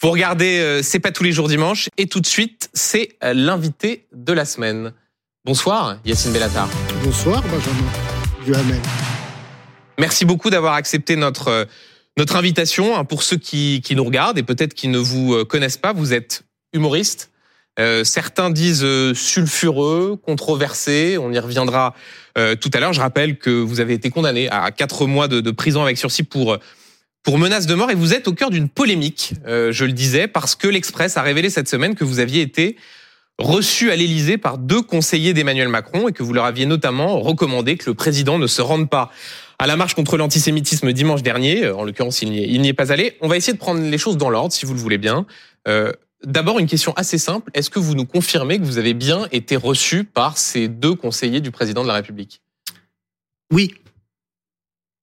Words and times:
Vous 0.00 0.12
regardez 0.12 0.60
euh, 0.60 0.80
C'est 0.80 1.00
pas 1.00 1.10
tous 1.10 1.24
les 1.24 1.32
jours 1.32 1.48
dimanche 1.48 1.88
et 1.98 2.06
tout 2.06 2.20
de 2.20 2.26
suite, 2.26 2.70
c'est 2.72 3.16
euh, 3.24 3.34
l'invité 3.34 4.06
de 4.12 4.32
la 4.32 4.44
semaine. 4.44 4.92
Bonsoir 5.44 5.98
Yacine 6.04 6.32
Bellatar. 6.32 6.68
Bonsoir 7.02 7.42
Benjamin 7.42 7.90
Duhamel. 8.44 8.80
Merci 9.98 10.24
beaucoup 10.24 10.50
d'avoir 10.50 10.74
accepté 10.74 11.16
notre 11.16 11.48
euh, 11.48 11.64
notre 12.16 12.36
invitation. 12.36 12.96
Hein, 12.96 13.04
pour 13.04 13.24
ceux 13.24 13.38
qui, 13.38 13.80
qui 13.84 13.96
nous 13.96 14.04
regardent 14.04 14.38
et 14.38 14.44
peut-être 14.44 14.72
qui 14.72 14.86
ne 14.86 14.98
vous 14.98 15.44
connaissent 15.44 15.76
pas, 15.76 15.92
vous 15.92 16.12
êtes 16.12 16.44
humoriste. 16.72 17.30
certains 18.02 18.50
disent 18.50 18.86
sulfureux, 19.14 20.16
controversé. 20.20 21.16
On 21.18 21.32
y 21.32 21.38
reviendra 21.38 21.94
tout 22.34 22.70
à 22.72 22.80
l'heure. 22.80 22.92
Je 22.92 23.00
rappelle 23.00 23.38
que 23.38 23.50
vous 23.50 23.78
avez 23.78 23.94
été 23.94 24.10
condamné 24.10 24.48
à 24.48 24.72
quatre 24.72 25.06
mois 25.06 25.28
de, 25.28 25.40
de 25.40 25.50
prison 25.52 25.82
avec 25.82 25.96
sursis 25.96 26.24
pour 26.24 26.58
pour 27.28 27.36
menace 27.36 27.66
de 27.66 27.74
mort 27.74 27.90
et 27.90 27.94
vous 27.94 28.14
êtes 28.14 28.26
au 28.26 28.32
cœur 28.32 28.48
d'une 28.48 28.70
polémique, 28.70 29.34
euh, 29.46 29.70
je 29.70 29.84
le 29.84 29.92
disais, 29.92 30.28
parce 30.28 30.54
que 30.54 30.66
l'Express 30.66 31.18
a 31.18 31.20
révélé 31.20 31.50
cette 31.50 31.68
semaine 31.68 31.94
que 31.94 32.02
vous 32.02 32.20
aviez 32.20 32.40
été 32.40 32.76
reçu 33.38 33.90
à 33.90 33.96
l'Élysée 33.96 34.38
par 34.38 34.56
deux 34.56 34.80
conseillers 34.80 35.34
d'Emmanuel 35.34 35.68
Macron 35.68 36.08
et 36.08 36.12
que 36.12 36.22
vous 36.22 36.32
leur 36.32 36.46
aviez 36.46 36.64
notamment 36.64 37.20
recommandé 37.20 37.76
que 37.76 37.90
le 37.90 37.92
président 37.92 38.38
ne 38.38 38.46
se 38.46 38.62
rende 38.62 38.88
pas 38.88 39.12
à 39.58 39.66
la 39.66 39.76
marche 39.76 39.92
contre 39.92 40.16
l'antisémitisme 40.16 40.90
dimanche 40.94 41.22
dernier. 41.22 41.66
Euh, 41.66 41.76
en 41.76 41.84
l'occurrence, 41.84 42.22
il 42.22 42.30
n'y 42.30 42.68
est, 42.68 42.72
pas 42.72 42.92
allé. 42.92 43.18
On 43.20 43.28
va 43.28 43.36
essayer 43.36 43.52
de 43.52 43.58
prendre 43.58 43.82
les 43.82 43.98
choses 43.98 44.16
dans 44.16 44.30
l'ordre, 44.30 44.54
si 44.54 44.64
vous 44.64 44.72
le 44.72 44.80
voulez 44.80 44.96
bien. 44.96 45.26
Euh, 45.68 45.92
D'abord, 46.24 46.58
une 46.58 46.66
question 46.66 46.94
assez 46.96 47.18
simple. 47.18 47.50
Est-ce 47.52 47.68
que 47.68 47.78
vous 47.78 47.94
nous 47.94 48.06
confirmez 48.06 48.58
que 48.58 48.64
vous 48.64 48.78
avez 48.78 48.94
bien 48.94 49.28
été 49.32 49.54
reçu 49.54 50.04
par 50.04 50.38
ces 50.38 50.66
deux 50.66 50.94
conseillers 50.94 51.42
du 51.42 51.50
président 51.50 51.82
de 51.82 51.88
la 51.88 51.94
République? 51.94 52.40
Oui. 53.52 53.74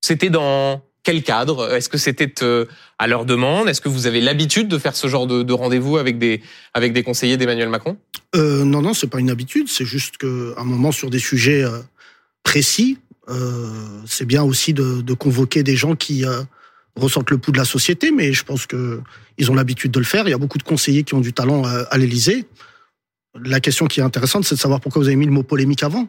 C'était 0.02 0.32
dans 0.32 0.82
quel 1.06 1.24
cadre? 1.24 1.72
Est-ce 1.72 1.88
que 1.88 1.98
c'était 1.98 2.44
euh, 2.44 2.66
à 3.00 3.08
leur 3.08 3.24
demande? 3.26 3.70
Est-ce 3.70 3.80
que 3.80 3.88
vous 3.88 4.08
avez 4.08 4.20
l'habitude 4.20 4.68
de 4.68 4.78
faire 4.78 4.96
ce 4.96 5.08
genre 5.08 5.28
de, 5.28 5.54
rendez-vous 5.54 5.98
avec 5.98 6.18
des, 6.18 6.42
avec 6.74 6.92
des 6.92 7.04
conseillers 7.04 7.38
d'Emmanuel 7.38 7.70
Macron? 7.70 7.96
Euh, 8.36 8.66
Non, 8.66 8.82
non, 8.82 8.94
c'est 8.94 9.08
pas 9.08 9.20
une 9.20 9.30
habitude. 9.30 9.70
C'est 9.70 9.86
juste 9.86 10.18
qu'à 10.18 10.28
un 10.28 10.64
moment, 10.66 10.92
sur 10.92 11.10
des 11.10 11.20
sujets 11.20 11.64
euh, 11.64 11.80
précis, 12.44 12.98
euh, 13.30 14.02
c'est 14.06 14.26
bien 14.26 14.44
aussi 14.44 14.74
de, 14.74 15.14
convoquer 15.14 15.64
des 15.64 15.76
gens 15.78 15.96
qui 15.96 16.26
ressentent 16.96 17.30
le 17.30 17.38
pouls 17.38 17.54
de 17.54 17.58
la 17.58 17.66
société. 17.66 18.12
Mais 18.12 18.34
je 18.34 18.44
pense 18.44 18.66
que 18.66 19.00
ils 19.38 19.52
ont 19.52 19.56
l'habitude 19.56 19.92
de 19.92 20.00
le 20.00 20.06
faire. 20.06 20.28
Il 20.28 20.32
y 20.32 20.34
a 20.34 20.40
beaucoup 20.40 20.58
de 20.58 20.64
conseillers 20.64 21.04
qui 21.04 21.14
ont 21.14 21.22
du 21.22 21.34
talent 21.34 21.64
à, 21.66 21.98
l'Élysée. 21.98 22.46
La 23.36 23.60
question 23.60 23.86
qui 23.86 24.00
est 24.00 24.04
intéressante, 24.04 24.46
c'est 24.46 24.56
de 24.56 24.60
savoir 24.60 24.80
pourquoi 24.80 25.02
vous 25.02 25.08
avez 25.08 25.18
mis 25.18 25.26
le 25.26 25.32
mot 25.32 25.44
polémique 25.44 25.84
avant. 25.84 26.08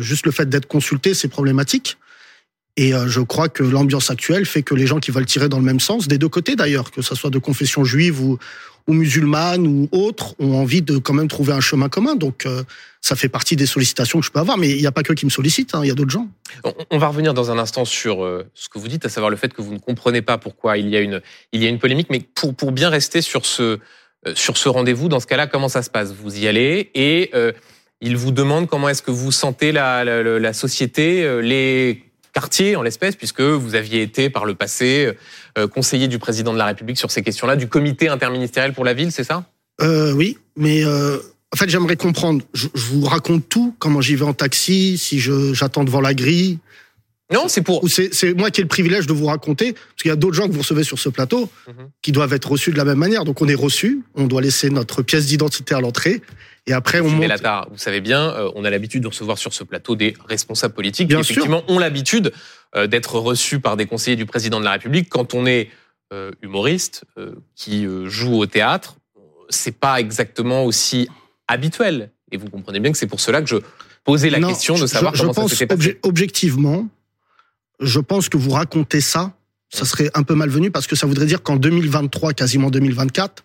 juste 0.00 0.26
le 0.26 0.32
fait 0.32 0.48
d'être 0.48 0.66
consulté, 0.66 1.14
c'est 1.14 1.28
problématique. 1.28 1.96
Et 2.76 2.94
euh, 2.94 3.08
je 3.08 3.20
crois 3.20 3.48
que 3.48 3.62
l'ambiance 3.62 4.10
actuelle 4.10 4.46
fait 4.46 4.62
que 4.62 4.74
les 4.74 4.86
gens 4.86 5.00
qui 5.00 5.10
veulent 5.10 5.26
tirer 5.26 5.48
dans 5.48 5.58
le 5.58 5.64
même 5.64 5.80
sens, 5.80 6.08
des 6.08 6.18
deux 6.18 6.28
côtés 6.28 6.56
d'ailleurs, 6.56 6.90
que 6.90 7.02
ce 7.02 7.14
soit 7.14 7.30
de 7.30 7.38
confession 7.38 7.84
juive 7.84 8.20
ou, 8.22 8.38
musulmane 8.88 9.66
ou 9.66 9.88
autre, 9.92 10.34
ont 10.40 10.54
envie 10.54 10.82
de 10.82 10.98
quand 10.98 11.12
même 11.12 11.28
trouver 11.28 11.52
un 11.52 11.60
chemin 11.60 11.88
commun. 11.88 12.16
Donc 12.16 12.46
euh, 12.46 12.64
ça 13.00 13.14
fait 13.14 13.28
partie 13.28 13.54
des 13.54 13.66
sollicitations 13.66 14.18
que 14.18 14.26
je 14.26 14.32
peux 14.32 14.40
avoir, 14.40 14.56
mais 14.56 14.70
il 14.70 14.80
n'y 14.80 14.86
a 14.86 14.92
pas 14.92 15.02
que 15.02 15.12
qui 15.12 15.24
me 15.26 15.30
sollicitent, 15.30 15.74
hein, 15.74 15.80
il 15.84 15.88
y 15.88 15.90
a 15.90 15.94
d'autres 15.94 16.10
gens. 16.10 16.28
On 16.90 16.98
va 16.98 17.08
revenir 17.08 17.34
dans 17.34 17.50
un 17.50 17.58
instant 17.58 17.84
sur 17.84 18.24
euh, 18.24 18.44
ce 18.54 18.68
que 18.68 18.78
vous 18.78 18.88
dites, 18.88 19.04
à 19.04 19.08
savoir 19.08 19.30
le 19.30 19.36
fait 19.36 19.52
que 19.52 19.62
vous 19.62 19.72
ne 19.72 19.78
comprenez 19.78 20.22
pas 20.22 20.38
pourquoi 20.38 20.76
il 20.78 20.88
y 20.88 20.96
a 20.96 21.00
une, 21.00 21.20
il 21.52 21.62
y 21.62 21.66
a 21.66 21.68
une 21.68 21.78
polémique, 21.78 22.08
mais 22.10 22.20
pour, 22.34 22.54
pour 22.54 22.72
bien 22.72 22.88
rester 22.88 23.20
sur 23.20 23.46
ce, 23.46 23.78
ce 24.34 24.68
rendez-vous, 24.68 25.08
dans 25.08 25.20
ce 25.20 25.26
cas-là, 25.26 25.46
comment 25.46 25.68
ça 25.68 25.82
se 25.82 25.90
passe? 25.90 26.12
Vous 26.12 26.38
y 26.38 26.48
allez 26.48 26.90
et 26.94 27.30
il 28.00 28.16
vous 28.16 28.32
demande 28.32 28.66
comment 28.66 28.88
est-ce 28.88 29.02
que 29.02 29.10
vous 29.10 29.30
sentez 29.30 29.70
la, 29.70 30.04
la, 30.04 30.38
la 30.38 30.52
société, 30.52 31.40
les 31.42 32.09
quartier 32.32 32.76
en 32.76 32.82
l'espèce, 32.82 33.16
puisque 33.16 33.40
vous 33.40 33.74
aviez 33.74 34.02
été 34.02 34.30
par 34.30 34.44
le 34.44 34.54
passé 34.54 35.12
euh, 35.58 35.66
conseiller 35.66 36.08
du 36.08 36.18
président 36.18 36.52
de 36.52 36.58
la 36.58 36.66
République 36.66 36.98
sur 36.98 37.10
ces 37.10 37.22
questions-là, 37.22 37.56
du 37.56 37.68
comité 37.68 38.08
interministériel 38.08 38.72
pour 38.72 38.84
la 38.84 38.94
ville, 38.94 39.12
c'est 39.12 39.24
ça? 39.24 39.44
Euh, 39.80 40.12
Oui, 40.12 40.38
mais 40.56 40.84
euh, 40.84 41.18
en 41.52 41.56
fait 41.56 41.68
j'aimerais 41.68 41.96
comprendre. 41.96 42.42
Je, 42.54 42.68
vous 42.74 43.04
raconte 43.04 43.48
tout, 43.48 43.74
comment 43.78 44.00
j'y 44.00 44.16
vais 44.16 44.24
en 44.24 44.34
taxi, 44.34 44.98
si 44.98 45.18
j'attends 45.18 45.84
devant 45.84 46.00
la 46.00 46.14
grille. 46.14 46.58
Non, 47.32 47.48
c'est 47.48 47.62
pour. 47.62 47.84
C'est 47.88 48.34
moi 48.34 48.50
qui 48.50 48.60
ai 48.60 48.64
le 48.64 48.68
privilège 48.68 49.06
de 49.06 49.12
vous 49.12 49.26
raconter, 49.26 49.72
parce 49.72 50.02
qu'il 50.02 50.08
y 50.08 50.12
a 50.12 50.16
d'autres 50.16 50.34
gens 50.34 50.48
que 50.48 50.52
vous 50.52 50.60
recevez 50.60 50.84
sur 50.84 50.98
ce 50.98 51.08
plateau 51.08 51.50
mhm. 51.68 51.90
qui 52.02 52.12
doivent 52.12 52.32
être 52.32 52.50
reçus 52.50 52.72
de 52.72 52.76
la 52.76 52.84
même 52.84 52.98
manière. 52.98 53.24
Donc 53.24 53.40
on 53.40 53.48
est 53.48 53.54
reçus, 53.54 54.02
on 54.14 54.26
doit 54.26 54.40
laisser 54.40 54.70
notre 54.70 55.02
pièce 55.02 55.26
d'identité 55.26 55.74
à 55.74 55.80
l'entrée. 55.80 56.22
Et 56.66 56.72
après, 56.72 57.00
on 57.00 57.08
monte. 57.08 57.32
vous 57.70 57.78
savez 57.78 58.00
bien, 58.00 58.30
euh, 58.30 58.50
on 58.54 58.64
a 58.64 58.70
l'habitude 58.70 59.02
de 59.02 59.08
recevoir 59.08 59.38
sur 59.38 59.52
ce 59.52 59.64
plateau 59.64 59.96
des 59.96 60.14
responsables 60.28 60.74
politiques 60.74 61.08
qui, 61.08 61.16
effectivement, 61.16 61.62
ont 61.68 61.78
l'habitude 61.78 62.32
euh, 62.76 62.86
d'être 62.86 63.18
reçus 63.18 63.60
par 63.60 63.76
des 63.76 63.86
conseillers 63.86 64.16
du 64.16 64.26
président 64.26 64.60
de 64.60 64.64
la 64.64 64.72
République. 64.72 65.08
Quand 65.08 65.34
on 65.34 65.46
est 65.46 65.70
euh, 66.12 66.32
humoriste, 66.42 67.04
qui 67.54 67.86
joue 68.06 68.36
au 68.36 68.46
théâtre, 68.46 68.96
c'est 69.48 69.76
pas 69.76 70.00
exactement 70.00 70.64
aussi 70.64 71.08
habituel. 71.48 72.10
Et 72.32 72.36
vous 72.36 72.48
comprenez 72.48 72.80
bien 72.80 72.92
que 72.92 72.98
c'est 72.98 73.06
pour 73.06 73.20
cela 73.20 73.42
que 73.42 73.48
je 73.48 73.56
posais 74.04 74.30
la 74.30 74.40
question 74.40 74.78
de 74.78 74.86
savoir 74.86 75.12
comment 75.12 75.32
ça 75.32 75.48
s'était 75.48 75.76
passé. 75.76 75.98
objectivement, 76.02 76.88
je 77.80 78.00
pense 78.00 78.28
que 78.28 78.36
vous 78.36 78.50
racontez 78.50 79.00
ça, 79.00 79.34
ça 79.70 79.84
serait 79.84 80.10
un 80.14 80.22
peu 80.22 80.34
malvenu 80.34 80.70
parce 80.70 80.86
que 80.86 80.96
ça 80.96 81.06
voudrait 81.06 81.26
dire 81.26 81.42
qu'en 81.42 81.56
2023, 81.56 82.32
quasiment 82.32 82.70
2024, 82.70 83.44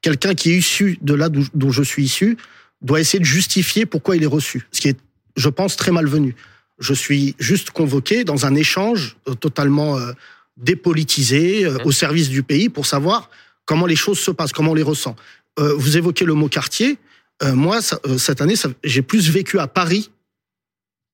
quelqu'un 0.00 0.34
qui 0.34 0.52
est 0.52 0.56
issu 0.56 0.98
de 1.02 1.14
là 1.14 1.28
dont 1.28 1.70
je 1.70 1.82
suis 1.82 2.04
issu 2.04 2.36
doit 2.82 3.00
essayer 3.00 3.18
de 3.18 3.24
justifier 3.24 3.86
pourquoi 3.86 4.16
il 4.16 4.22
est 4.22 4.28
reçu. 4.28 4.66
Ce 4.72 4.80
qui 4.80 4.88
est, 4.88 4.98
je 5.36 5.48
pense, 5.48 5.76
très 5.76 5.92
malvenu. 5.92 6.34
Je 6.78 6.92
suis 6.92 7.34
juste 7.38 7.70
convoqué 7.70 8.24
dans 8.24 8.44
un 8.44 8.54
échange 8.54 9.16
euh, 9.28 9.34
totalement 9.34 9.98
euh, 9.98 10.12
dépolitisé, 10.56 11.64
euh, 11.64 11.78
au 11.84 11.92
service 11.92 12.28
du 12.28 12.42
pays, 12.42 12.68
pour 12.68 12.86
savoir 12.86 13.30
comment 13.64 13.86
les 13.86 13.96
choses 13.96 14.18
se 14.18 14.30
passent, 14.30 14.52
comment 14.52 14.72
on 14.72 14.74
les 14.74 14.82
ressent. 14.82 15.16
vous 15.58 15.96
évoquez 15.96 16.24
le 16.24 16.34
mot 16.34 16.48
quartier. 16.48 16.98
moi, 17.42 17.80
cette 17.82 18.40
année, 18.40 18.54
j'ai 18.84 19.02
plus 19.02 19.28
vécu 19.28 19.58
à 19.58 19.66
Paris 19.66 20.10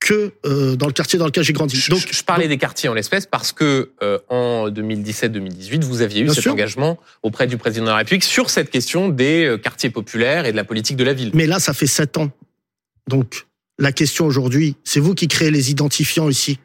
que 0.03 0.33
euh, 0.45 0.75
dans 0.75 0.87
le 0.87 0.93
quartier 0.93 1.19
dans 1.19 1.27
lequel 1.27 1.45
j'ai 1.45 1.53
grandi. 1.53 1.81
Donc, 1.89 2.07
je, 2.11 2.23
parlais 2.25 2.49
des 2.49 2.59
quartiers 2.59 2.89
en 2.89 2.95
l'espèce 2.95 3.25
parce 3.25 3.53
que 3.53 3.91
euh, 4.03 4.19
en 4.29 4.69
2017-2018, 4.69 5.85
vous 5.85 6.03
aviez 6.03 6.23
eu 6.23 6.29
cet 6.29 6.47
engagement 6.49 6.99
auprès 7.23 7.47
du 7.47 7.57
président 7.57 7.85
de 7.85 7.91
la 7.91 7.97
République 7.97 8.25
sur 8.25 8.51
cette 8.51 8.69
question 8.69 9.09
des 9.09 9.45
euh, 9.45 9.59
quartiers 9.59 9.91
populaires 9.91 10.45
et 10.45 10.51
de 10.51 10.57
la 10.57 10.65
politique 10.65 10.97
de 10.97 11.05
la 11.05 11.13
ville. 11.13 11.31
Mais 11.35 11.47
là, 11.47 11.61
ça 11.61 11.73
fait 11.73 11.87
sept 11.87 12.19
ans. 12.19 12.31
Donc, 13.07 13.47
la 13.79 13.93
question 13.93 14.27
aujourd'hui, 14.27 14.75
c'est 14.83 14.99
vous 14.99 15.15
qui 15.15 15.29
créez 15.29 15.53
les 15.53 15.71
identifiants 15.71 16.29
ici. 16.29 16.59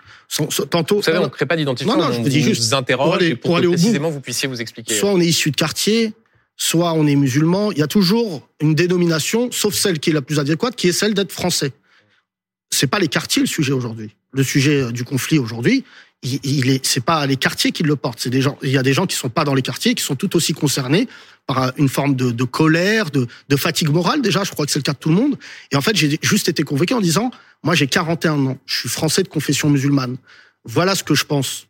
Tantôt, 0.71 0.97
vous 0.97 1.01
savez, 1.03 1.19
on 1.19 1.23
ne 1.23 1.27
crée 1.27 1.45
pas 1.45 1.55
d'identifiants, 1.55 1.95
non, 1.95 2.07
non, 2.07 2.13
je 2.13 2.19
on 2.19 2.23
dis 2.23 2.41
juste, 2.41 2.73
interroge 2.73 3.05
pour 3.05 3.15
aller, 3.15 3.35
pour, 3.35 3.57
aller 3.57 3.67
précisément 3.67 4.09
vous 4.09 4.19
puissiez 4.19 4.49
vous 4.49 4.61
expliquer. 4.61 4.93
Soit 4.93 5.11
on 5.11 5.21
est 5.21 5.25
issu 5.25 5.51
de 5.51 5.55
quartier, 5.55 6.13
soit 6.57 6.91
on 6.93 7.07
est 7.07 7.15
musulman. 7.15 7.71
Il 7.71 7.77
y 7.77 7.83
a 7.83 7.87
toujours 7.87 8.47
une 8.59 8.75
dénomination, 8.75 9.49
sauf 9.51 9.73
celle 9.73 9.99
qui 9.99 10.09
est 10.09 10.13
la 10.13 10.21
plus 10.21 10.39
adéquate, 10.39 10.75
qui 10.75 10.89
est 10.89 10.91
celle 10.91 11.13
d'être 11.13 11.31
français 11.31 11.71
c'est 12.77 12.87
pas 12.87 12.99
les 12.99 13.07
quartiers 13.07 13.41
le 13.41 13.47
sujet 13.47 13.73
aujourd'hui. 13.73 14.15
Le 14.31 14.43
sujet 14.43 14.83
euh, 14.83 14.91
du 14.91 15.03
conflit 15.03 15.39
aujourd'hui, 15.39 15.83
il, 16.23 16.69
est, 16.69 16.85
c'est 16.85 17.03
pas 17.03 17.25
les 17.27 17.37
quartiers 17.37 17.71
qui 17.71 17.83
le 17.83 17.95
portent. 17.95 18.19
C'est 18.19 18.29
des 18.29 18.41
gens. 18.41 18.57
Il 18.63 18.69
y 18.69 18.77
a 18.77 18.83
des 18.83 18.93
gens 18.93 19.05
qui 19.05 19.15
sont 19.15 19.29
pas 19.29 19.43
dans 19.43 19.53
les 19.53 19.61
quartiers, 19.61 19.93
qui 19.93 20.03
sont 20.03 20.15
tout 20.15 20.35
aussi 20.35 20.53
concernés 20.53 21.07
par 21.45 21.63
euh, 21.63 21.71
une 21.77 21.89
forme 21.89 22.15
de, 22.15 22.31
de 22.31 22.43
colère, 22.43 23.09
de, 23.11 23.27
de, 23.49 23.55
fatigue 23.55 23.89
morale. 23.89 24.21
Déjà, 24.21 24.43
je 24.43 24.51
crois 24.51 24.65
que 24.65 24.71
c'est 24.71 24.79
le 24.79 24.83
cas 24.83 24.93
de 24.93 24.97
tout 24.97 25.09
le 25.09 25.15
monde. 25.15 25.37
Et 25.71 25.75
en 25.75 25.81
fait, 25.81 25.95
j'ai 25.95 26.19
juste 26.21 26.49
été 26.49 26.63
convoqué 26.63 26.93
en 26.93 27.01
disant, 27.01 27.31
moi, 27.63 27.75
j'ai 27.75 27.87
41 27.87 28.45
ans, 28.45 28.57
je 28.65 28.79
suis 28.79 28.89
français 28.89 29.23
de 29.23 29.27
confession 29.27 29.69
musulmane. 29.69 30.17
Voilà 30.65 30.95
ce 30.95 31.03
que 31.03 31.15
je 31.15 31.23
pense. 31.23 31.67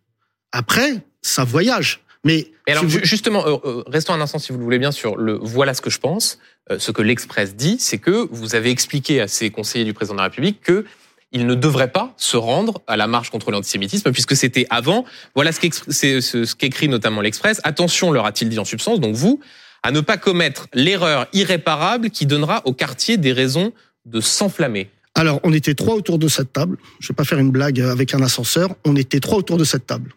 Après, 0.51 1.05
ça 1.21 1.43
voyage. 1.43 2.01
Mais 2.27 2.51
alors 2.67 2.83
justement, 2.87 3.47
euh, 3.47 3.55
euh, 3.63 3.83
restons 3.87 4.13
un 4.13 4.19
instant 4.19 4.37
si 4.37 4.51
vous 4.51 4.57
le 4.57 4.63
voulez 4.65 4.79
bien 4.79 4.91
sur 4.91 5.15
le 5.15 5.39
voilà 5.41 5.73
ce 5.73 5.81
que 5.81 5.89
je 5.89 5.99
pense. 5.99 6.39
Euh, 6.69 6.77
ce 6.77 6.91
que 6.91 7.01
l'Express 7.01 7.55
dit, 7.55 7.77
c'est 7.79 7.97
que 7.97 8.27
vous 8.31 8.53
avez 8.53 8.69
expliqué 8.69 9.21
à 9.21 9.29
ces 9.29 9.49
conseillers 9.49 9.85
du 9.85 9.93
président 9.93 10.15
de 10.15 10.19
la 10.19 10.25
République 10.25 10.61
que 10.61 10.85
ne 11.33 11.55
devraient 11.55 11.91
pas 11.91 12.13
se 12.17 12.35
rendre 12.35 12.81
à 12.87 12.97
la 12.97 13.07
marche 13.07 13.29
contre 13.29 13.51
l'antisémitisme 13.51 14.11
puisque 14.11 14.35
c'était 14.35 14.65
avant. 14.69 15.05
Voilà 15.35 15.51
ce 15.53 16.55
qu'écrit 16.55 16.89
notamment 16.89 17.21
l'Express. 17.21 17.61
Attention, 17.63 18.11
leur 18.11 18.25
a-t-il 18.25 18.49
dit 18.49 18.59
en 18.59 18.65
substance, 18.65 18.99
donc 18.99 19.15
vous, 19.15 19.39
à 19.83 19.91
ne 19.91 20.01
pas 20.01 20.17
commettre 20.17 20.67
l'erreur 20.73 21.27
irréparable 21.31 22.09
qui 22.09 22.25
donnera 22.25 22.61
au 22.65 22.73
quartier 22.73 23.17
des 23.17 23.31
raisons 23.31 23.71
de 24.05 24.19
s'enflammer. 24.19 24.89
Alors, 25.15 25.39
on 25.43 25.53
était 25.53 25.75
trois 25.75 25.95
autour 25.95 26.19
de 26.19 26.27
cette 26.27 26.53
table. 26.53 26.77
Je 26.99 27.07
vais 27.09 27.15
pas 27.15 27.23
faire 27.23 27.39
une 27.39 27.51
blague 27.51 27.79
avec 27.81 28.13
un 28.13 28.21
ascenseur. 28.21 28.75
On 28.83 28.95
était 28.95 29.19
trois 29.19 29.37
autour 29.37 29.57
de 29.57 29.63
cette 29.63 29.85
table. 29.85 30.11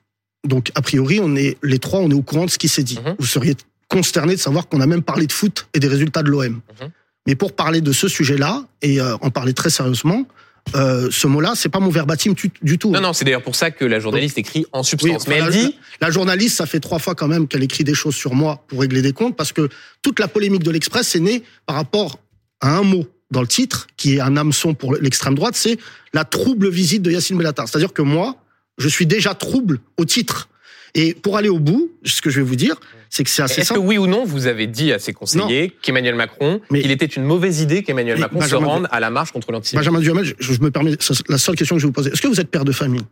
Donc, 0.45 0.71
a 0.75 0.83
priori, 0.83 1.21
on 1.23 1.37
est, 1.37 1.59
les 1.63 1.79
trois, 1.79 2.01
on 2.01 2.11
est 2.11 2.15
au 2.15 2.23
courant 2.23 2.47
de 2.47 2.51
ce 2.51 2.59
qui 2.59 2.69
s'est 2.69 2.83
dit. 2.83 2.99
Mhm. 3.05 3.17
Vous 3.19 3.27
seriez 3.27 3.57
consterné 3.89 4.35
de 4.35 4.41
savoir 4.41 4.69
qu'on 4.69 4.81
a 4.81 4.87
même 4.87 5.03
parlé 5.03 5.27
de 5.27 5.33
foot 5.33 5.69
et 5.75 5.81
des 5.81 5.89
résultats 5.89 6.23
de 6.23 6.31
l'OM. 6.31 6.55
Mhm. 6.81 6.91
Mais 7.27 7.35
pour 7.35 7.53
parler 7.53 7.81
de 7.81 7.93
ce 7.93 8.09
sujet-là, 8.09 8.65
et 8.83 9.01
euh, 9.01 9.17
en 9.21 9.31
parler 9.31 9.53
très 9.53 9.71
sérieusement, 9.71 10.27
euh, 10.75 11.09
ce 11.11 11.27
mot-là, 11.27 11.53
c'est 11.55 11.69
pas 11.69 11.81
mon 11.81 11.91
verbatim 11.91 12.35
du 12.63 12.79
tout. 12.79 12.91
Non, 12.91 13.01
non, 13.01 13.13
c'est 13.13 13.25
d'ailleurs 13.25 13.43
pour 13.43 13.57
ça 13.57 13.71
que 13.71 13.85
la 13.85 13.99
journaliste 13.99 14.39
écrit 14.39 14.67
en 14.73 14.83
substance. 14.83 15.27
Mais 15.27 15.37
elle 15.37 15.51
dit. 15.51 15.77
La 16.01 16.11
journaliste, 16.11 16.57
ça 16.57 16.67
fait 16.67 16.81
trois 16.81 16.99
fois 16.99 17.15
quand 17.15 17.29
même 17.29 17.49
qu'elle 17.49 17.63
écrit 17.63 17.85
des 17.85 17.95
choses 17.95 18.15
sur 18.15 18.35
moi 18.35 18.65
pour 18.69 18.81
régler 18.81 19.03
des 19.03 19.13
comptes, 19.13 19.37
parce 19.37 19.53
que 19.53 19.69
toute 20.03 20.19
la 20.19 20.29
polémique 20.29 20.63
de 20.63 20.71
l'Express 20.71 21.15
est 21.15 21.21
née 21.21 21.43
par 21.67 21.77
rapport 21.77 22.21
à 22.61 22.77
un 22.77 22.83
mot 22.83 23.07
dans 23.31 23.43
le 23.43 23.47
titre, 23.47 23.87
qui 23.97 24.17
est 24.17 24.21
un 24.21 24.37
hameçon 24.37 24.75
pour 24.75 24.95
l'extrême 24.95 25.35
droite, 25.35 25.55
c'est 25.55 25.79
la 26.13 26.25
trouble 26.25 26.69
visite 26.69 27.03
de 27.03 27.11
Yacine 27.11 27.37
Bellatar. 27.37 27.69
C'est-à-dire 27.69 27.93
que 27.93 28.03
moi, 28.03 28.37
je 28.81 28.89
suis 28.89 29.07
déjà 29.07 29.35
trouble 29.35 29.81
au 29.97 30.05
titre. 30.05 30.49
Et 30.95 31.15
pour 31.15 31.37
aller 31.37 31.49
au 31.49 31.61
bout, 31.61 31.93
ce 32.05 32.21
que 32.21 32.31
je 32.31 32.41
vais 32.41 32.47
vous 32.47 32.57
dire, 32.57 32.81
c'est 33.11 33.23
que 33.23 33.31
c'est 33.31 33.43
assez 33.43 33.61
Est-ce 33.61 33.73
que 33.73 33.79
oui 33.79 33.99
ou 33.99 34.07
non, 34.07 34.25
vous 34.25 34.47
avez 34.47 34.67
dit 34.67 34.93
à 34.93 34.99
ses 34.99 35.13
conseillers 35.13 35.73
qu'Emmanuel 35.83 36.17
Macron, 36.17 36.61
qu'il 36.69 36.91
était 36.91 37.07
une 37.07 37.25
mauvaise 37.25 37.61
idée 37.61 37.83
qu'Emmanuel 37.83 38.19
Macron 38.19 38.41
se 38.41 38.55
rende 38.57 38.89
à 38.91 38.99
la 38.99 39.11
marche 39.11 39.31
contre 39.31 39.53
l'antisémitisme? 39.53 39.93
Benjamin 39.93 40.01
Duhamel, 40.01 40.25
je, 40.25 40.35
je, 40.39 40.61
me 40.61 40.71
permets, 40.71 40.97
la 41.29 41.39
seule 41.39 41.55
question 41.55 41.77
que 41.77 41.81
je 41.81 41.87
vais 41.87 41.89
vous 41.89 41.93
poser. 41.93 42.11
Est-ce 42.11 42.21
que 42.21 42.29
vous 42.29 42.41
êtes 42.41 42.51
père 42.51 42.65
de 42.65 42.73
famille? 42.73 43.03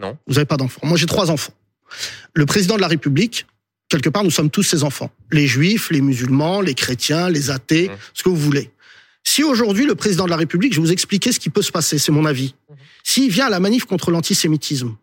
Non. 0.00 0.16
Vous 0.26 0.34
n'avez 0.34 0.46
pas 0.46 0.56
d'enfants. 0.56 0.80
Moi, 0.84 0.96
j'ai 0.96 1.06
trois 1.06 1.30
enfants. 1.30 1.52
Le 2.34 2.46
président 2.46 2.76
de 2.76 2.80
la 2.80 2.88
République, 2.88 3.46
quelque 3.88 4.08
part, 4.08 4.24
nous 4.24 4.30
sommes 4.30 4.50
tous 4.50 4.62
ses 4.62 4.82
enfants. 4.82 5.10
Les 5.30 5.46
juifs, 5.46 5.90
les 5.90 6.00
musulmans, 6.00 6.60
les 6.60 6.74
chrétiens, 6.74 7.28
les 7.28 7.50
athées, 7.50 7.88
mmh. 7.88 7.96
ce 8.14 8.22
que 8.22 8.28
vous 8.28 8.36
voulez. 8.36 8.70
Si 9.24 9.42
aujourd'hui, 9.42 9.86
le 9.86 9.94
président 9.94 10.24
de 10.24 10.30
la 10.30 10.36
République, 10.36 10.72
je 10.72 10.80
vais 10.80 10.86
vous 10.86 10.92
expliquer 10.92 11.32
ce 11.32 11.40
qui 11.40 11.50
peut 11.50 11.62
se 11.62 11.72
passer, 11.72 11.98
c'est 11.98 12.12
mon 12.12 12.24
avis. 12.24 12.54
Mmh. 12.68 12.74
S'il 13.04 13.30
vient 13.30 13.46
à 13.46 13.50
la 13.50 13.60
manif 13.60 13.84
contre 13.84 14.10
l'antisémitisme, 14.10 14.96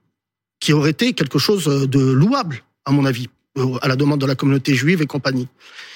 qui 0.63 0.71
aurait 0.71 0.91
été 0.91 1.11
quelque 1.11 1.39
chose 1.39 1.65
de 1.65 1.99
louable, 1.99 2.63
à 2.85 2.91
mon 2.91 3.03
avis, 3.03 3.27
euh, 3.57 3.77
à 3.81 3.89
la 3.89 3.97
demande 3.97 4.21
de 4.21 4.25
la 4.25 4.35
communauté 4.35 4.73
juive 4.75 5.01
et 5.01 5.05
compagnie. 5.05 5.49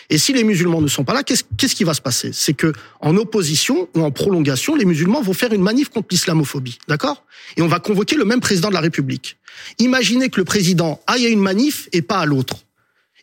Et 0.09 0.17
si 0.17 0.33
les 0.33 0.43
musulmans 0.43 0.81
ne 0.81 0.89
sont 0.89 1.05
pas 1.05 1.13
là, 1.13 1.23
qu'est-ce 1.23 1.73
qui 1.73 1.85
va 1.85 1.93
se 1.93 2.01
passer? 2.01 2.31
C'est 2.33 2.53
que 2.53 2.73
en 2.99 3.15
opposition 3.15 3.87
ou 3.95 4.01
en 4.01 4.11
prolongation, 4.11 4.75
les 4.75 4.83
musulmans 4.83 5.21
vont 5.21 5.31
faire 5.31 5.53
une 5.53 5.61
manif 5.61 5.87
contre 5.87 6.09
l'islamophobie, 6.11 6.79
d'accord? 6.89 7.23
Et 7.55 7.61
on 7.61 7.67
va 7.69 7.79
convoquer 7.79 8.17
le 8.17 8.25
même 8.25 8.41
président 8.41 8.67
de 8.67 8.73
la 8.73 8.81
République. 8.81 9.37
Imaginez 9.79 10.27
que 10.29 10.41
le 10.41 10.43
président 10.43 10.99
aille 11.07 11.27
à 11.27 11.29
une 11.29 11.39
manif 11.39 11.87
et 11.93 12.01
pas 12.01 12.17
à 12.17 12.25
l'autre. 12.25 12.57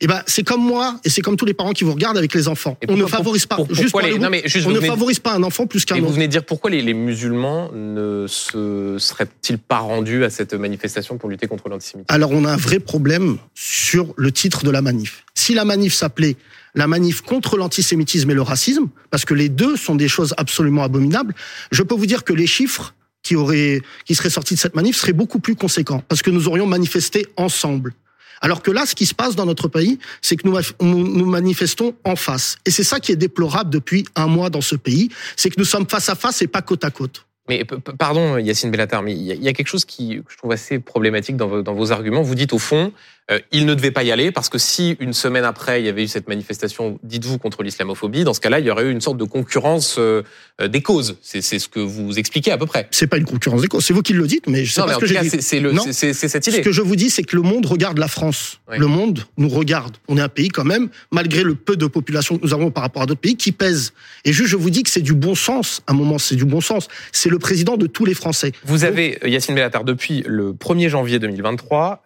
Eh 0.04 0.06
ben, 0.06 0.22
c'est 0.26 0.42
comme 0.42 0.62
moi 0.62 1.00
et 1.02 1.08
c'est 1.08 1.22
comme 1.22 1.38
tous 1.38 1.46
les 1.46 1.54
parents 1.54 1.72
qui 1.72 1.82
vous 1.82 1.94
regardent 1.94 2.18
avec 2.18 2.34
les 2.34 2.46
enfants. 2.46 2.76
on 2.88 2.96
ne 2.96 3.06
favorise 3.06 3.46
pas. 3.46 3.56
juste 3.70 3.94
on 3.94 4.70
ne 4.70 4.80
favorise 4.80 5.18
pas 5.18 5.32
un 5.32 5.42
enfant 5.42 5.66
plus 5.66 5.86
qu'un 5.86 5.96
autre. 5.96 6.04
Vous 6.04 6.12
venez 6.12 6.26
de 6.26 6.32
dire 6.32 6.44
pourquoi 6.44 6.70
les, 6.70 6.82
les 6.82 6.92
musulmans 6.92 7.70
ne 7.72 8.26
se 8.28 8.98
seraient-ils 8.98 9.56
pas 9.56 9.78
rendus 9.78 10.22
à 10.22 10.28
cette 10.28 10.52
manifestation 10.52 11.16
pour 11.16 11.30
lutter 11.30 11.46
contre 11.46 11.70
l'antisémitisme? 11.70 12.14
Alors, 12.14 12.32
on 12.32 12.44
a 12.44 12.52
un 12.52 12.56
vrai 12.58 12.80
problème 12.80 13.38
sur 13.54 14.12
le 14.18 14.30
titre 14.30 14.62
de 14.62 14.70
la 14.70 14.82
manif. 14.82 15.24
Si 15.34 15.54
la 15.54 15.64
manif 15.64 15.94
s'appelait 15.94 16.36
la 16.74 16.86
manif 16.86 17.22
contre 17.22 17.56
l'antisémitisme 17.56 18.30
et 18.30 18.34
le 18.34 18.42
racisme, 18.42 18.88
parce 19.10 19.24
que 19.24 19.32
les 19.32 19.48
deux 19.48 19.74
sont 19.74 19.94
des 19.94 20.08
choses 20.08 20.34
absolument 20.36 20.82
abominables, 20.82 21.34
je 21.72 21.82
peux 21.82 21.94
vous 21.94 22.04
dire 22.04 22.24
que 22.24 22.34
les 22.34 22.46
chiffres 22.46 22.94
qui 23.22 23.36
auraient, 23.36 23.80
qui 24.04 24.14
seraient 24.14 24.28
sortis 24.28 24.52
de 24.52 24.60
cette 24.60 24.74
manif 24.74 24.96
seraient 24.96 25.14
beaucoup 25.14 25.38
plus 25.38 25.56
conséquents, 25.56 26.02
parce 26.08 26.20
que 26.20 26.30
nous 26.30 26.46
aurions 26.46 26.66
manifesté 26.66 27.26
ensemble. 27.38 27.94
Alors 28.40 28.62
que 28.62 28.70
là, 28.70 28.86
ce 28.86 28.94
qui 28.94 29.06
se 29.06 29.14
passe 29.14 29.36
dans 29.36 29.46
notre 29.46 29.69
pays, 29.69 29.98
c'est 30.22 30.36
que 30.36 30.48
nous, 30.48 30.58
nous 30.82 31.26
manifestons 31.26 31.94
en 32.04 32.16
face. 32.16 32.56
Et 32.66 32.70
c'est 32.70 32.84
ça 32.84 33.00
qui 33.00 33.12
est 33.12 33.16
déplorable 33.16 33.70
depuis 33.70 34.04
un 34.16 34.26
mois 34.26 34.50
dans 34.50 34.60
ce 34.60 34.76
pays, 34.76 35.08
c'est 35.36 35.50
que 35.50 35.56
nous 35.58 35.64
sommes 35.64 35.88
face 35.88 36.08
à 36.08 36.14
face 36.14 36.42
et 36.42 36.46
pas 36.46 36.62
côte 36.62 36.84
à 36.84 36.90
côte. 36.90 37.26
Mais 37.48 37.64
pardon, 37.98 38.38
Yacine 38.38 38.70
Bellatar, 38.70 39.02
mais 39.02 39.12
il 39.12 39.42
y, 39.42 39.48
a 39.48 39.52
quelque 39.52 39.69
chose 39.69 39.84
qui 39.84 40.22
que 40.25 40.32
je 40.32 40.38
trouve 40.38 40.52
assez 40.52 40.78
problématique 40.78 41.36
dans 41.36 41.46
vos, 41.46 41.62
dans 41.62 41.75
vos 41.75 41.92
arguments. 41.92 42.22
Vous 42.22 42.34
dites 42.34 42.54
au 42.54 42.58
fond, 42.58 42.90
euh, 43.31 43.38
il 43.53 43.65
ne 43.65 43.75
devait 43.75 43.91
pas 43.91 44.03
y 44.03 44.12
aller 44.12 44.32
parce 44.32 44.50
que 44.50 44.59
si 44.59 44.99
une 45.00 45.15
semaine 45.15 45.44
après 45.44 45.81
il 45.81 45.87
y 45.87 45.88
avait 45.88 46.05
eu 46.05 46.09
cette 46.09 46.29
manifestation, 46.29 46.99
dites-vous 47.03 47.38
contre 47.38 47.62
l'islamophobie, 47.62 48.23
dans 48.23 48.35
ce 48.35 48.41
cas-là, 48.41 48.61
il 48.61 48.67
y 48.67 48.71
aurait 48.71 48.85
eu 48.85 48.91
une 48.91 49.00
sorte 49.00 49.17
de 49.17 49.25
concurrence 49.25 49.97
euh, 49.99 50.23
euh, 50.61 50.69
des 50.69 50.82
causes. 50.82 51.17
C'est 51.23 51.41
ce 51.41 51.69
que 51.69 51.81
vous 51.81 52.19
expliquez 52.19 52.53
à 52.53 52.59
peu 52.59 52.67
près. 52.67 52.87
C'est 52.91 53.06
pas 53.06 53.17
une 53.17 53.25
concurrence 53.25 53.62
des 53.62 53.69
causes, 53.69 53.87
c'est 53.87 53.94
vous 53.94 54.03
qui 54.03 54.12
le 54.12 54.26
dites, 54.26 54.47
mais 54.47 54.67
je 54.67 54.75
sais 54.75 54.82
pas 54.82 54.94
ce 54.94 54.99
que. 54.99 55.06
C'est 55.06 56.12
cette 56.12 56.47
idée. 56.47 56.59
Ce 56.59 56.62
que 56.62 56.73
je 56.73 56.82
vous 56.82 56.97
dis, 56.97 57.09
c'est 57.09 57.23
que 57.23 57.35
le 57.37 57.43
monde 57.43 57.65
regarde 57.65 57.97
la 57.97 58.09
France. 58.09 58.61
Le 58.69 58.87
monde 58.87 59.25
nous 59.38 59.49
regarde. 59.49 59.97
On 60.09 60.19
est 60.19 60.23
un 60.23 60.29
pays 60.29 60.49
quand 60.49 60.65
même, 60.65 60.88
malgré 61.11 61.43
le 61.43 61.55
peu 61.55 61.76
de 61.76 61.87
population 61.87 62.37
que 62.37 62.44
nous 62.44 62.53
avons 62.53 62.71
par 62.71 62.82
rapport 62.82 63.03
à 63.03 63.06
d'autres 63.06 63.21
pays, 63.21 63.37
qui 63.37 63.53
pèse. 63.53 63.94
Et 64.26 64.32
juste, 64.35 64.50
je 64.50 64.56
vous 64.56 64.71
dis 64.71 64.82
que 64.82 64.91
c'est 64.91 65.00
du 65.00 65.15
bon 65.15 65.35
sens. 65.35 65.82
À 65.87 65.93
un 65.93 65.94
moment, 65.94 66.19
c'est 66.19 66.37
du 66.37 66.44
bon 66.44 66.61
sens. 66.61 66.88
C'est 67.12 67.31
le 67.31 67.38
président 67.38 67.79
de 67.79 67.87
tous 67.87 68.05
les 68.05 68.15
Français. 68.15 68.53
Vous 68.65 68.85
avez, 68.85 69.19
Yacine 69.25 69.55
Bellatar, 69.55 69.85
depuis 69.85 70.25
le 70.26 70.53
1er 70.53 70.88
janvier 70.88 71.19
2023, 71.19 72.03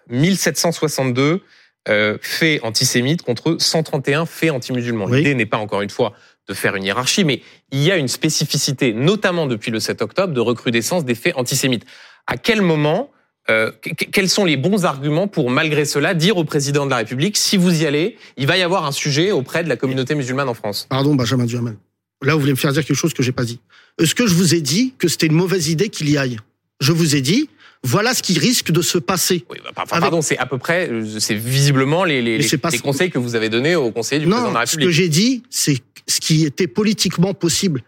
1762 1.08 1.40
euh, 1.88 2.18
faits 2.20 2.62
antisémites 2.64 3.22
contre 3.22 3.56
131 3.58 4.26
faits 4.26 4.50
anti-musulmans. 4.50 5.06
L'idée 5.06 5.34
n'est 5.34 5.46
pas, 5.46 5.58
encore 5.58 5.82
une 5.82 5.90
fois, 5.90 6.12
de 6.48 6.54
faire 6.54 6.76
une 6.76 6.84
hiérarchie, 6.84 7.24
mais 7.24 7.42
il 7.72 7.82
y 7.82 7.90
a 7.90 7.96
une 7.96 8.08
spécificité, 8.08 8.92
notamment 8.92 9.46
depuis 9.46 9.70
le 9.70 9.80
7 9.80 10.02
octobre, 10.02 10.32
de 10.32 10.40
recrudescence 10.40 11.04
des 11.04 11.14
faits 11.14 11.36
antisémites. 11.36 11.84
À 12.26 12.36
quel 12.36 12.62
moment 12.62 13.10
euh, 13.50 13.72
quels 14.12 14.28
sont 14.28 14.44
les 14.44 14.58
bons 14.58 14.84
arguments 14.84 15.26
pour, 15.26 15.50
malgré 15.50 15.86
cela, 15.86 16.12
dire 16.12 16.36
au 16.36 16.44
président 16.44 16.84
de 16.84 16.90
la 16.90 16.98
République, 16.98 17.38
si 17.38 17.56
vous 17.56 17.82
y 17.82 17.86
allez, 17.86 18.18
il 18.36 18.46
va 18.46 18.58
y 18.58 18.62
avoir 18.62 18.84
un 18.84 18.92
sujet 18.92 19.32
auprès 19.32 19.64
de 19.64 19.70
la 19.70 19.76
communauté 19.76 20.14
musulmane 20.14 20.50
en 20.50 20.54
France? 20.54 20.86
Pardon, 20.90 21.14
Benjamin 21.14 21.46
Duhamel. 21.46 21.76
Là, 22.22 22.34
vous 22.34 22.40
voulez 22.40 22.52
me 22.52 22.58
faire 22.58 22.72
dire 22.72 22.84
quelque 22.84 22.96
chose 22.96 23.14
que 23.14 23.22
j'ai 23.22 23.32
pas 23.32 23.44
dit. 23.44 23.60
Est-ce 23.98 24.14
que 24.14 24.26
je 24.26 24.34
vous 24.34 24.54
ai 24.54 24.60
dit 24.60 24.94
que 24.98 25.08
c'était 25.08 25.26
une 25.26 25.34
mauvaise 25.34 25.68
idée 25.68 25.88
qu'il 25.88 26.10
y 26.10 26.18
aille? 26.18 26.36
Je 26.80 26.92
vous 26.92 27.16
ai 27.16 27.22
dit, 27.22 27.48
voilà 27.84 28.14
ce 28.14 28.22
qui 28.22 28.38
risque 28.38 28.70
de 28.70 28.82
se 28.82 28.98
passer. 28.98 29.44
Oui, 29.50 29.58
bah, 29.64 29.84
pardon, 29.88 30.20
c'est 30.22 30.38
à 30.38 30.46
peu 30.46 30.58
près, 30.58 30.90
c'est 31.20 31.34
visiblement 31.34 32.04
les, 32.04 32.22
les, 32.22 32.38
les, 32.38 32.78
conseils 32.78 33.10
que 33.10 33.18
vous 33.18 33.34
avez 33.34 33.48
donnés 33.48 33.76
au 33.76 33.90
conseiller 33.90 34.20
du 34.20 34.28
président 34.28 34.48
de 34.48 34.54
la 34.54 34.60
République. 34.60 34.80
ce 34.82 34.86
que 34.86 34.90
j'ai 34.90 35.08
dit, 35.08 35.42
c'est 35.50 35.78
ce 36.06 36.20
qui 36.20 36.44
était 36.44 36.66
politiquement 36.66 37.34
possible. 37.34 37.82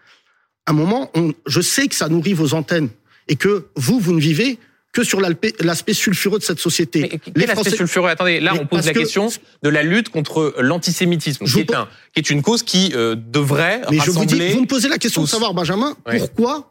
À 0.66 0.70
un 0.70 0.74
moment, 0.74 1.10
on, 1.14 1.32
je 1.46 1.60
sais 1.60 1.88
que 1.88 1.94
ça 1.94 2.08
nourrit 2.08 2.34
vos 2.34 2.54
antennes 2.54 2.88
et 3.28 3.36
que 3.36 3.66
vous, 3.76 3.98
vous 3.98 4.12
ne 4.12 4.20
vivez 4.20 4.58
que 4.92 5.04
sur 5.04 5.20
l'aspect 5.20 5.92
sulfureux 5.92 6.38
de 6.38 6.44
cette 6.44 6.58
société. 6.58 7.20
Mais 7.36 7.46
quel 7.46 7.50
aspect 7.50 7.70
sulfureux? 7.70 8.08
Attendez, 8.08 8.40
là, 8.40 8.54
on 8.60 8.66
pose 8.66 8.86
la 8.86 8.92
question 8.92 9.28
de 9.62 9.68
la 9.68 9.82
lutte 9.82 10.08
contre 10.08 10.54
l'antisémitisme, 10.58 11.44
qui, 11.44 11.60
est 11.60 11.74
un, 11.74 11.88
qui 12.12 12.20
est 12.20 12.30
une 12.30 12.42
cause 12.42 12.62
qui 12.62 12.92
euh, 12.94 13.14
devrait 13.16 13.82
Mais 13.90 13.98
je 14.04 14.10
vous 14.10 14.24
dis, 14.24 14.50
vous 14.50 14.62
me 14.62 14.66
posez 14.66 14.88
la 14.88 14.98
question 14.98 15.22
de 15.22 15.28
savoir, 15.28 15.54
Benjamin, 15.54 15.96
pourquoi 16.04 16.69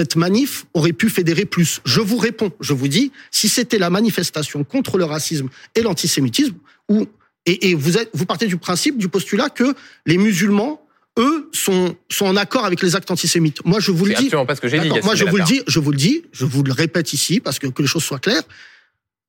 cette 0.00 0.16
manif 0.16 0.64
aurait 0.72 0.94
pu 0.94 1.10
fédérer 1.10 1.44
plus 1.44 1.82
Je 1.84 2.00
vous 2.00 2.16
réponds, 2.16 2.52
je 2.60 2.72
vous 2.72 2.88
dis, 2.88 3.12
si 3.30 3.50
c'était 3.50 3.78
la 3.78 3.90
manifestation 3.90 4.64
contre 4.64 4.96
le 4.96 5.04
racisme 5.04 5.50
et 5.74 5.82
l'antisémitisme, 5.82 6.54
ou 6.88 7.06
et, 7.44 7.70
et 7.70 7.74
vous, 7.74 7.98
êtes, 7.98 8.08
vous 8.14 8.24
partez 8.24 8.46
du 8.46 8.56
principe, 8.56 8.96
du 8.96 9.08
postulat 9.10 9.50
que 9.50 9.74
les 10.06 10.16
musulmans 10.16 10.80
eux 11.18 11.50
sont 11.52 11.96
sont 12.08 12.24
en 12.24 12.36
accord 12.36 12.64
avec 12.64 12.80
les 12.80 12.96
actes 12.96 13.10
antisémites. 13.10 13.62
Moi, 13.66 13.78
je 13.78 13.90
vous 13.90 14.06
le 14.06 14.14
dis. 14.14 14.26
Absolument 14.26 14.46
pas 14.46 14.56
ce 14.56 14.62
que 14.62 14.68
j'ai 14.68 14.78
dit. 14.78 14.88
Moi, 14.88 15.14
je 15.14 15.24
vous 15.24 15.36
le 15.36 15.44
dis, 15.44 15.60
je 15.66 15.78
vous 15.78 15.90
le 15.90 15.96
dis, 15.98 16.22
je 16.32 16.46
vous 16.46 16.62
le 16.62 16.72
répète 16.72 17.12
ici 17.12 17.40
parce 17.40 17.58
que 17.58 17.66
que 17.66 17.82
les 17.82 17.88
choses 17.88 18.04
soient 18.04 18.20
claires. 18.20 18.44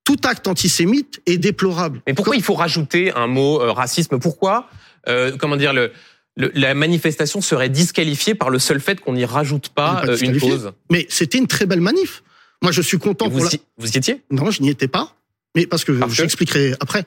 Tout 0.06 0.18
acte 0.24 0.48
antisémite 0.48 1.22
est 1.26 1.38
déplorable. 1.38 2.02
Mais 2.08 2.14
pourquoi 2.14 2.38
il 2.38 2.44
faut 2.44 2.54
rajouter 2.54 3.12
un 3.12 3.28
mot 3.28 3.62
euh, 3.62 3.72
racisme? 3.72 4.20
Pourquoi, 4.20 4.70
euh, 5.08 5.36
comment 5.38 5.58
dire, 5.58 5.74
le, 5.74 5.92
la 6.38 6.74
manifestation 6.74 7.42
serait 7.42 7.70
disqualifiée 7.70 8.36
par 8.36 8.50
le 8.50 8.60
seul 8.60 8.80
fait 8.80 9.00
qu'on 9.00 9.14
n'y 9.14 9.26
rajoute 9.26 9.70
pas, 9.70 10.04
euh, 10.08 10.18
une 10.18 10.40
cause 10.40 10.72
Mais 10.90 11.06
c'était 11.10 11.38
une 11.38 11.48
très 11.48 11.66
belle 11.66 11.82
manif. 11.82 12.24
Moi, 12.62 12.72
je 12.72 12.82
suis 12.82 13.00
content 13.00 13.28
vous 13.28 13.40
pour 13.40 13.54
y, 13.54 13.62
Vous 13.78 13.92
y 13.92 13.98
étiez? 13.98 14.22
Non, 14.30 14.52
je 14.52 14.62
n'y 14.62 14.70
étais 14.70 14.88
pas. 14.88 15.16
Mais 15.56 15.66
parce 15.66 15.84
que 15.84 16.00
j'expliquerai 16.10 16.76
après. 16.80 17.06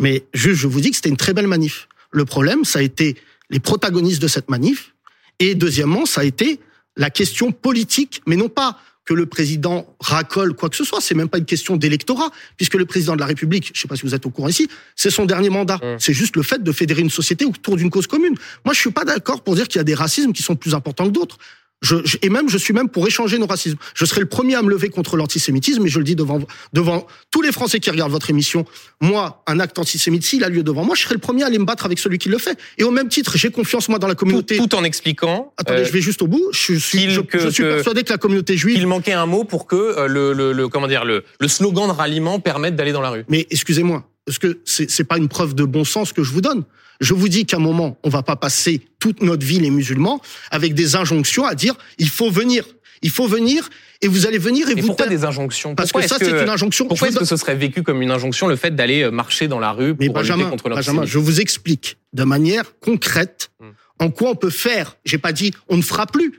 Mais 0.00 0.24
juste, 0.32 0.60
je 0.60 0.66
vous 0.66 0.80
dis 0.80 0.90
que 0.90 0.96
c'était 0.96 1.10
une 1.10 1.16
très 1.16 1.34
belle 1.34 1.48
manif. 1.48 1.88
Le 2.10 2.24
problème, 2.24 2.64
ça 2.64 2.78
a 2.78 2.82
été 2.82 3.16
les 3.50 3.60
protagonistes 3.60 4.22
de 4.22 4.28
cette 4.28 4.48
manif. 4.50 4.94
Et 5.38 5.54
deuxièmement, 5.54 6.06
ça 6.06 6.22
a 6.22 6.24
été 6.24 6.60
la 6.96 7.10
question 7.10 7.52
politique, 7.52 8.22
mais 8.26 8.36
non 8.36 8.48
pas 8.48 8.78
que 9.04 9.14
le 9.14 9.26
président 9.26 9.86
racole 10.00 10.54
quoi 10.54 10.68
que 10.68 10.76
ce 10.76 10.84
soit. 10.84 11.00
C'est 11.00 11.14
même 11.14 11.28
pas 11.28 11.38
une 11.38 11.44
question 11.44 11.76
d'électorat, 11.76 12.30
puisque 12.56 12.74
le 12.74 12.84
président 12.84 13.14
de 13.14 13.20
la 13.20 13.26
République, 13.26 13.72
je 13.74 13.80
sais 13.80 13.88
pas 13.88 13.96
si 13.96 14.02
vous 14.02 14.14
êtes 14.14 14.26
au 14.26 14.30
courant 14.30 14.48
ici, 14.48 14.68
c'est 14.96 15.10
son 15.10 15.24
dernier 15.24 15.50
mandat. 15.50 15.76
Mmh. 15.76 15.96
C'est 15.98 16.12
juste 16.12 16.36
le 16.36 16.42
fait 16.42 16.62
de 16.62 16.72
fédérer 16.72 17.00
une 17.00 17.10
société 17.10 17.44
autour 17.44 17.76
d'une 17.76 17.90
cause 17.90 18.06
commune. 18.06 18.34
Moi, 18.64 18.74
je 18.74 18.80
suis 18.80 18.90
pas 18.90 19.04
d'accord 19.04 19.42
pour 19.42 19.54
dire 19.54 19.68
qu'il 19.68 19.78
y 19.78 19.80
a 19.80 19.84
des 19.84 19.94
racismes 19.94 20.32
qui 20.32 20.42
sont 20.42 20.56
plus 20.56 20.74
importants 20.74 21.06
que 21.06 21.12
d'autres. 21.12 21.38
Je, 21.82 21.96
et 22.22 22.30
même, 22.30 22.48
je 22.48 22.58
suis 22.58 22.72
même 22.72 22.88
pour 22.88 23.06
échanger 23.06 23.38
nos 23.38 23.46
racismes. 23.46 23.76
Je 23.94 24.04
serai 24.04 24.20
le 24.20 24.26
premier 24.26 24.54
à 24.54 24.62
me 24.62 24.70
lever 24.70 24.88
contre 24.88 25.16
l'antisémitisme, 25.16 25.84
et 25.84 25.88
je 25.88 25.98
le 25.98 26.04
dis 26.04 26.14
devant, 26.14 26.40
devant 26.72 27.06
tous 27.30 27.42
les 27.42 27.52
Français 27.52 27.80
qui 27.80 27.90
regardent 27.90 28.12
votre 28.12 28.30
émission. 28.30 28.64
Moi, 29.00 29.42
un 29.46 29.60
acte 29.60 29.78
antisémite, 29.78 30.22
s'il 30.22 30.44
a 30.44 30.48
lieu 30.48 30.62
devant 30.62 30.84
moi, 30.84 30.94
je 30.94 31.02
serai 31.02 31.14
le 31.14 31.20
premier 31.20 31.42
à 31.42 31.46
aller 31.46 31.58
me 31.58 31.64
battre 31.64 31.84
avec 31.84 31.98
celui 31.98 32.18
qui 32.18 32.28
le 32.28 32.38
fait. 32.38 32.58
Et 32.78 32.84
au 32.84 32.90
même 32.90 33.08
titre, 33.08 33.36
j'ai 33.36 33.50
confiance, 33.50 33.88
moi, 33.88 33.98
dans 33.98 34.06
la 34.06 34.14
communauté. 34.14 34.56
Tout, 34.56 34.74
en 34.74 34.84
expliquant. 34.84 35.52
Attendez, 35.58 35.80
euh, 35.80 35.84
je 35.84 35.92
vais 35.92 36.00
juste 36.00 36.22
au 36.22 36.26
bout. 36.26 36.42
Je 36.52 36.74
suis, 36.74 37.10
je, 37.10 37.20
je 37.32 37.48
suis 37.48 37.62
persuadé 37.64 38.04
que 38.04 38.10
la 38.12 38.18
communauté 38.18 38.56
juive. 38.56 38.78
Il 38.78 38.86
manquait 38.86 39.12
un 39.12 39.26
mot 39.26 39.44
pour 39.44 39.66
que 39.66 39.76
euh, 39.76 40.06
le, 40.06 40.32
le, 40.32 40.52
le, 40.52 40.68
comment 40.68 40.86
dire, 40.86 41.04
le, 41.04 41.24
le 41.40 41.48
slogan 41.48 41.88
de 41.88 41.92
ralliement 41.92 42.38
permette 42.40 42.76
d'aller 42.76 42.92
dans 42.92 43.00
la 43.00 43.10
rue. 43.10 43.24
Mais 43.28 43.46
excusez-moi, 43.50 44.04
parce 44.26 44.38
que 44.38 44.60
c'est, 44.64 45.04
pas 45.04 45.18
une 45.18 45.28
preuve 45.28 45.54
de 45.54 45.64
bon 45.64 45.84
sens 45.84 46.12
que 46.12 46.22
je 46.22 46.32
vous 46.32 46.40
donne. 46.40 46.64
Je 47.00 47.14
vous 47.14 47.28
dis 47.28 47.44
qu'à 47.44 47.56
un 47.56 47.60
moment, 47.60 47.98
on 48.04 48.08
va 48.08 48.22
pas 48.22 48.36
passer 48.36 48.80
toute 49.00 49.22
notre 49.22 49.44
vie 49.44 49.58
les 49.58 49.70
musulmans 49.70 50.20
avec 50.50 50.74
des 50.74 50.94
injonctions 50.94 51.44
à 51.44 51.54
dire 51.54 51.74
il 51.98 52.08
faut 52.08 52.30
venir, 52.30 52.64
il 53.02 53.10
faut 53.10 53.26
venir 53.26 53.68
et 54.00 54.08
vous 54.08 54.26
allez 54.26 54.38
venir 54.38 54.68
et 54.68 54.76
Mais 54.76 54.80
vous 54.80 54.88
pourquoi 54.88 55.08
des 55.08 55.24
injonctions? 55.24 55.74
Parce 55.74 55.90
que 55.90 56.06
ça 56.06 56.16
c'est 56.18 56.30
une 56.30 56.48
injonction. 56.48 56.86
Pourquoi 56.86 57.08
est-ce 57.08 57.18
que 57.18 57.24
ce 57.24 57.36
serait 57.36 57.56
vécu 57.56 57.82
comme 57.82 58.02
une 58.02 58.12
injonction 58.12 58.46
le 58.46 58.56
fait 58.56 58.74
d'aller 58.74 59.02
euh, 59.02 59.10
marcher 59.10 59.48
dans 59.48 59.58
la 59.58 59.72
rue 59.72 59.94
pour 59.94 60.06
Mais 60.06 60.08
Benjamin, 60.08 60.44
lutter 60.44 60.50
contre 60.50 60.68
Benjamin, 60.68 61.04
je 61.04 61.18
vous 61.18 61.40
explique 61.40 61.96
de 62.12 62.22
manière 62.22 62.78
concrète 62.78 63.50
hmm. 63.58 63.70
en 63.98 64.10
quoi 64.10 64.30
on 64.30 64.36
peut 64.36 64.50
faire. 64.50 64.96
J'ai 65.04 65.18
pas 65.18 65.32
dit 65.32 65.52
on 65.68 65.76
ne 65.76 65.82
fera 65.82 66.06
plus. 66.06 66.38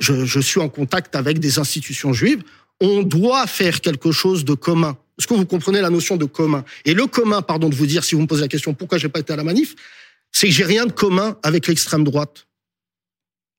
Je, 0.00 0.24
je 0.24 0.40
suis 0.40 0.58
en 0.58 0.68
contact 0.68 1.14
avec 1.14 1.38
des 1.38 1.60
institutions 1.60 2.12
juives. 2.12 2.42
On 2.80 3.02
doit 3.02 3.46
faire 3.46 3.80
quelque 3.80 4.10
chose 4.10 4.44
de 4.44 4.54
commun. 4.54 4.96
Est-ce 5.18 5.26
que 5.26 5.34
vous 5.34 5.46
comprenez 5.46 5.80
la 5.80 5.90
notion 5.90 6.16
de 6.16 6.24
commun 6.24 6.64
Et 6.84 6.94
le 6.94 7.06
commun, 7.06 7.42
pardon 7.42 7.68
de 7.68 7.74
vous 7.74 7.86
dire, 7.86 8.04
si 8.04 8.14
vous 8.14 8.22
me 8.22 8.26
posez 8.26 8.42
la 8.42 8.48
question 8.48 8.74
pourquoi 8.74 8.98
j'ai 8.98 9.08
pas 9.08 9.20
été 9.20 9.32
à 9.32 9.36
la 9.36 9.44
manif, 9.44 9.74
c'est 10.30 10.46
que 10.46 10.52
j'ai 10.52 10.64
rien 10.64 10.86
de 10.86 10.92
commun 10.92 11.36
avec 11.42 11.66
l'extrême 11.66 12.04
droite. 12.04 12.46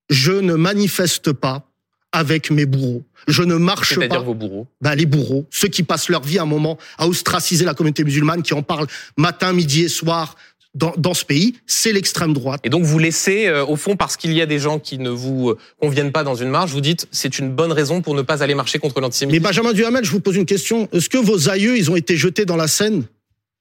Je 0.09 0.31
ne 0.31 0.55
manifeste 0.55 1.31
pas 1.31 1.69
avec 2.11 2.51
mes 2.51 2.65
bourreaux. 2.65 3.03
Je 3.27 3.43
ne 3.43 3.55
marche 3.55 3.95
pas. 3.95 4.01
C'est-à-dire 4.01 4.23
vos 4.23 4.33
bourreaux 4.33 4.67
ben, 4.81 4.95
Les 4.95 5.05
bourreaux, 5.05 5.47
ceux 5.49 5.67
qui 5.67 5.83
passent 5.83 6.09
leur 6.09 6.23
vie 6.23 6.37
à 6.37 6.43
un 6.43 6.47
moment 6.47 6.77
à 6.97 7.07
ostraciser 7.07 7.65
la 7.65 7.73
communauté 7.73 8.03
musulmane, 8.03 8.43
qui 8.43 8.53
en 8.53 8.61
parlent 8.61 8.87
matin, 9.17 9.53
midi 9.53 9.83
et 9.83 9.89
soir 9.89 10.35
dans, 10.75 10.93
dans 10.97 11.13
ce 11.13 11.23
pays, 11.23 11.55
c'est 11.67 11.91
l'extrême 11.91 12.33
droite. 12.33 12.61
Et 12.63 12.69
donc 12.69 12.83
vous 12.83 12.97
laissez, 12.97 13.45
euh, 13.47 13.63
au 13.65 13.75
fond, 13.75 13.95
parce 13.95 14.17
qu'il 14.17 14.33
y 14.33 14.41
a 14.41 14.45
des 14.47 14.57
gens 14.59 14.79
qui 14.79 14.97
ne 14.97 15.09
vous 15.09 15.51
euh, 15.51 15.57
conviennent 15.79 16.11
pas 16.11 16.23
dans 16.23 16.35
une 16.35 16.49
marche, 16.49 16.71
vous 16.71 16.81
dites 16.81 17.07
c'est 17.11 17.37
une 17.37 17.51
bonne 17.51 17.71
raison 17.71 18.01
pour 18.01 18.15
ne 18.15 18.21
pas 18.23 18.41
aller 18.41 18.55
marcher 18.55 18.79
contre 18.79 18.95
Mais 18.97 19.01
l'antisémitisme. 19.03 19.43
Benjamin 19.43 19.73
Duhamel, 19.73 20.03
je 20.03 20.11
vous 20.11 20.19
pose 20.19 20.35
une 20.35 20.45
question. 20.47 20.89
Est-ce 20.91 21.09
que 21.09 21.17
vos 21.19 21.49
aïeux, 21.49 21.77
ils 21.77 21.91
ont 21.91 21.95
été 21.95 22.17
jetés 22.17 22.45
dans 22.45 22.55
la 22.57 22.67
Seine 22.67 23.03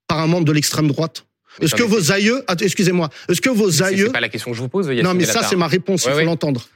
par 0.09 0.21
un 0.21 0.27
membre 0.27 0.47
de 0.47 0.53
l'extrême 0.53 0.89
droite? 0.89 1.27
Est-ce 1.61 1.75
que 1.75 1.83
mais 1.83 1.89
vos 1.89 2.13
aïeux, 2.13 2.43
excusez-moi, 2.63 3.11
est-ce 3.29 3.43
que 3.43 3.51
vos 3.51 3.83
aïeux 3.83 4.07
C'est 4.07 4.13
pas 4.13 4.21
la 4.21 4.31
question 4.31 4.51
que 4.53 4.57
je 4.57 4.63
vous 4.63 4.71
pose. 4.71 4.87
Yacine 4.87 5.03
Non, 5.05 5.13
mais 5.13 5.27
ça, 5.27 5.43
c'est 5.43 5.57
ma 5.57 5.67
réponse, 5.67 6.05
il 6.05 6.07
Ouais, 6.07 6.13
faut 6.13 6.19
ouais. 6.21 6.25
l'entendre. 6.25 6.67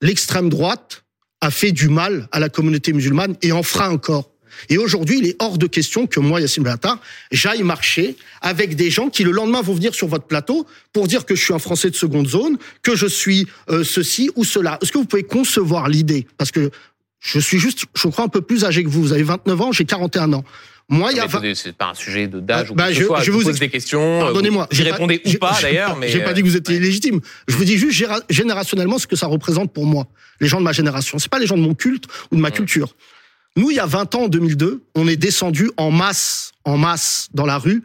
L'extrême 0.00 0.48
droite 0.48 1.04
a 1.42 1.50
fait 1.50 1.72
du 1.72 1.88
mal 1.88 2.26
à 2.32 2.40
la 2.40 2.48
communauté 2.48 2.92
musulmane 2.94 3.36
et 3.42 3.52
en 3.52 3.62
fera 3.62 3.90
encore. 3.90 4.30
Et 4.68 4.78
aujourd'hui, 4.78 5.18
il 5.18 5.26
est 5.26 5.36
hors 5.40 5.58
de 5.58 5.66
question 5.66 6.06
que 6.06 6.20
moi, 6.20 6.40
Yassine 6.40 6.62
Bellatar, 6.62 7.00
j'aille 7.30 7.62
marcher 7.62 8.16
avec 8.40 8.76
des 8.76 8.90
gens 8.90 9.08
qui 9.08 9.24
le 9.24 9.30
lendemain 9.30 9.62
vont 9.62 9.74
venir 9.74 9.94
sur 9.94 10.08
votre 10.08 10.24
plateau 10.26 10.66
pour 10.92 11.06
dire 11.08 11.24
que 11.26 11.34
je 11.34 11.42
suis 11.42 11.54
un 11.54 11.58
Français 11.58 11.90
de 11.90 11.96
seconde 11.96 12.28
zone, 12.28 12.58
que 12.82 12.96
je 12.96 13.06
suis 13.06 13.46
euh, 13.70 13.84
ceci 13.84 14.30
ou 14.36 14.44
cela. 14.44 14.78
Est-ce 14.82 14.92
que 14.92 14.98
vous 14.98 15.04
pouvez 15.04 15.22
concevoir 15.24 15.88
l'idée? 15.88 16.26
Parce 16.36 16.50
que 16.50 16.70
je 17.20 17.38
suis 17.40 17.58
juste, 17.58 17.84
je 17.96 18.08
crois, 18.08 18.24
un 18.24 18.28
peu 18.28 18.40
plus 18.40 18.64
âgé 18.64 18.84
que 18.84 18.88
vous. 18.88 19.02
Vous 19.02 19.12
avez 19.12 19.22
29 19.24 19.60
ans, 19.60 19.72
j'ai 19.72 19.84
41 19.84 20.32
ans. 20.34 20.44
Moi, 20.90 21.10
il 21.12 21.16
y 21.16 21.20
a 21.20 21.24
mais 21.24 21.28
20... 21.28 21.38
attendez, 21.38 21.54
C'est 21.54 21.76
pas 21.76 21.88
un 21.90 21.94
sujet 21.94 22.28
de 22.28 22.40
d'âge 22.40 22.70
ou 22.70 22.74
Bah, 22.74 22.88
que 22.88 22.94
je- 22.94 23.00
ce 23.00 23.06
soit. 23.06 23.20
je 23.20 23.24
Je 23.26 23.30
vous 23.32 23.38
pose 23.40 23.48
ex- 23.50 23.58
des 23.60 23.68
questions. 23.68 24.20
Pardonnez-moi. 24.20 24.68
Vous 24.70 24.74
y 24.74 24.78
j'ai 24.78 24.88
pas- 24.88 24.92
répondez 24.94 25.20
ou 25.26 25.32
pas 25.34 25.58
d'ailleurs, 25.62 25.96
mais 25.96 26.08
J'ai 26.08 26.20
pas 26.20 26.30
euh, 26.30 26.32
dit 26.32 26.40
que 26.42 26.46
vous 26.46 26.56
étiez 26.56 26.76
ouais. 26.76 26.80
illégitime. 26.80 27.20
Je 27.46 27.56
vous 27.56 27.64
dis 27.64 27.76
juste 27.76 28.02
générationnellement 28.30 28.98
ce 28.98 29.06
que 29.06 29.14
ça 29.16 29.26
représente 29.26 29.72
pour 29.72 29.84
moi, 29.84 30.06
les 30.40 30.48
gens 30.48 30.58
de 30.58 30.64
ma 30.64 30.72
génération. 30.72 31.18
C'est 31.18 31.28
pas 31.30 31.38
les 31.38 31.46
gens 31.46 31.56
de 31.56 31.62
mon 31.62 31.74
culte 31.74 32.04
ou 32.30 32.36
de 32.36 32.40
ma 32.40 32.50
culture. 32.50 32.94
Nous, 33.58 33.72
il 33.72 33.76
y 33.76 33.80
a 33.80 33.86
20 33.86 34.14
ans, 34.14 34.22
en 34.22 34.28
2002, 34.28 34.84
on 34.94 35.08
est 35.08 35.16
descendu 35.16 35.68
en 35.76 35.90
masse, 35.90 36.52
en 36.64 36.78
masse 36.78 37.26
dans 37.34 37.44
la 37.44 37.58
rue 37.58 37.82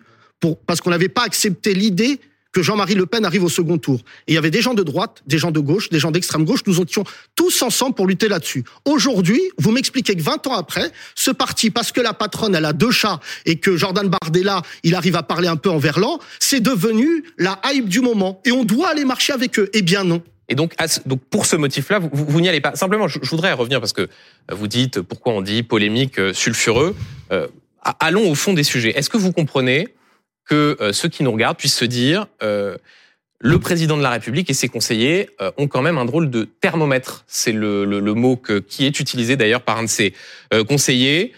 parce 0.68 0.82
qu'on 0.82 0.92
n'avait 0.92 1.10
pas 1.10 1.24
accepté 1.24 1.74
l'idée 1.74 2.20
que 2.52 2.62
Jean-Marie 2.62 2.94
Le 2.94 3.08
Pen 3.08 3.26
arrive 3.26 3.44
au 3.44 3.50
second 3.50 3.80
tour. 3.80 4.02
Et 4.28 4.34
il 4.34 4.36
y 4.36 4.38
avait 4.38 4.52
des 4.52 4.62
gens 4.62 4.76
de 4.76 4.84
droite, 4.84 5.24
des 5.26 5.40
gens 5.40 5.50
de 5.50 5.60
gauche, 5.60 5.90
des 5.90 5.98
gens 5.98 6.12
d'extrême 6.12 6.46
gauche. 6.46 6.60
Nous 6.68 6.80
étions 6.80 7.04
tous 7.36 7.64
ensemble 7.64 7.96
pour 7.96 8.06
lutter 8.06 8.28
là-dessus. 8.28 8.64
Aujourd'hui, 8.86 9.42
vous 9.58 9.72
m'expliquez 9.72 10.16
que 10.16 10.22
20 10.22 10.46
ans 10.46 10.54
après, 10.54 10.92
ce 11.16 11.32
parti, 11.32 11.72
parce 11.72 11.92
que 11.92 12.02
la 12.02 12.14
patronne, 12.14 12.54
elle 12.54 12.66
a 12.66 12.74
deux 12.74 12.92
chats 12.92 13.20
et 13.48 13.56
que 13.56 13.76
Jordan 13.76 14.08
Bardella, 14.08 14.62
il 14.84 14.94
arrive 14.94 15.16
à 15.16 15.24
parler 15.24 15.48
un 15.48 15.56
peu 15.56 15.72
en 15.72 15.80
verlan, 15.80 16.20
c'est 16.40 16.62
devenu 16.62 17.24
la 17.40 17.60
hype 17.66 17.90
du 17.90 18.02
moment. 18.02 18.40
Et 18.46 18.52
on 18.52 18.64
doit 18.64 18.90
aller 18.90 19.06
marcher 19.06 19.34
avec 19.34 19.58
eux. 19.58 19.72
Eh 19.74 19.82
bien 19.82 20.04
non. 20.04 20.22
Et 20.50 20.56
donc, 20.56 20.76
donc 21.06 21.22
pour 21.30 21.46
ce 21.46 21.56
motif-là, 21.56 22.00
vous, 22.00 22.10
vous, 22.12 22.42
n'y 22.42 22.50
allez 22.50 22.62
pas. 22.62 22.76
Simplement, 22.76 23.08
je, 23.08 23.20
je 23.22 23.30
voudrais 23.30 23.54
revenir 23.54 23.80
parce 23.80 23.94
que 23.94 24.02
euh, 24.02 24.08
vous 24.50 24.68
dites 24.68 25.02
pourquoi 25.02 25.34
on 25.34 25.42
dit 25.42 25.64
polémique, 25.64 26.20
euh, 26.20 26.34
sulfureux. 26.34 26.96
Euh, 27.32 27.48
allons 28.00 28.30
au 28.30 28.36
fond 28.36 28.54
des 28.54 28.64
sujets. 28.64 28.98
Est-ce 28.98 29.10
que 29.10 29.18
vous 29.18 29.32
comprenez 29.32 29.88
que 30.46 30.78
euh, 30.82 30.92
ceux 30.92 31.08
qui 31.08 31.24
nous 31.24 31.32
regardent 31.32 31.58
puissent 31.58 31.78
se 31.78 31.86
dire 31.86 32.28
euh, 32.42 32.78
le 33.40 33.60
président 33.60 33.98
de 33.98 34.04
la 34.04 34.10
République 34.10 34.50
et 34.50 34.54
ses 34.54 34.70
conseillers 34.70 35.30
ont 35.58 35.68
quand 35.68 35.82
même 35.82 35.98
un 35.98 36.06
drôle 36.06 36.30
de 36.30 36.44
thermomètre? 36.44 37.26
C'est 37.28 37.52
le, 37.52 37.84
le, 37.84 38.00
le 38.00 38.14
mot 38.14 38.38
que, 38.38 38.60
qui 38.60 38.86
est 38.86 39.00
utilisé 39.02 39.36
d'ailleurs 39.36 39.64
par 39.64 39.78
un 39.80 39.84
de 39.84 39.90
ses 39.90 40.14
conseillers 40.66 41.34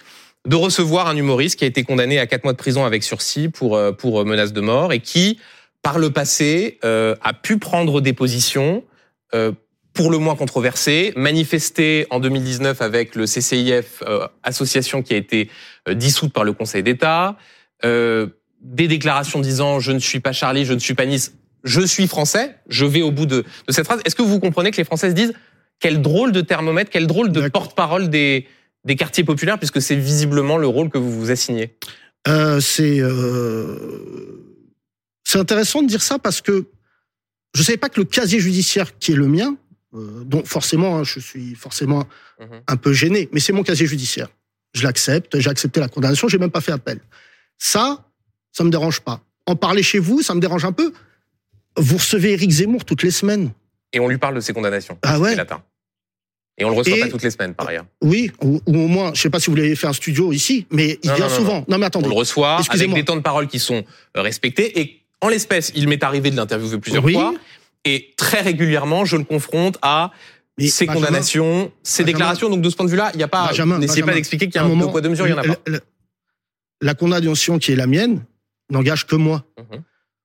de 0.47 0.55
recevoir 0.55 1.07
un 1.07 1.15
humoriste 1.15 1.57
qui 1.57 1.63
a 1.63 1.67
été 1.67 1.81
condamné 1.81 2.19
à 2.19 2.27
quatre 2.27 2.43
mois 2.43 2.53
de 2.53 2.59
prison 2.59 2.85
avec 2.85 3.01
sursis 3.01 3.49
pour 3.49 3.79
pour 3.97 4.23
menace 4.23 4.53
de 4.53 4.61
mort 4.61 4.93
et 4.93 4.99
qui 4.99 5.39
par 5.81 5.97
le 5.97 6.11
passé 6.11 6.77
a 6.83 7.33
pu 7.33 7.57
prendre 7.57 8.01
des 8.01 8.13
positions 8.13 8.83
euh, 9.33 9.51
pour 9.95 10.11
le 10.11 10.17
moins 10.17 10.35
controversées, 10.35 11.13
manifester 11.15 12.05
en 12.09 12.19
2019 12.19 12.81
avec 12.81 13.15
le 13.15 13.25
CCIF, 13.25 14.03
euh, 14.05 14.27
association 14.43 15.01
qui 15.01 15.13
a 15.13 15.17
été 15.17 15.49
euh, 15.87 15.93
dissoute 15.93 16.33
par 16.33 16.43
le 16.43 16.51
Conseil 16.51 16.83
d'État, 16.83 17.37
euh, 17.85 18.27
des 18.61 18.87
déclarations 18.87 19.39
disant 19.39 19.79
je 19.79 19.93
ne 19.93 19.99
suis 19.99 20.19
pas 20.19 20.33
Charlie, 20.33 20.65
je 20.65 20.73
ne 20.73 20.79
suis 20.79 20.95
pas 20.95 21.05
Nice, 21.05 21.33
je 21.63 21.81
suis 21.81 22.07
français, 22.07 22.57
je 22.67 22.85
vais 22.85 23.01
au 23.01 23.11
bout 23.11 23.25
de, 23.25 23.45
de 23.67 23.71
cette 23.71 23.85
phrase. 23.85 24.01
Est-ce 24.03 24.15
que 24.15 24.21
vous 24.21 24.39
comprenez 24.39 24.71
que 24.71 24.77
les 24.77 24.83
Français 24.83 25.09
se 25.09 25.15
disent 25.15 25.33
quel 25.79 26.01
drôle 26.01 26.33
de 26.33 26.41
thermomètre, 26.41 26.91
quel 26.91 27.07
drôle 27.07 27.31
de 27.31 27.47
porte-parole 27.47 28.09
des, 28.09 28.47
des 28.83 28.95
quartiers 28.97 29.23
populaires, 29.23 29.57
puisque 29.57 29.81
c'est 29.81 29.95
visiblement 29.95 30.57
le 30.57 30.67
rôle 30.67 30.89
que 30.89 30.97
vous 30.97 31.11
vous 31.11 31.31
assignez? 31.31 31.73
C'est 32.59 32.99
euh, 33.01 33.77
c'est 35.23 35.37
intéressant 35.37 35.83
de 35.83 35.87
dire 35.87 36.01
ça 36.01 36.17
parce 36.17 36.41
que 36.41 36.65
je 37.55 37.63
savais 37.63 37.77
pas 37.77 37.89
que 37.89 37.99
le 37.99 38.05
casier 38.05 38.39
judiciaire 38.39 38.97
qui 38.99 39.13
est 39.13 39.15
le 39.15 39.27
mien, 39.27 39.55
euh, 39.95 40.23
dont 40.25 40.43
forcément 40.45 40.97
hein, 40.97 41.03
je 41.03 41.19
suis 41.19 41.55
forcément 41.55 42.05
Mhm. 42.39 42.47
un 42.67 42.75
peu 42.77 42.91
gêné, 42.93 43.29
mais 43.31 43.39
c'est 43.39 43.53
mon 43.53 43.63
casier 43.63 43.87
judiciaire. 43.87 44.27
Je 44.73 44.83
l'accepte, 44.83 45.39
j'ai 45.39 45.49
accepté 45.49 45.79
la 45.79 45.87
condamnation, 45.87 46.27
j'ai 46.27 46.37
même 46.37 46.51
pas 46.51 46.59
fait 46.61 46.73
appel. 46.73 46.99
Ça, 47.57 48.05
ça 48.51 48.63
me 48.65 48.69
dérange 48.69 48.99
pas. 49.01 49.21
En 49.47 49.55
parler 49.55 49.83
chez 49.83 49.99
vous, 49.99 50.21
ça 50.21 50.35
me 50.35 50.41
dérange 50.41 50.65
un 50.65 50.71
peu. 50.73 50.91
Vous 51.77 51.97
recevez 51.97 52.33
Éric 52.33 52.51
Zemmour 52.51 52.83
toutes 52.83 53.03
les 53.03 53.11
semaines. 53.11 53.51
Et 53.93 53.99
on 53.99 54.07
lui 54.09 54.17
parle 54.17 54.35
de 54.35 54.39
ses 54.41 54.51
condamnations. 54.53 54.97
Ah 55.03 55.19
ouais 55.19 55.35
latin. 55.35 55.63
Et 56.57 56.63
on 56.65 56.69
le 56.69 56.75
reçoit 56.75 56.95
Et- 56.97 57.01
pas 57.01 57.09
toutes 57.09 57.23
les 57.23 57.31
semaines, 57.31 57.53
par 57.53 57.67
ailleurs. 57.67 57.85
Oui, 58.01 58.31
ou, 58.41 58.61
ou 58.65 58.77
au 58.77 58.87
moins, 58.87 59.13
je 59.13 59.21
sais 59.21 59.29
pas 59.29 59.39
si 59.41 59.49
vous 59.49 59.55
l'avez 59.57 59.75
fait 59.75 59.87
un 59.87 59.93
studio 59.93 60.31
ici, 60.31 60.67
mais 60.71 60.99
il 61.03 61.09
Non, 61.09 61.15
vient 61.15 61.25
non, 61.25 61.31
non, 61.31 61.37
souvent. 61.37 61.65
Non, 61.67 61.77
mais 61.77 61.83
On 61.83 61.87
attendez. 61.87 62.07
le 62.07 62.13
reçoit 62.13 62.59
avec 62.69 62.93
des 62.93 63.03
temps 63.05 63.15
de 63.17 63.21
parole 63.21 63.47
qui 63.47 63.59
sont 63.59 63.83
euh, 64.17 64.21
respectés. 64.21 64.79
Et 64.79 65.04
en 65.21 65.29
l'espèce, 65.29 65.71
il 65.75 65.87
m'est 65.87 66.03
arrivé 66.03 66.31
de 66.31 66.35
l'interviewer 66.35 66.77
plusieurs 66.79 67.03
Oui. 67.03 67.13
fois. 67.13 67.33
Et 67.83 68.13
très 68.17 68.41
régulièrement, 68.41 69.05
je 69.05 69.15
le 69.17 69.23
confronte 69.23 69.77
à 69.81 70.11
Mais 70.57 70.67
ses 70.67 70.85
Benjamin, 70.85 71.05
condamnations, 71.07 71.71
ses 71.83 72.03
Benjamin, 72.03 72.17
déclarations. 72.17 72.49
Donc 72.49 72.61
de 72.61 72.69
ce 72.69 72.75
point 72.75 72.85
de 72.85 72.91
vue-là, 72.91 73.11
il 73.13 73.17
n'y 73.17 73.23
a 73.23 73.27
pas. 73.27 73.47
Benjamin, 73.47 73.77
N'essayez 73.79 74.03
pas 74.03 74.13
d'expliquer 74.13 74.47
qu'il 74.47 74.55
y 74.55 74.57
a 74.57 74.63
un, 74.63 74.67
moment, 74.67 74.85
deux 74.85 74.91
poids 74.91 75.01
deux 75.01 75.09
mesures. 75.09 75.27
Il 75.27 75.31
y 75.31 75.33
en 75.33 75.37
a 75.37 75.43
pas. 75.43 75.55
la, 76.81 76.93
condamnation 76.95 77.59
qui 77.59 77.71
est 77.71 77.75
la 77.75 77.87
mienne 77.87 78.23
n'engage 78.69 79.05
que 79.05 79.15
moi. 79.15 79.45
Mhm. 79.57 79.83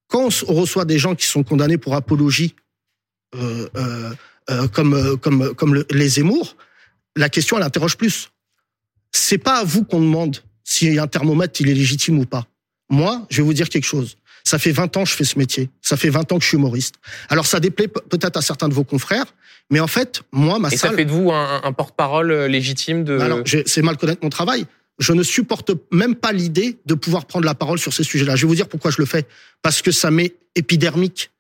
Quand 0.08 0.28
on 0.48 0.54
reçoit 0.54 0.84
des 0.84 0.98
gens 0.98 1.14
qui 1.14 1.26
sont 1.26 1.42
condamnés 1.44 1.78
pour 1.78 1.94
apologie, 1.94 2.54
euh, 3.36 3.68
euh, 3.76 4.10
euh, 4.50 4.68
comme 4.68 5.16
comme 5.18 5.54
comme 5.54 5.74
le- 5.74 5.86
les 5.90 6.08
Zemmour, 6.08 6.56
la 7.16 7.28
question 7.28 7.56
elle 7.58 7.62
interroge 7.62 7.96
plus. 7.96 8.30
C'est 9.12 9.38
pas 9.38 9.58
à 9.58 9.64
vous 9.64 9.84
qu'on 9.84 10.00
demande 10.00 10.38
si 10.64 10.98
un 10.98 11.06
thermomètre 11.06 11.60
il 11.60 11.68
est 11.68 11.74
légitime 11.74 12.18
ou 12.18 12.24
pas. 12.26 12.46
Moi, 12.88 13.26
je 13.30 13.36
vais 13.38 13.42
vous 13.42 13.54
dire 13.54 13.68
quelque 13.68 13.84
chose. 13.84 14.16
Ça 14.44 14.58
fait 14.58 14.72
20 14.72 14.96
ans 14.96 15.04
que 15.04 15.10
je 15.10 15.14
fais 15.14 15.24
ce 15.24 15.38
métier. 15.38 15.70
Ça 15.82 15.96
fait 15.96 16.10
20 16.10 16.32
ans 16.32 16.38
que 16.38 16.42
je 16.42 16.48
suis 16.48 16.56
humoriste. 16.56 16.94
Alors 17.28 17.46
ça 17.46 17.60
déplaît 17.60 17.88
pe- 17.88 18.00
peut-être 18.08 18.36
à 18.36 18.42
certains 18.42 18.68
de 18.68 18.74
vos 18.74 18.84
confrères, 18.84 19.26
mais 19.70 19.80
en 19.80 19.86
fait, 19.86 20.22
moi, 20.32 20.58
ma 20.58 20.68
Et 20.68 20.76
ça 20.76 20.88
salle, 20.88 20.96
fait 20.96 21.04
de 21.04 21.10
vous 21.12 21.30
un, 21.30 21.60
un 21.62 21.72
porte-parole 21.72 22.30
euh, 22.30 22.48
légitime 22.48 23.04
de. 23.04 23.18
alors, 23.18 23.40
c'est 23.66 23.82
mal 23.82 23.96
connaître 23.96 24.20
mon 24.22 24.30
travail. 24.30 24.66
Je 24.98 25.12
ne 25.12 25.22
supporte 25.22 25.70
même 25.92 26.14
pas 26.14 26.32
l'idée 26.32 26.76
de 26.84 26.94
pouvoir 26.94 27.24
prendre 27.26 27.46
la 27.46 27.54
parole 27.54 27.78
sur 27.78 27.92
ces 27.94 28.04
sujets-là. 28.04 28.36
Je 28.36 28.42
vais 28.42 28.48
vous 28.48 28.54
dire 28.54 28.68
pourquoi 28.68 28.90
je 28.90 28.96
le 28.98 29.06
fais. 29.06 29.26
Parce 29.62 29.80
que 29.80 29.92
ça 29.92 30.10
m'est 30.10 30.34
épidermique. 30.56 31.30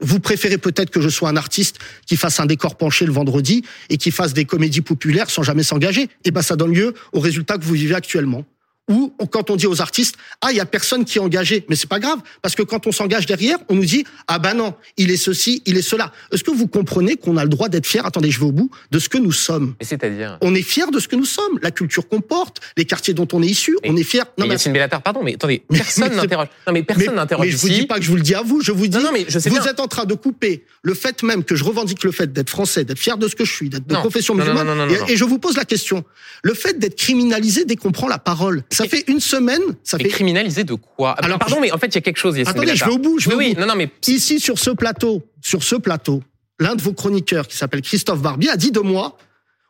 Vous 0.00 0.20
préférez 0.20 0.58
peut-être 0.58 0.90
que 0.90 1.00
je 1.00 1.08
sois 1.08 1.28
un 1.28 1.36
artiste 1.36 1.78
qui 2.06 2.16
fasse 2.16 2.38
un 2.40 2.46
décor 2.46 2.76
penché 2.76 3.04
le 3.06 3.12
vendredi 3.12 3.64
et 3.88 3.96
qui 3.98 4.10
fasse 4.10 4.34
des 4.34 4.44
comédies 4.44 4.80
populaires 4.82 5.30
sans 5.30 5.42
jamais 5.42 5.62
s'engager. 5.62 6.08
Et 6.24 6.30
ben, 6.30 6.42
ça 6.42 6.54
donne 6.56 6.74
lieu 6.74 6.94
au 7.12 7.20
résultat 7.20 7.58
que 7.58 7.64
vous 7.64 7.74
vivez 7.74 7.94
actuellement. 7.94 8.44
Ou 8.90 9.12
quand 9.30 9.48
on 9.50 9.56
dit 9.56 9.66
aux 9.68 9.80
artistes, 9.80 10.16
ah, 10.40 10.48
il 10.50 10.56
y 10.56 10.60
a 10.60 10.66
personne 10.66 11.04
qui 11.04 11.18
est 11.18 11.20
engagé. 11.20 11.64
Mais 11.68 11.76
c'est 11.76 11.88
pas 11.88 12.00
grave. 12.00 12.18
Parce 12.42 12.56
que 12.56 12.62
quand 12.62 12.86
on 12.88 12.92
s'engage 12.92 13.26
derrière, 13.26 13.56
on 13.68 13.76
nous 13.76 13.84
dit, 13.84 14.04
ah 14.26 14.40
ben 14.40 14.54
non, 14.54 14.74
il 14.96 15.12
est 15.12 15.16
ceci, 15.16 15.62
il 15.66 15.76
est 15.76 15.82
cela. 15.82 16.12
Est-ce 16.32 16.42
que 16.42 16.50
vous 16.50 16.66
comprenez 16.66 17.16
qu'on 17.16 17.36
a 17.36 17.44
le 17.44 17.48
droit 17.48 17.68
d'être 17.68 17.86
fier, 17.86 18.04
attendez, 18.04 18.30
je 18.32 18.40
vais 18.40 18.46
au 18.46 18.52
bout, 18.52 18.70
de 18.90 18.98
ce 18.98 19.08
que 19.08 19.18
nous 19.18 19.30
sommes? 19.30 19.74
Mais 19.80 19.86
c'est-à-dire. 19.86 20.36
On 20.40 20.52
est 20.56 20.62
fier 20.62 20.90
de 20.90 20.98
ce 20.98 21.06
que 21.06 21.14
nous 21.14 21.24
sommes, 21.24 21.60
la 21.62 21.70
culture 21.70 22.08
qu'on 22.08 22.20
porte, 22.20 22.60
les 22.76 22.84
quartiers 22.84 23.14
dont 23.14 23.28
on 23.32 23.40
est 23.42 23.46
issu. 23.46 23.76
Mais- 23.84 23.90
on 23.90 23.96
est 23.96 24.02
fier. 24.02 24.24
Mais 24.36 24.48
Yacine 24.48 24.72
Bellatar, 24.72 25.00
pardon, 25.00 25.22
mais 25.22 25.34
attendez, 25.34 25.62
personne 25.70 26.08
mais- 26.10 26.16
n'interroge. 26.16 26.48
Non, 26.66 26.72
mais 26.72 26.82
personne 26.82 27.14
n'interroge 27.14 27.46
mais 27.46 27.52
je 27.52 27.56
vous 27.58 27.68
dis 27.68 27.86
pas 27.86 27.98
que 27.98 28.04
je 28.04 28.10
vous 28.10 28.16
le 28.16 28.22
dis 28.22 28.34
à 28.34 28.42
vous. 28.42 28.60
Je 28.62 28.72
vous 28.72 28.88
dis. 28.88 28.96
Non, 28.98 29.04
non, 29.04 29.12
mais 29.12 29.24
je 29.28 29.38
sais 29.38 29.48
vous 29.48 29.60
bien. 29.60 29.64
êtes 29.70 29.78
en 29.80 29.86
train 29.88 30.06
de 30.06 30.14
couper 30.14 30.64
le 30.82 30.94
fait 30.94 31.22
même 31.22 31.44
que 31.44 31.54
je 31.54 31.62
revendique 31.62 32.02
le 32.02 32.10
fait 32.10 32.32
d'être 32.32 32.50
français, 32.50 32.84
d'être 32.84 32.98
fier 32.98 33.16
de 33.16 33.28
ce 33.28 33.36
que 33.36 33.44
je 33.44 33.52
suis, 33.52 33.68
d'être 33.68 33.86
de 33.86 33.94
Non. 33.94 34.00
profession 34.00 34.34
Non, 34.34 34.44
non, 34.44 34.50
musulmane. 34.52 34.66
non, 34.76 34.86
non, 34.86 34.86
non, 34.88 34.94
et, 34.94 34.98
non. 34.98 35.06
et 35.06 35.16
je 35.16 35.24
vous 35.24 35.38
pose 35.38 35.56
la 35.56 35.64
question. 35.64 36.04
Le 36.42 36.52
fait 36.54 36.78
d'être 36.80 36.96
criminalisé 36.96 37.64
dès 37.64 37.76
qu'on 37.76 37.92
prend 37.92 38.08
la 38.08 38.18
parole, 38.18 38.64
ça 38.70 38.81
Mais- 38.82 38.88
fait 38.88 39.04
une 39.08 39.20
semaine, 39.20 39.60
ça 39.82 39.96
Mais 39.98 40.04
fait. 40.04 40.10
criminalisé 40.10 40.64
de 40.64 40.74
quoi? 40.74 41.12
Alors, 41.12 41.38
Pardon, 41.38 41.58
mais 41.60 41.72
en 41.72 41.78
fait, 41.78 41.86
il 41.88 41.94
y 41.96 41.98
a 41.98 42.00
quelque 42.00 42.18
chose, 42.18 42.38
Attendez, 42.38 42.76
je 42.76 42.84
vais 42.84 42.90
au 42.92 42.98
bout. 42.98 43.18
Je 43.18 43.28
vais 43.28 43.34
Oui, 43.36 43.44
au 43.44 43.48
oui, 43.48 43.54
bout. 43.54 43.60
non, 43.60 43.66
non, 43.66 43.74
mais 43.76 43.90
Ici, 44.06 44.40
sur 44.40 44.58
ce 44.58 44.70
plateau, 44.70 45.22
sur 45.40 45.62
ce 45.62 45.74
plateau, 45.76 46.22
l'un 46.58 46.74
de 46.74 46.82
vos 46.82 46.92
chroniqueurs, 46.92 47.46
qui 47.48 47.56
s'appelle 47.56 47.82
Christophe 47.82 48.20
Barbier, 48.20 48.50
a 48.50 48.56
dit 48.56 48.70
de 48.70 48.80
moi, 48.80 49.16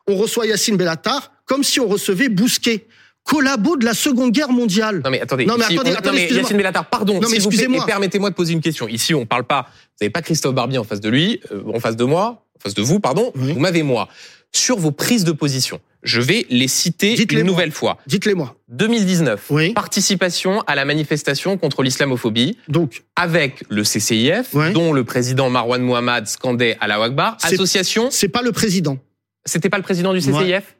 on 0.07 0.15
reçoit 0.15 0.45
Yacine 0.45 0.77
Bellatar 0.77 1.31
comme 1.45 1.63
si 1.63 1.79
on 1.79 1.87
recevait 1.87 2.29
Bousquet, 2.29 2.85
collabo 3.23 3.77
de 3.77 3.85
la 3.85 3.93
Seconde 3.93 4.31
Guerre 4.31 4.49
mondiale. 4.49 5.01
Non 5.03 5.09
mais 5.09 5.21
attendez, 5.21 5.45
Non, 5.45 5.55
mais 5.57 5.63
ici, 5.65 5.73
attendez, 5.75 5.91
on- 5.91 5.95
attendez, 5.95 6.19
non, 6.21 6.27
mais. 6.29 6.35
Yacine 6.41 6.57
Bellatar, 6.57 6.89
pardon, 6.89 7.19
Non, 7.21 7.29
mais 7.29 7.39
vous 7.39 7.49
plaît, 7.49 7.63
et 7.69 7.85
permettez-moi 7.85 8.29
de 8.29 8.35
poser 8.35 8.53
une 8.53 8.61
question. 8.61 8.87
Ici, 8.87 9.13
on 9.13 9.25
parle 9.25 9.45
pas, 9.45 9.67
vous 9.71 9.97
n'avez 10.01 10.09
pas 10.11 10.21
Christophe 10.21 10.53
Barbier 10.55 10.77
en 10.77 10.83
face 10.83 10.99
de 11.01 11.09
lui, 11.09 11.39
euh, 11.51 11.61
en 11.73 11.79
face 11.79 11.95
de 11.95 12.03
moi, 12.03 12.45
en 12.57 12.59
face 12.59 12.73
de 12.73 12.81
vous, 12.81 12.99
pardon, 12.99 13.31
Oui. 13.35 13.53
vous 13.53 13.59
m'avez 13.59 13.83
moi. 13.83 14.09
Sur 14.51 14.77
vos 14.77 14.91
prises 14.91 15.23
de 15.23 15.31
position, 15.31 15.79
je 16.03 16.19
vais 16.21 16.45
les 16.49 16.67
citer 16.67 17.15
Dites-les 17.15 17.39
une 17.39 17.45
moi. 17.45 17.51
nouvelle 17.53 17.71
fois. 17.71 17.97
Dites-les 18.07 18.33
moi. 18.33 18.55
2019, 18.69 19.45
Oui. 19.49 19.73
participation 19.73 20.61
à 20.67 20.75
la 20.75 20.85
manifestation 20.85 21.57
contre 21.57 21.83
l'islamophobie 21.83 22.57
Donc, 22.67 23.03
avec 23.15 23.63
le 23.69 23.83
CCIF, 23.83 24.53
dont 24.73 24.93
le 24.93 25.03
président 25.03 25.49
Marwan 25.49 25.81
Mohamed 25.81 26.27
scandait 26.27 26.77
à 26.81 26.87
la 26.87 26.97
C'est- 27.39 27.53
association 27.53 28.09
c'est 28.11 28.27
pas 28.29 28.41
le 28.41 28.51
président. 28.51 28.97
C'était 29.45 29.69
pas 29.69 29.77
le 29.77 29.83
président 29.83 30.13
du 30.13 30.19
CCIF 30.21 30.75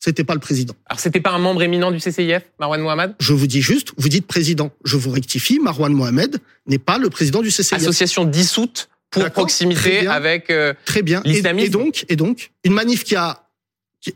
C'était 0.00 0.22
pas 0.24 0.34
le 0.34 0.40
président. 0.40 0.74
Alors 0.86 1.00
c'était 1.00 1.20
pas 1.20 1.30
un 1.32 1.38
membre 1.38 1.62
éminent 1.62 1.90
du 1.90 1.98
CCIF, 1.98 2.42
Marwan 2.60 2.80
Mohamed? 2.80 3.14
Je 3.18 3.32
vous 3.32 3.48
dis 3.48 3.60
juste, 3.62 3.92
vous 3.96 4.08
dites 4.08 4.26
président. 4.28 4.70
Je 4.84 4.96
vous 4.96 5.10
rectifie, 5.10 5.58
Marwan 5.58 5.92
Mohamed 5.92 6.38
n'est 6.68 6.78
pas 6.78 6.98
le 6.98 7.10
président 7.10 7.42
du 7.42 7.50
CCIF. 7.50 7.72
Association 7.74 8.24
dissoute 8.24 8.88
pour 9.10 9.28
proximité 9.30 9.80
très 9.80 10.00
bien. 10.02 10.10
avec. 10.12 10.50
euh, 10.50 10.72
Très 10.84 11.02
bien. 11.02 11.20
Et, 11.24 11.38
et 11.38 11.68
donc, 11.68 12.04
et 12.08 12.14
donc, 12.16 12.50
une 12.62 12.74
manif 12.74 13.02
qui 13.04 13.16
a, 13.16 13.47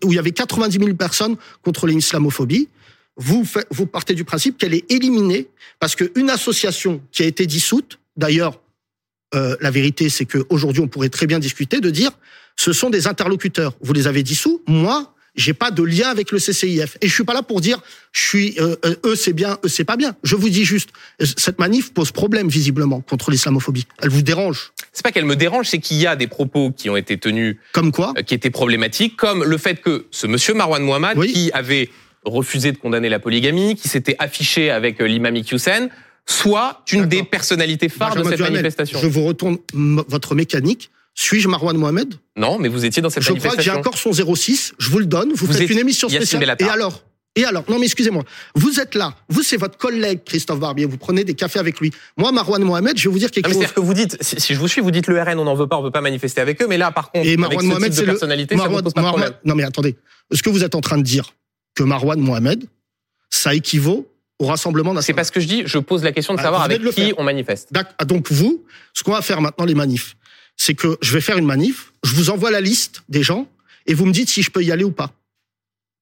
où 0.04 0.12
il 0.12 0.16
y 0.16 0.18
avait 0.18 0.32
90 0.32 0.78
000 0.78 0.94
personnes 0.94 1.36
contre 1.62 1.86
l'islamophobie. 1.86 2.68
Vous, 3.16 3.44
partez 3.86 4.14
du 4.14 4.24
principe 4.24 4.56
qu'elle 4.56 4.74
est 4.74 4.90
éliminée 4.90 5.48
parce 5.78 5.96
qu'une 5.96 6.30
association 6.30 7.02
qui 7.10 7.22
a 7.22 7.26
été 7.26 7.46
dissoute, 7.46 7.98
d'ailleurs, 8.16 8.60
euh, 9.34 9.56
la 9.60 9.70
vérité, 9.70 10.08
c'est 10.08 10.24
qu'aujourd'hui, 10.24 10.82
on 10.82 10.88
pourrait 10.88 11.08
très 11.08 11.26
bien 11.26 11.38
discuter 11.38 11.80
de 11.80 11.90
dire, 11.90 12.10
ce 12.56 12.72
sont 12.72 12.90
des 12.90 13.06
interlocuteurs. 13.06 13.74
Vous 13.80 13.92
les 13.92 14.06
avez 14.06 14.22
dissous. 14.22 14.62
Moi, 14.66 15.14
j'ai 15.34 15.54
pas 15.54 15.70
de 15.70 15.82
lien 15.82 16.08
avec 16.08 16.30
le 16.30 16.38
CCIF. 16.38 16.98
Et 17.00 17.08
je 17.08 17.14
suis 17.14 17.24
pas 17.24 17.34
là 17.34 17.42
pour 17.42 17.60
dire, 17.60 17.80
je 18.12 18.20
suis, 18.22 18.54
euh, 18.58 18.76
euh, 18.84 18.94
eux 19.06 19.16
c'est 19.16 19.32
bien, 19.32 19.58
eux 19.64 19.68
c'est 19.68 19.84
pas 19.84 19.96
bien. 19.96 20.14
Je 20.22 20.36
vous 20.36 20.48
dis 20.48 20.64
juste, 20.64 20.90
euh, 21.20 21.26
cette 21.36 21.58
manif 21.58 21.92
pose 21.94 22.12
problème 22.12 22.48
visiblement 22.48 23.00
contre 23.00 23.30
l'islamophobie. 23.30 23.86
Elle 24.02 24.10
vous 24.10 24.22
dérange. 24.22 24.72
C'est 24.92 25.02
pas 25.02 25.10
qu'elle 25.10 25.24
me 25.24 25.36
dérange, 25.36 25.68
c'est 25.68 25.78
qu'il 25.78 25.96
y 25.98 26.06
a 26.06 26.16
des 26.16 26.26
propos 26.26 26.70
qui 26.70 26.90
ont 26.90 26.96
été 26.96 27.16
tenus, 27.18 27.56
Comme 27.72 27.92
quoi 27.92 28.12
euh, 28.18 28.22
qui 28.22 28.34
étaient 28.34 28.50
problématiques, 28.50 29.16
comme 29.16 29.42
le 29.44 29.56
fait 29.58 29.80
que 29.80 30.06
ce 30.10 30.26
monsieur 30.26 30.54
Marwan 30.54 30.82
Mohamed, 30.82 31.16
Oui. 31.16 31.32
qui 31.32 31.50
avait 31.52 31.88
refusé 32.24 32.70
de 32.72 32.76
condamner 32.76 33.08
la 33.08 33.18
polygamie, 33.18 33.74
qui 33.74 33.88
s'était 33.88 34.16
affiché 34.18 34.70
avec 34.70 35.00
l'imam 35.00 35.34
Iqiyoussen, 35.34 35.88
soit 36.26 36.82
une 36.92 37.06
des 37.06 37.22
personnalités 37.24 37.88
phares 37.88 38.14
de 38.14 38.22
cette 38.22 38.34
Duhamel, 38.36 38.52
manifestation. 38.52 38.98
Je 39.00 39.08
vous 39.08 39.24
retourne 39.24 39.58
votre 39.72 40.34
mécanique. 40.34 40.90
Suis-je 41.14 41.46
Marwan 41.48 41.76
Mohamed? 41.76 42.14
Non, 42.36 42.58
mais 42.58 42.68
vous 42.68 42.84
étiez 42.84 43.02
dans 43.02 43.10
cette 43.10 43.22
Je 43.22 43.28
crois 43.32 43.36
que 43.36 43.62
j'ai 43.62 43.70
manifestation. 43.70 43.80
encore 43.80 43.98
son 43.98 44.34
06. 44.34 44.74
Je 44.78 44.88
vous 44.90 44.98
le 44.98 45.06
donne. 45.06 45.30
Vous, 45.34 45.46
Vous 45.46 45.52
faites 45.52 45.68
une 45.68 45.78
émission 45.78 46.08
spéciale. 46.08 46.56
Et 46.58 46.64
alors? 46.64 47.02
Et 47.34 47.44
alors? 47.44 47.64
Non, 47.68 47.78
mais 47.78 47.86
excusez-moi. 47.86 48.24
Vous 48.54 48.78
êtes 48.80 48.94
là. 48.94 49.14
Vous, 49.28 49.42
c'est 49.42 49.56
votre 49.56 49.78
collègue 49.78 50.20
Christophe 50.24 50.60
Barbier. 50.60 50.84
Vous 50.86 50.98
prenez 50.98 51.24
des 51.24 51.34
cafés 51.34 51.58
avec 51.58 51.80
lui. 51.80 51.90
Moi, 52.16 52.30
Marwan 52.32 52.62
Mohamed, 52.62 52.98
je 52.98 53.08
vais 53.08 53.12
vous 53.12 53.18
dire 53.18 53.30
quelque 53.30 53.46
mais 53.48 53.52
chose. 53.54 53.60
C'est-à-dire 53.62 53.74
que 53.74 53.80
vous 53.80 53.94
dites, 53.94 54.16
si, 54.22 54.38
si 54.40 54.54
je 54.54 54.58
vous 54.58 54.68
suis, 54.68 54.80
vous 54.82 54.90
dites 54.90 55.06
le 55.06 55.20
RN, 55.20 55.38
on 55.38 55.44
n'en 55.44 55.54
veut 55.54 55.66
pas, 55.66 55.76
on 55.78 55.82
veut 55.82 55.90
pas 55.90 56.00
manifester 56.02 56.40
avec 56.42 56.60
eux, 56.62 56.66
mais 56.68 56.76
là, 56.78 56.90
par 56.92 57.10
contre, 57.10 57.24
Et 57.26 57.28
avec 57.30 57.38
Marwan 57.40 57.60
ce 57.60 57.66
Mohamed, 57.66 57.84
type 57.90 57.94
c'est 57.94 58.00
de 58.02 58.06
le. 58.06 58.12
personnalité, 58.12 58.56
ça 58.56 58.62
Marwan- 58.64 58.76
vous 58.76 58.82
pose 58.82 58.92
pas 58.94 59.00
de 59.00 59.06
Marwan- 59.06 59.10
problème. 59.12 59.32
Non, 59.46 59.54
mais 59.54 59.62
attendez. 59.64 59.96
Ce 60.32 60.42
que 60.42 60.50
vous 60.50 60.62
êtes 60.64 60.74
en 60.74 60.80
train 60.82 60.98
de 60.98 61.02
dire 61.02 61.34
que 61.74 61.82
Marwan 61.82 62.20
Mohamed, 62.20 62.64
ça 63.30 63.54
équivaut 63.54 64.08
au 64.38 64.46
Rassemblement 64.46 64.90
C'est 64.92 64.96
national. 64.96 65.16
pas 65.16 65.24
ce 65.24 65.32
que 65.32 65.40
je 65.40 65.46
dis, 65.46 65.62
je 65.64 65.78
pose 65.78 66.02
la 66.04 66.12
question 66.12 66.34
de 66.34 66.40
Ah, 66.40 66.42
savoir 66.42 66.62
avec 66.62 66.82
de 66.82 66.90
qui 66.90 67.14
on 67.16 67.22
manifeste. 67.22 67.70
Ah, 67.98 68.04
Donc 68.04 68.30
vous, 68.30 68.64
ce 68.92 69.02
qu'on 69.04 69.12
va 69.12 69.22
faire 69.22 69.40
maintenant 69.40 69.64
les 69.64 69.74
manifs, 69.74 70.16
c'est 70.64 70.74
que 70.74 70.96
je 71.02 71.12
vais 71.12 71.20
faire 71.20 71.38
une 71.38 71.44
manif, 71.44 71.92
je 72.04 72.14
vous 72.14 72.30
envoie 72.30 72.52
la 72.52 72.60
liste 72.60 73.02
des 73.08 73.24
gens 73.24 73.48
et 73.86 73.94
vous 73.94 74.06
me 74.06 74.12
dites 74.12 74.28
si 74.28 74.42
je 74.42 74.50
peux 74.52 74.62
y 74.62 74.70
aller 74.70 74.84
ou 74.84 74.92
pas. 74.92 75.12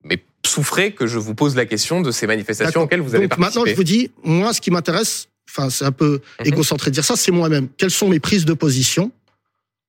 Mais 0.05 0.23
souffrez 0.45 0.93
que 0.93 1.07
je 1.07 1.19
vous 1.19 1.35
pose 1.35 1.57
la 1.57 1.65
question 1.65 2.03
de 2.03 2.11
ces 2.11 2.27
manifestations 2.27 2.83
auxquelles 2.83 3.01
vous 3.01 3.15
avez 3.15 3.27
Donc 3.27 3.39
maintenant, 3.39 3.65
je 3.65 3.73
vous 3.75 3.85
dis, 3.85 4.11
moi, 4.23 4.53
ce 4.53 4.61
qui 4.61 4.71
m'intéresse, 4.71 5.29
enfin, 5.49 5.71
c'est 5.71 5.87
un 5.87 5.93
peu 5.93 6.21
Mhm. 6.41 6.47
égocentré 6.49 6.91
de 6.91 6.95
dire 6.95 7.07
ça, 7.07 7.17
c'est 7.17 7.31
moi-même. 7.33 7.69
Quelles 7.79 7.91
sont 7.91 8.09
mes 8.11 8.21
prises 8.21 8.45
de 8.45 8.53
position 8.53 9.11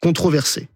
controversées 0.02 0.70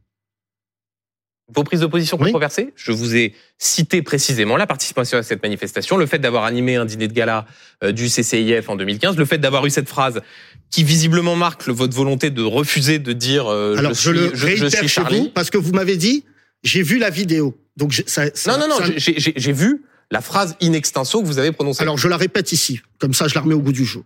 Vos 1.54 1.64
prises 1.64 1.80
de 1.82 1.86
position 1.86 2.18
Oui. 2.20 2.24
controversées, 2.26 2.74
je 2.76 2.92
vous 2.92 3.16
ai 3.16 3.36
cité 3.60 4.02
précisément 4.02 4.58
la 4.58 4.66
participation 4.66 5.20
à 5.20 5.24
cette 5.24 5.44
manifestation, 5.44 5.96
le 5.96 6.08
fait 6.08 6.18
d'avoir 6.18 6.44
animé 6.44 6.76
un 6.76 6.86
dîner 6.86 7.08
de 7.08 7.14
gala 7.14 7.46
euh, 7.84 7.92
du 7.92 8.08
CCIF 8.10 8.68
en 8.68 8.76
2015, 8.76 9.16
le 9.16 9.26
fait 9.26 9.38
d'avoir 9.38 9.64
eu 9.68 9.70
cette 9.70 9.88
phrase 9.88 10.22
qui 10.72 10.84
visiblement 10.84 11.36
marque 11.36 11.68
votre 11.70 11.96
volonté 11.96 12.32
de 12.32 12.42
refuser 12.42 12.98
de 12.98 13.14
dire 13.14 13.46
euh, 13.48 13.76
Alors, 13.78 13.94
je, 13.94 13.96
je, 13.96 14.10
suis, 14.10 14.20
le 14.20 14.32
je- 14.34 14.56
je 14.56 14.66
suis 14.66 14.78
chez 14.80 14.88
Charlie. 14.88 15.20
vous 15.20 15.30
parce 15.30 15.52
que 15.52 15.60
vous 15.60 15.72
m'avez 15.72 15.98
dit, 15.98 16.26
j'ai 16.64 16.82
vu 16.82 16.98
la 16.98 17.12
vidéo. 17.12 17.56
Donc, 17.78 17.94
ça, 18.08 18.24
ça- 18.34 18.58
non, 18.58 18.68
non, 18.68 18.80
non, 18.80 18.86
j'ai 18.98 19.52
vu 19.54 19.84
la 20.10 20.22
phrase 20.22 20.56
in 20.64 20.74
extenso 20.74 21.22
que 21.22 21.28
vous 21.28 21.38
avez 21.38 21.52
prononcée. 21.52 21.84
Alors, 21.84 22.00
je 22.00 22.08
la 22.08 22.18
répète 22.18 22.54
ici. 22.54 22.82
Comme 22.98 23.14
ça, 23.14 23.28
je 23.28 23.36
la 23.36 23.42
remets 23.42 23.54
au 23.54 23.60
goût 23.60 23.72
du 23.72 23.86
jour. 23.86 24.04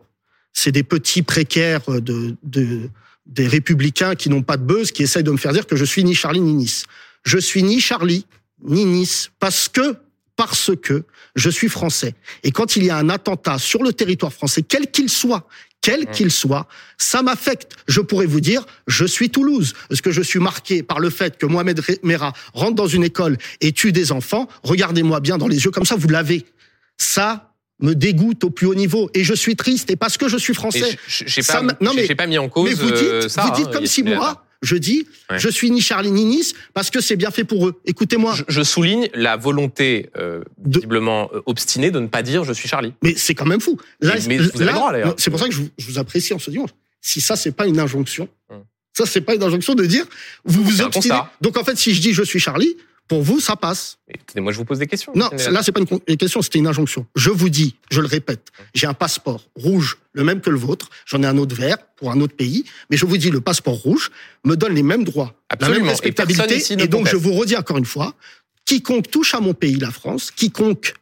C'est 0.51 0.74
des 0.74 0.84
petits 0.84 1.22
précaires 1.22 1.89
de, 1.89 2.36
de, 2.43 2.89
des 3.27 3.48
républicains 3.48 4.15
qui 4.15 4.29
n'ont 4.29 4.41
pas 4.43 4.58
de 4.58 4.63
buzz, 4.63 4.91
qui 4.91 5.03
essayent 5.03 5.24
de 5.24 5.31
me 5.31 5.38
faire 5.38 5.53
dire 5.53 5.67
que 5.67 5.77
je 5.77 5.86
suis 5.86 6.03
ni 6.03 6.15
Charlie 6.15 6.41
ni 6.41 6.53
Nice. 6.53 6.84
Je 7.23 7.38
suis 7.38 7.63
ni 7.63 7.79
Charlie 7.79 8.25
ni 8.63 8.86
Nice 8.86 9.32
parce 9.39 9.69
que, 9.69 9.95
parce 10.36 10.71
que 10.82 11.03
je 11.36 11.49
suis 11.49 11.69
français. 11.69 12.15
Et 12.43 12.51
quand 12.51 12.75
il 12.75 12.84
y 12.84 12.89
a 12.89 12.97
un 12.97 13.10
attentat 13.10 13.58
sur 13.60 13.84
le 13.84 13.93
territoire 13.93 14.34
français, 14.34 14.62
quel 14.63 14.89
qu'il 14.91 15.10
soit, 15.10 15.47
quel 15.82 16.01
Mmh. 16.01 16.12
qu'il 16.12 16.32
soit, 16.32 16.67
ça 16.97 17.21
m'affecte. 17.21 17.77
Je 17.88 18.01
pourrais 18.01 18.25
vous 18.25 18.41
dire, 18.41 18.65
je 18.88 19.05
suis 19.05 19.29
Toulouse, 19.29 19.73
parce 19.88 20.01
que 20.01 20.12
je 20.12 20.21
suis 20.21 20.39
marqué 20.39 20.84
par 20.84 20.99
le 20.99 21.10
fait 21.10 21.38
que 21.38 21.45
Mohamed 21.45 21.82
Merah 22.03 22.34
rentre 22.53 22.75
dans 22.75 22.88
une 22.88 23.03
école 23.05 23.38
et 23.62 23.71
tue 23.71 23.93
des 23.93 24.12
enfants. 24.12 24.49
Regardez-moi 24.63 25.21
bien 25.21 25.38
dans 25.38 25.47
les 25.47 25.63
yeux, 25.63 25.71
comme 25.71 25.86
ça, 25.86 25.95
vous 25.95 26.10
l'avez. 26.10 26.45
Ça 26.97 27.53
me 27.82 27.95
dégoûte 27.95 28.43
au 28.43 28.49
plus 28.49 28.67
haut 28.67 28.75
niveau. 28.75 29.10
Et 29.13 29.23
je 29.23 29.34
suis 29.34 29.55
triste, 29.55 29.89
et 29.89 29.95
parce 29.95 30.17
que 30.17 30.27
je 30.27 30.36
suis 30.38 30.53
français. 30.53 30.97
j'ai 31.08 31.41
pas, 31.43 31.62
non, 31.79 31.93
mais- 31.95 32.13
pas 32.13 32.27
mis 32.27 32.38
en 32.38 32.49
cause 32.49 32.67
Mais 32.67 32.75
vous 32.75 32.91
dites, 32.91 33.03
euh, 33.03 33.29
ça. 33.29 33.43
vous 33.43 33.51
dites 33.55 33.67
hein, 33.67 33.71
comme 33.71 33.86
si 33.86 34.03
moi, 34.03 34.43
je 34.62 34.76
dis, 34.76 35.08
Ouais. 35.30 35.39
je 35.39 35.48
suis 35.50 35.72
ni 35.72 35.82
Charlie 35.82 36.12
ni 36.12 36.26
Nice, 36.26 36.54
parce 36.74 36.89
que 36.89 37.00
c'est 37.02 37.15
bien 37.15 37.32
fait 37.32 37.43
pour 37.43 37.67
eux. 37.67 37.80
Écoutez-moi. 37.86 38.34
Je, 38.36 38.43
je 38.48 38.62
souligne 38.62 39.08
la 39.13 39.38
volonté 39.38 40.10
euh, 40.17 40.41
De- 40.58 40.80
visiblement 40.80 41.30
euh, 41.34 41.41
obstinée 41.45 41.91
de 41.91 42.00
ne 42.00 42.08
pas 42.08 42.22
dire 42.24 42.43
je 42.43 42.54
suis 42.54 42.67
Charlie. 42.67 42.93
Mais 43.04 43.13
c'est 43.15 43.36
quand 43.36 43.45
même 43.45 43.62
fou. 43.62 43.78
Là, 44.02 44.15
Mais- 44.15 44.22
mais 44.28 44.38
vous 44.38 44.50
avez 44.56 44.65
là, 44.65 44.74
droit, 44.74 44.91
d'ailleurs. 44.91 45.15
c'est 45.17 45.30
pour 45.32 45.39
ça 45.39 45.45
que 45.48 45.54
je 45.54 45.60
vous, 45.62 45.69
je 45.78 45.88
vous 45.88 45.98
apprécie 46.00 46.34
en 46.34 46.39
ce 46.39 46.52
dimanche. 46.52 46.72
Si 47.02 47.22
ça, 47.22 47.36
c'est 47.36 47.52
pas 47.52 47.65
une 47.67 47.80
injonction, 47.80 48.28
Hum. 48.50 48.63
ça, 48.98 49.06
c'est 49.06 49.22
pas 49.22 49.36
une 49.36 49.43
injonction 49.43 49.76
de 49.76 49.86
dire, 49.86 50.06
vous 50.43 50.63
vous 50.63 50.82
obstinez. 50.82 51.15
Donc, 51.39 51.58
en 51.58 51.63
fait, 51.63 51.78
si 51.78 51.93
je 51.93 52.02
dis 52.02 52.12
je 52.13 52.24
suis 52.24 52.39
Charlie, 52.39 52.76
pour 53.10 53.24
vous, 53.24 53.39
ça 53.41 53.56
passe. 53.58 53.98
Écoutez, 54.08 54.39
moi 54.39 54.54
je 54.54 54.58
vous 54.58 54.65
pose 54.65 54.80
des 54.80 54.88
questions. 54.88 55.12
Non, 55.15 55.30
là, 55.52 55.62
c'est 55.63 55.72
pas 55.74 55.82
une 56.08 56.17
question, 56.17 56.41
c'était 56.41 56.60
une 56.60 56.67
injonction. 56.67 57.06
Je 57.15 57.32
vous 57.32 57.50
dis, 57.50 57.76
je 57.91 58.00
le 58.00 58.08
répète, 58.08 58.48
j'ai 58.74 58.88
un 58.88 58.93
passeport 58.93 59.41
rouge, 59.56 59.98
le 60.13 60.24
même 60.24 60.39
que 60.39 60.50
le 60.50 60.58
vôtre. 60.58 60.89
J'en 61.06 61.24
ai 61.24 61.26
un 61.26 61.38
autre 61.38 61.56
vert 61.56 61.78
pour 61.98 62.12
un 62.12 62.22
autre 62.22 62.36
pays. 62.36 62.63
Mais 62.89 62.95
je 62.98 63.06
vous 63.06 63.17
dis, 63.17 63.32
le 63.32 63.41
passeport 63.41 63.74
rouge 63.74 64.12
me 64.45 64.56
donne 64.56 64.74
les 64.74 64.84
mêmes 64.84 65.04
droits, 65.04 65.34
Absolument. 65.50 65.74
la 65.74 65.80
même 65.80 65.88
Et 65.88 65.91
respectabilité. 65.91 66.74
Et 66.74 66.88
donc, 66.88 67.02
conteste. 67.08 67.12
je 67.12 67.17
vous 67.17 67.34
redis 67.34 67.58
encore 67.58 67.78
une 67.80 67.86
fois, 67.86 68.13
quiconque 68.65 69.10
touche 69.10 69.34
à 69.34 69.39
mon 69.39 69.54
pays, 69.56 69.76
la 69.76 69.91
France, 69.91 70.30
quiconque 70.32 70.93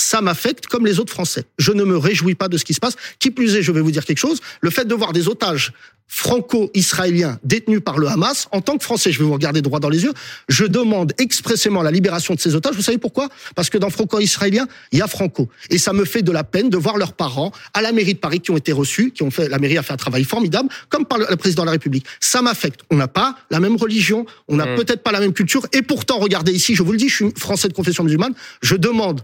ça 0.00 0.20
m'affecte 0.20 0.66
comme 0.66 0.86
les 0.86 0.98
autres 0.98 1.12
Français. 1.12 1.44
Je 1.58 1.72
ne 1.72 1.84
me 1.84 1.96
réjouis 1.96 2.34
pas 2.34 2.48
de 2.48 2.56
ce 2.56 2.64
qui 2.64 2.74
se 2.74 2.80
passe. 2.80 2.96
Qui 3.18 3.30
plus 3.30 3.56
est, 3.56 3.62
je 3.62 3.72
vais 3.72 3.80
vous 3.80 3.90
dire 3.90 4.04
quelque 4.04 4.18
chose, 4.18 4.40
le 4.60 4.70
fait 4.70 4.86
de 4.86 4.94
voir 4.94 5.12
des 5.12 5.28
otages 5.28 5.72
franco-israéliens 6.12 7.38
détenus 7.44 7.80
par 7.84 7.96
le 7.96 8.08
Hamas, 8.08 8.48
en 8.50 8.60
tant 8.60 8.76
que 8.76 8.82
Français, 8.82 9.12
je 9.12 9.20
vais 9.20 9.24
vous 9.24 9.32
regarder 9.32 9.62
droit 9.62 9.78
dans 9.78 9.88
les 9.88 10.02
yeux, 10.02 10.12
je 10.48 10.64
demande 10.64 11.12
expressément 11.18 11.82
la 11.82 11.92
libération 11.92 12.34
de 12.34 12.40
ces 12.40 12.56
otages. 12.56 12.74
Vous 12.74 12.82
savez 12.82 12.98
pourquoi? 12.98 13.28
Parce 13.54 13.70
que 13.70 13.78
dans 13.78 13.90
franco-israélien, 13.90 14.66
il 14.90 14.98
y 14.98 15.02
a 15.02 15.06
franco. 15.06 15.48
Et 15.70 15.78
ça 15.78 15.92
me 15.92 16.04
fait 16.04 16.22
de 16.22 16.32
la 16.32 16.42
peine 16.42 16.68
de 16.68 16.76
voir 16.76 16.96
leurs 16.96 17.12
parents 17.12 17.52
à 17.74 17.80
la 17.80 17.92
mairie 17.92 18.14
de 18.14 18.18
Paris 18.18 18.40
qui 18.40 18.50
ont 18.50 18.56
été 18.56 18.72
reçus, 18.72 19.12
qui 19.12 19.22
ont 19.22 19.30
fait, 19.30 19.48
la 19.48 19.60
mairie 19.60 19.78
a 19.78 19.84
fait 19.84 19.92
un 19.92 19.96
travail 19.96 20.24
formidable, 20.24 20.68
comme 20.88 21.06
par 21.06 21.18
le, 21.18 21.36
président 21.36 21.62
de 21.62 21.66
la 21.66 21.72
République. 21.72 22.06
Ça 22.18 22.42
m'affecte. 22.42 22.80
On 22.90 22.96
n'a 22.96 23.08
pas 23.08 23.36
la 23.50 23.60
même 23.60 23.76
religion, 23.76 24.26
on 24.48 24.56
n'a 24.56 24.66
Mm. 24.66 24.76
peut-être 24.76 25.04
pas 25.04 25.12
la 25.12 25.20
même 25.20 25.32
culture, 25.32 25.64
et 25.72 25.82
pourtant, 25.82 26.18
regardez 26.18 26.52
ici, 26.52 26.74
je 26.74 26.82
vous 26.82 26.90
le 26.90 26.98
dis, 26.98 27.08
je 27.08 27.14
suis 27.14 27.30
français 27.36 27.68
de 27.68 27.72
confession 27.72 28.02
musulmane, 28.02 28.34
je 28.62 28.74
demande 28.74 29.22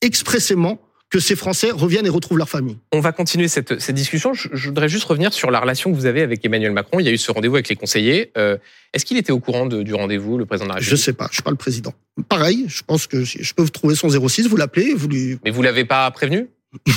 expressément 0.00 0.80
que 1.10 1.18
ces 1.18 1.34
Français 1.34 1.72
reviennent 1.72 2.06
et 2.06 2.10
retrouvent 2.10 2.38
leur 2.38 2.48
famille. 2.48 2.78
On 2.92 3.00
va 3.00 3.10
continuer 3.10 3.48
cette, 3.48 3.80
cette 3.80 3.96
discussion. 3.96 4.32
Je, 4.32 4.48
je 4.52 4.68
voudrais 4.68 4.88
juste 4.88 5.04
revenir 5.04 5.32
sur 5.32 5.50
la 5.50 5.58
relation 5.58 5.90
que 5.90 5.96
vous 5.96 6.06
avez 6.06 6.22
avec 6.22 6.44
Emmanuel 6.44 6.70
Macron. 6.70 7.00
Il 7.00 7.06
y 7.06 7.08
a 7.08 7.12
eu 7.12 7.18
ce 7.18 7.32
rendez-vous 7.32 7.56
avec 7.56 7.68
les 7.68 7.74
conseillers. 7.74 8.30
Euh, 8.38 8.56
Est-ce 8.94 9.04
qu'il 9.04 9.16
était 9.16 9.32
au 9.32 9.40
courant 9.40 9.66
de- 9.66 9.82
du 9.82 9.92
rendez-vous, 9.92 10.38
le 10.38 10.46
président 10.46 10.68
de 10.68 10.74
la 10.74 10.78
Je 10.80 10.84
République 10.90 11.04
sais 11.04 11.12
pas, 11.12 11.26
je 11.30 11.34
suis 11.34 11.42
pas 11.42 11.50
le 11.50 11.56
président. 11.56 11.92
Pareil, 12.28 12.66
je 12.68 12.82
pense 12.86 13.08
que 13.08 13.24
je 13.24 13.38
je 13.42 13.54
peux 13.54 13.62
vous 13.64 13.70
trouver 13.70 13.96
son 13.96 14.08
06, 14.08 14.46
vous 14.46 14.56
l'appelez, 14.56 14.94
vous 14.94 15.08
lui... 15.08 15.38
Mais 15.44 15.50
vous 15.50 15.62
l'avez 15.62 15.84
pas 15.84 16.08
prévenu? 16.12 16.48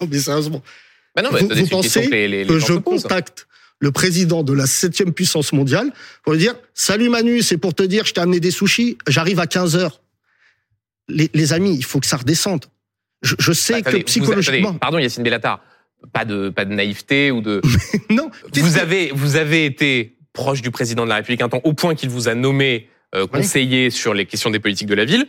Non, 0.00 0.06
mais 0.10 0.18
sérieusement. 0.18 0.62
bah 1.16 1.22
non, 1.22 1.30
mais 1.32 1.40
Vous- 1.42 1.66
pensez 1.68 2.06
que 2.06 2.10
les, 2.10 2.28
les, 2.28 2.44
les 2.44 2.46
que 2.48 2.58
je 2.60 2.72
contacte 2.74 3.46
le 3.80 3.90
président 3.92 4.42
de 4.42 4.52
la 4.52 4.66
septième 4.66 5.12
puissance 5.12 5.52
mondiale 5.52 5.92
pour 6.24 6.32
lui 6.32 6.40
dire 6.40 6.54
Salut 6.74 7.08
Manu, 7.08 7.42
c'est 7.42 7.58
pour 7.58 7.74
te 7.74 7.82
dire, 7.84 8.04
je 8.04 8.14
t'ai 8.14 8.20
amené 8.20 8.38
des 8.40 8.50
sushis, 8.50 8.98
j'arrive 9.06 9.38
à 9.40 9.46
15 9.46 9.76
heures. 9.76 10.00
Les, 11.08 11.30
les 11.34 11.52
amis, 11.52 11.74
il 11.76 11.84
faut 11.84 12.00
que 12.00 12.06
ça 12.06 12.16
redescende. 12.18 12.66
Je, 13.22 13.34
je 13.38 13.52
sais 13.52 13.82
Bah, 13.82 13.90
que 13.90 13.96
vous- 13.96 14.02
psychologiquement. 14.04 14.68
attendez, 14.68 14.78
pardon, 14.78 14.98
Yacine 14.98 15.22
Bellatar. 15.22 15.60
Pas 16.12 16.24
de, 16.24 16.48
pas 16.50 16.64
de 16.64 16.72
naïveté 16.72 17.30
ou 17.32 17.40
de. 17.40 17.60
non, 18.10 18.30
vous 18.54 18.72
que- 18.74 18.78
avez, 18.78 19.10
vous 19.12 19.34
avez 19.36 19.64
été 19.64 20.16
proche 20.32 20.62
du 20.62 20.70
président 20.70 21.02
de 21.04 21.08
la 21.08 21.16
République 21.16 21.42
un 21.42 21.48
temps, 21.48 21.60
au 21.64 21.72
point 21.72 21.94
qu'il 21.96 22.08
vous 22.10 22.28
a 22.28 22.34
nommé 22.34 22.88
euh, 23.14 23.26
conseiller 23.26 23.90
sur 23.90 24.14
les 24.14 24.24
questions 24.26 24.50
des 24.50 24.60
politiques 24.60 24.86
de 24.86 24.94
la 24.94 25.04
ville. 25.04 25.26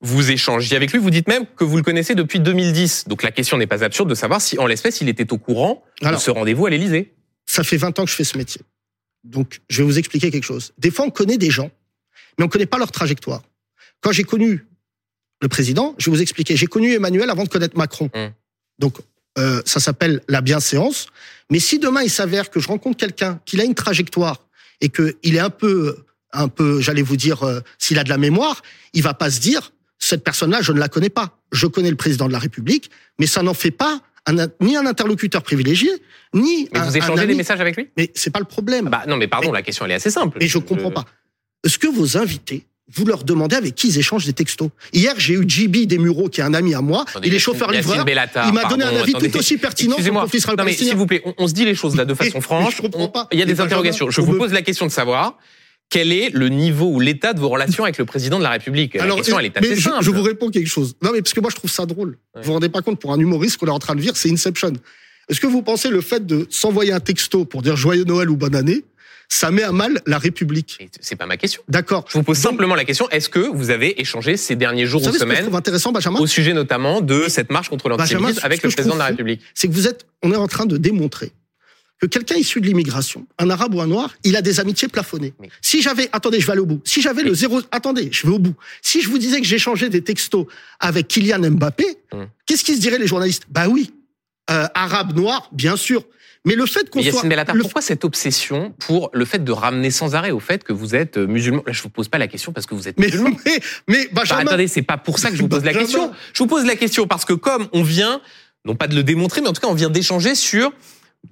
Vous 0.00 0.30
échangez 0.30 0.76
avec 0.76 0.92
lui, 0.92 0.98
vous 0.98 1.10
dites 1.10 1.28
même 1.28 1.44
que 1.56 1.64
vous 1.64 1.76
le 1.76 1.82
connaissez 1.82 2.14
depuis 2.14 2.38
2010. 2.40 3.08
Donc 3.08 3.22
la 3.22 3.30
question 3.30 3.58
n'est 3.58 3.66
pas 3.66 3.82
absurde 3.84 4.08
de 4.08 4.14
savoir 4.14 4.40
si, 4.40 4.58
en 4.58 4.66
l'espèce, 4.66 5.00
il 5.00 5.08
était 5.08 5.30
au 5.32 5.38
courant 5.38 5.82
Alors, 6.02 6.18
de 6.18 6.24
ce 6.24 6.30
rendez-vous 6.30 6.64
à 6.66 6.70
l'Élysée. 6.70 7.12
ça 7.46 7.64
fait 7.64 7.76
20 7.76 7.98
ans 7.98 8.04
que 8.04 8.10
je 8.10 8.16
fais 8.16 8.24
ce 8.24 8.38
métier. 8.38 8.60
Donc, 9.24 9.60
je 9.68 9.78
vais 9.78 9.84
vous 9.84 9.98
expliquer 9.98 10.30
quelque 10.30 10.44
chose. 10.44 10.72
Des 10.78 10.90
fois, 10.90 11.04
on 11.06 11.10
connaît 11.10 11.38
des 11.38 11.50
gens, 11.50 11.70
mais 12.38 12.44
on 12.44 12.46
ne 12.46 12.50
connaît 12.50 12.66
pas 12.66 12.78
leur 12.78 12.92
trajectoire. 12.92 13.42
Quand 14.00 14.12
j'ai 14.12 14.24
connu 14.24 14.66
le 15.40 15.48
président, 15.48 15.94
je 15.98 16.10
vais 16.10 16.16
vous 16.16 16.22
expliquer. 16.22 16.56
J'ai 16.56 16.66
connu 16.66 16.92
Emmanuel 16.92 17.30
avant 17.30 17.44
de 17.44 17.48
connaître 17.48 17.76
Macron. 17.76 18.10
Mm. 18.14 18.28
Donc, 18.78 18.98
euh, 19.38 19.60
ça 19.64 19.80
s'appelle 19.80 20.22
la 20.28 20.40
bienséance. 20.40 21.06
Mais 21.50 21.58
si 21.58 21.78
demain, 21.78 22.02
il 22.02 22.10
s'avère 22.10 22.50
que 22.50 22.60
je 22.60 22.68
rencontre 22.68 22.96
quelqu'un, 22.96 23.40
qu'il 23.44 23.60
a 23.60 23.64
une 23.64 23.74
trajectoire 23.74 24.46
et 24.80 24.88
qu'il 24.88 25.36
est 25.36 25.40
un 25.40 25.50
peu 25.50 25.96
un 26.32 26.48
peu, 26.48 26.80
j'allais 26.80 27.02
vous 27.02 27.16
dire, 27.16 27.42
euh, 27.42 27.60
s'il 27.78 27.98
a 27.98 28.04
de 28.04 28.08
la 28.08 28.18
mémoire, 28.18 28.62
il 28.92 29.02
va 29.02 29.14
pas 29.14 29.30
se 29.30 29.40
dire 29.40 29.72
cette 29.98 30.22
personne-là, 30.22 30.60
je 30.60 30.72
ne 30.72 30.78
la 30.78 30.88
connais 30.88 31.08
pas. 31.08 31.38
Je 31.52 31.66
connais 31.66 31.90
le 31.90 31.96
président 31.96 32.26
de 32.26 32.32
la 32.32 32.38
République, 32.38 32.90
mais 33.18 33.26
ça 33.26 33.42
n'en 33.42 33.54
fait 33.54 33.70
pas 33.70 34.00
un, 34.26 34.34
ni 34.60 34.76
un 34.76 34.86
interlocuteur 34.86 35.42
privilégié, 35.42 35.90
ni 36.34 36.68
mais 36.72 36.80
un, 36.80 36.84
vous 36.84 36.96
échangez 36.96 37.26
des 37.26 37.34
messages 37.34 37.60
avec 37.60 37.76
lui? 37.76 37.88
Mais 37.96 38.10
c'est 38.14 38.30
pas 38.30 38.40
le 38.40 38.44
problème. 38.44 38.88
Bah 38.90 39.04
non, 39.06 39.16
mais 39.16 39.28
pardon, 39.28 39.52
la 39.52 39.62
question 39.62 39.84
elle 39.84 39.92
est 39.92 39.94
assez 39.94 40.10
simple. 40.10 40.36
Mais 40.40 40.48
je 40.48 40.58
comprends 40.58 40.90
pas. 40.90 41.04
Est-ce 41.64 41.78
que 41.78 41.86
vos 41.86 42.18
invités, 42.18 42.66
vous 42.94 43.04
leur 43.04 43.24
demandez 43.24 43.56
avec 43.56 43.74
qui 43.74 43.88
ils 43.88 43.98
échangent 43.98 44.26
des 44.26 44.32
textos 44.32 44.70
Hier, 44.92 45.14
j'ai 45.18 45.34
eu 45.34 45.44
JB 45.48 45.86
Desmureaux, 45.86 46.28
qui 46.28 46.40
est 46.40 46.44
un 46.44 46.54
ami 46.54 46.74
à 46.74 46.80
moi. 46.80 47.04
Attendez, 47.08 47.28
il 47.28 47.34
est 47.34 47.38
chauffeur 47.40 47.70
livreur. 47.72 48.04
Bellatar, 48.04 48.46
Il 48.48 48.54
m'a 48.54 48.64
donné 48.64 48.84
pardon, 48.84 48.98
un 48.98 49.00
avis 49.02 49.10
attendez. 49.12 49.30
tout 49.30 49.38
aussi 49.38 49.56
pertinent 49.58 49.96
sur 49.96 49.98
le 49.98 50.02
Excusez-moi. 50.02 50.22
conflit 50.22 50.38
Non 50.38 50.64
mais 50.64 50.72
israélo-palestinien. 50.72 50.90
s'il 50.90 50.98
vous 50.98 51.06
plaît, 51.06 51.22
on, 51.24 51.34
on 51.38 51.48
se 51.48 51.52
dit 51.54 51.64
les 51.64 51.74
choses 51.74 51.96
là 51.96 52.04
de 52.04 52.14
façon 52.22 52.40
franche. 52.40 52.76
je 52.76 52.88
On- 52.94 53.08
pas. 53.08 53.28
Il 53.32 53.38
y 53.38 53.42
a 53.42 53.44
des 53.46 53.60
interrogations. 53.60 54.08
Je 54.10 54.20
vous 54.20 54.32
me- 54.32 54.38
pose 54.38 54.52
la 54.52 54.62
question 54.62 54.86
de 54.86 54.92
savoir 54.92 55.36
quel 55.88 56.12
est 56.12 56.30
le 56.30 56.48
niveau 56.48 56.86
ou 56.86 57.00
l'état 57.00 57.32
de 57.32 57.40
vos 57.40 57.48
relations 57.48 57.84
avec 57.84 57.98
le 57.98 58.04
président 58.04 58.38
de 58.38 58.42
la 58.44 58.50
République? 58.50 58.94
La 58.94 59.08
question 59.14 59.38
elle 59.38 59.46
est 59.46 59.60
mais 59.60 59.76
je 59.76 60.10
vous 60.10 60.22
réponds 60.22 60.50
quelque 60.50 60.66
chose. 60.68 60.94
Non, 61.02 61.10
mais 61.12 61.22
parce 61.22 61.32
que 61.32 61.40
moi, 61.40 61.50
je 61.50 61.56
trouve 61.56 61.70
ça 61.70 61.86
drôle. 61.86 62.18
Ouais. 62.34 62.40
Vous 62.42 62.46
vous 62.48 62.52
rendez 62.54 62.68
pas 62.68 62.82
compte, 62.82 63.00
pour 63.00 63.12
un 63.12 63.18
humoriste 63.18 63.56
qu'on 63.58 63.66
est 63.66 63.70
en 63.70 63.78
train 63.78 63.94
de 63.94 64.00
vivre, 64.00 64.16
c'est 64.16 64.30
Inception. 64.30 64.72
Est-ce 65.28 65.40
que 65.40 65.46
vous 65.46 65.62
pensez 65.62 65.88
le 65.88 66.00
fait 66.00 66.24
de 66.26 66.46
s'envoyer 66.50 66.92
un 66.92 67.00
texto 67.00 67.44
pour 67.44 67.62
dire 67.62 67.76
joyeux 67.76 68.04
Noël 68.04 68.30
ou 68.30 68.36
bonne 68.36 68.54
année, 68.56 68.84
ça 69.28 69.50
met 69.50 69.62
à 69.62 69.72
mal 69.72 70.00
la 70.06 70.18
République 70.18 70.78
C'est 71.00 71.16
pas 71.16 71.26
ma 71.26 71.36
question. 71.36 71.62
D'accord. 71.68 72.04
Je 72.08 72.14
vous 72.18 72.22
pose 72.22 72.36
Donc, 72.40 72.50
simplement 72.52 72.74
la 72.74 72.84
question 72.84 73.08
est-ce 73.10 73.28
que 73.28 73.40
vous 73.40 73.70
avez 73.70 74.00
échangé 74.00 74.36
ces 74.36 74.56
derniers 74.56 74.86
jours 74.86 75.00
Vous 75.00 75.08
ou 75.08 75.12
savez 75.18 75.36
semaines 75.36 75.54
intéressant, 75.54 75.92
Benjamin 75.92 76.18
au 76.20 76.26
sujet 76.26 76.52
notamment 76.52 77.00
de 77.00 77.24
cette 77.28 77.50
marche 77.50 77.68
contre 77.68 77.88
l'antisémitisme 77.88 78.40
avec 78.44 78.62
le 78.62 78.70
président 78.70 78.94
de 78.94 78.98
la 79.00 79.06
République? 79.06 79.40
c'est 79.54 79.68
que 79.68 79.72
vous 79.72 79.86
êtes, 79.88 80.06
on 80.22 80.32
est 80.32 80.36
en 80.36 80.48
train 80.48 80.66
de 80.66 80.76
démontrer 80.76 81.32
que 81.98 82.06
quelqu'un 82.06 82.34
issu 82.36 82.60
de 82.60 82.66
l'immigration, 82.66 83.26
un 83.38 83.48
arabe 83.48 83.74
ou 83.74 83.80
un 83.80 83.86
noir, 83.86 84.14
il 84.22 84.36
a 84.36 84.42
des 84.42 84.60
amitiés 84.60 84.86
plafonnées. 84.86 85.32
Mais- 85.40 85.48
Si 85.62 85.80
j'avais, 85.80 86.10
attendez, 86.12 86.40
je 86.40 86.46
vais 86.46 86.52
aller 86.52 86.60
au 86.60 86.66
bout. 86.66 86.82
Si 86.84 87.00
j'avais 87.00 87.22
le 87.22 87.32
zéro, 87.34 87.62
attendez, 87.72 88.10
je 88.12 88.26
vais 88.26 88.34
au 88.34 88.38
bout. 88.38 88.54
Si 88.82 89.00
je 89.00 89.08
vous 89.08 89.16
disais 89.16 89.40
que 89.40 89.46
j'échangeais 89.46 89.88
des 89.88 90.02
textos 90.02 90.44
avec 90.78 91.08
Kylian 91.08 91.50
Mbappé, 91.52 91.86
Hum. 92.12 92.26
qu'est-ce 92.44 92.64
qu'ils 92.64 92.74
se 92.76 92.80
diraient 92.80 92.98
les 92.98 93.06
journalistes? 93.06 93.44
Bah 93.48 93.68
oui, 93.68 93.94
euh, 94.50 94.66
arabe, 94.74 95.16
noir, 95.16 95.48
bien 95.52 95.76
sûr. 95.76 96.04
Mais 96.46 96.54
le 96.54 96.64
fait 96.64 96.88
qu'on 96.88 97.02
soit, 97.02 97.10
Yacine 97.12 97.28
Bellatar, 97.28 97.54
le- 97.54 97.60
pourquoi 97.62 97.82
cette 97.82 98.04
obsession 98.04 98.72
pour 98.78 99.10
le 99.12 99.24
fait 99.24 99.42
de 99.44 99.52
ramener 99.52 99.90
sans 99.90 100.14
arrêt 100.14 100.30
au 100.30 100.40
fait 100.40 100.64
que 100.64 100.72
vous 100.72 100.94
êtes 100.94 101.18
euh, 101.18 101.26
musulman? 101.26 101.62
Là, 101.66 101.72
je 101.72 101.82
vous 101.82 101.90
pose 101.90 102.08
pas 102.08 102.18
la 102.18 102.28
question 102.28 102.52
parce 102.52 102.66
que 102.66 102.74
vous 102.74 102.86
êtes 102.88 102.98
mais, 102.98 103.06
musulman. 103.06 103.30
mais, 103.44 103.60
mais 103.88 104.04
Bah, 104.12 104.22
Benjamin, 104.22 104.42
attendez, 104.46 104.68
c'est 104.68 104.82
pas 104.82 104.96
pour 104.96 105.18
ça 105.18 105.30
que 105.30 105.36
je 105.36 105.42
vous 105.42 105.48
pose 105.48 105.64
la 105.64 105.74
question. 105.74 106.12
Je 106.32 106.38
vous 106.42 106.46
pose 106.48 106.64
la 106.64 106.76
question 106.76 107.06
parce 107.06 107.24
que 107.24 107.32
comme 107.34 107.66
on 107.72 107.82
vient, 107.82 108.20
non 108.64 108.76
pas 108.76 108.86
de 108.86 108.94
le 108.94 109.02
démontrer, 109.02 109.40
mais 109.42 109.48
en 109.48 109.52
tout 109.52 109.60
cas 109.60 109.66
on 109.68 109.74
vient 109.74 109.90
d'échanger 109.90 110.34
sur 110.34 110.72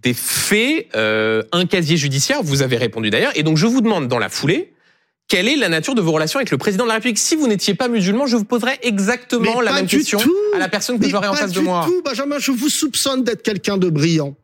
des 0.03 0.15
faits, 0.15 0.89
euh, 0.97 1.45
un 1.53 1.67
casier 1.67 1.97
judiciaire, 1.97 2.43
vous 2.43 2.63
avez 2.63 2.77
répondu 2.77 3.11
d'ailleurs, 3.11 3.33
et 3.37 3.45
donc 3.45 3.57
je 3.57 3.67
vous 3.67 3.81
demande 3.81 4.09
dans 4.09 4.19
la 4.19 4.29
foulée, 4.29 4.73
quelle 5.29 5.47
est 5.47 5.55
la 5.57 5.69
nature 5.69 5.95
de 5.95 6.01
vos 6.03 6.11
relations 6.11 6.39
avec 6.39 6.51
le 6.51 6.59
président 6.59 6.83
de 6.85 6.89
la 6.89 6.95
République? 6.95 7.19
Si 7.19 7.37
vous 7.37 7.47
n'étiez 7.47 7.75
pas 7.75 7.87
musulman, 7.87 8.27
je 8.27 8.37
vous 8.37 8.45
poserais 8.45 8.79
exactement 8.83 9.59
Mais 9.59 9.65
la 9.65 9.71
pas 9.71 9.77
même 9.77 9.87
du 9.87 9.99
question 9.99 10.19
tout. 10.19 10.35
à 10.55 10.59
la 10.59 10.69
personne 10.69 10.99
que 10.99 11.09
j'aurais 11.09 11.29
en 11.29 11.33
pas 11.33 11.39
face 11.39 11.53
de 11.53 11.61
du 11.61 11.65
moi. 11.65 11.85
Tout, 11.87 12.03
Benjamin, 12.05 12.39
je 12.39 12.51
vous 12.51 12.69
soupçonne 12.69 13.23
d'être 13.23 13.43
quelqu'un 13.43 13.79
de 13.79 13.89
brillant. 13.89 14.35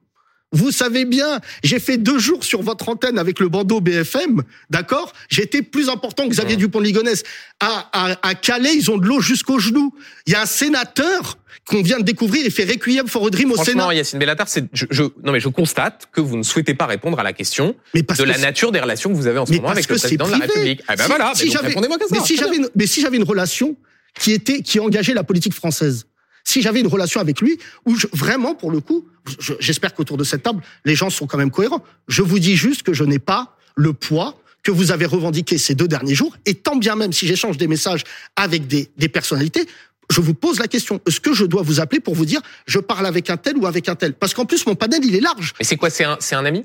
Vous 0.53 0.73
savez 0.73 1.05
bien, 1.05 1.41
j'ai 1.63 1.79
fait 1.79 1.97
deux 1.97 2.19
jours 2.19 2.43
sur 2.43 2.63
votre 2.63 2.89
antenne 2.89 3.19
avec 3.19 3.39
le 3.39 3.49
bandeau 3.49 3.81
BFM, 3.81 4.43
d'accord? 4.69 5.13
J'ai 5.29 5.43
été 5.45 5.63
plus 5.63 5.89
important 5.89 6.25
que 6.25 6.31
Xavier 6.31 6.55
Ouais. 6.57 6.61
Dupont 6.61 6.81
de 6.81 6.85
Ligonnès. 6.87 7.23
À, 7.61 7.89
à, 7.93 8.17
à 8.29 8.35
Calais, 8.35 8.75
ils 8.75 8.91
ont 8.91 8.99
de 8.99 9.07
l'eau 9.07 9.21
jusqu'aux 9.21 9.61
genoux. 9.61 9.95
Il 10.27 10.33
y 10.33 10.37
a 10.37 10.43
un 10.43 10.47
sénateur 10.47 11.39
qu'on 11.67 11.83
vient 11.83 11.99
de 11.99 12.05
découvrir, 12.05 12.43
il 12.45 12.51
fait 12.51 12.65
Requiem 12.65 13.07
for 13.07 13.27
a 13.27 13.31
Dream 13.31 13.53
au 13.53 13.55
Franchement, 13.55 13.83
Sénat. 13.83 13.95
Yacine 13.95 14.19
Bellatar, 14.19 14.49
je, 14.73 14.87
je- 14.91 15.03
non 15.23 15.31
mais 15.31 15.39
je 15.39 15.49
constate 15.49 16.09
que 16.11 16.21
vous 16.21 16.37
ne 16.37 16.43
souhaitez 16.43 16.75
pas 16.75 16.87
répondre 16.87 17.21
à 17.21 17.23
la 17.23 17.33
question 17.33 17.77
Mais 17.95 18.03
parce 18.03 18.19
de 18.19 18.25
la 18.25 18.39
nature 18.39 18.73
des 18.73 18.81
relations 18.81 19.11
que 19.11 19.15
vous 19.15 19.29
avez 19.29 19.39
en 19.39 19.47
ce 19.47 19.53
mais 19.53 19.59
moment 19.59 19.71
avec 19.71 19.89
le 19.89 19.97
président 19.97 20.27
de 20.27 20.33
la. 20.33 20.39
République. 20.39 20.83
Ah 20.89 20.97
ben 20.97 21.05
Si- 21.05 21.09
voilà, 21.09 21.33
si 21.37 21.49
mais 21.51 21.69
répondez-moi 21.69 21.99
ça. 22.09 22.25
Si 22.25 22.37
j'avais, 22.37 22.57
une, 22.57 22.69
mais 22.75 22.87
si 22.89 23.01
j'avais 23.03 23.19
une 23.19 23.23
relation 23.25 23.77
qui 24.19 24.33
était, 24.33 24.63
qui 24.63 24.81
engageait 24.81 25.15
la 25.15 25.23
politique 25.23 25.55
française, 25.55 26.07
si 26.44 26.62
j'avais 26.62 26.81
une 26.81 26.87
relation 26.87 27.20
avec 27.20 27.40
lui, 27.40 27.59
où 27.87 27.96
je, 27.96 28.07
vraiment, 28.12 28.55
pour 28.55 28.70
le 28.70 28.81
coup, 28.81 29.07
je- 29.38 29.55
j'espère 29.61 29.94
qu'autour 29.94 30.16
de 30.16 30.24
cette 30.24 30.42
table, 30.42 30.62
les 30.85 30.94
gens 30.94 31.11
sont 31.11 31.26
quand 31.26 31.38
même 31.38 31.50
cohérents. 31.50 31.85
Je 32.09 32.22
vous 32.22 32.38
dis 32.38 32.57
juste 32.57 32.83
que 32.83 32.92
je 32.92 33.05
n'ai 33.05 33.18
pas 33.18 33.57
le 33.76 33.92
poids 33.92 34.37
que 34.62 34.70
vous 34.70 34.90
avez 34.92 35.07
revendiqué 35.07 35.57
ces 35.57 35.74
deux 35.74 35.88
derniers 35.88 36.14
jours, 36.14 36.37
et 36.46 36.55
tant 36.55 36.76
bien 36.76 36.94
même 36.96 37.12
si 37.12 37.26
j'échange 37.26 37.57
des 37.57 37.66
messages 37.66 38.03
avec 38.37 38.66
des, 38.66 38.90
des 38.98 39.09
personnalités, 39.09 39.66
je 40.11 40.20
vous 40.20 40.35
pose 40.35 40.59
la 40.59 40.66
question, 40.66 41.00
est-ce 41.07 41.20
que 41.20 41.33
je 41.33 41.44
dois 41.44 41.62
vous 41.62 41.81
appeler 41.81 42.00
pour 42.00 42.14
vous 42.14 42.26
dire, 42.26 42.40
je 42.66 42.79
parle 42.81 43.07
avec 43.07 43.31
un 43.31 43.37
tel 43.37 43.57
ou 43.57 43.66
avec 43.66 43.88
un 43.88 43.94
tel? 43.94 44.12
Parce 44.12 44.35
qu'en 44.35 44.44
plus, 44.44 44.66
mon 44.66 44.74
panel, 44.74 45.05
il 45.05 45.14
est 45.14 45.20
large. 45.20 45.55
Mais 45.61 45.64
c'est 45.64 45.76
quoi 45.76 45.88
C'est 45.88 46.05
un, 46.05 46.44
ami? 46.44 46.64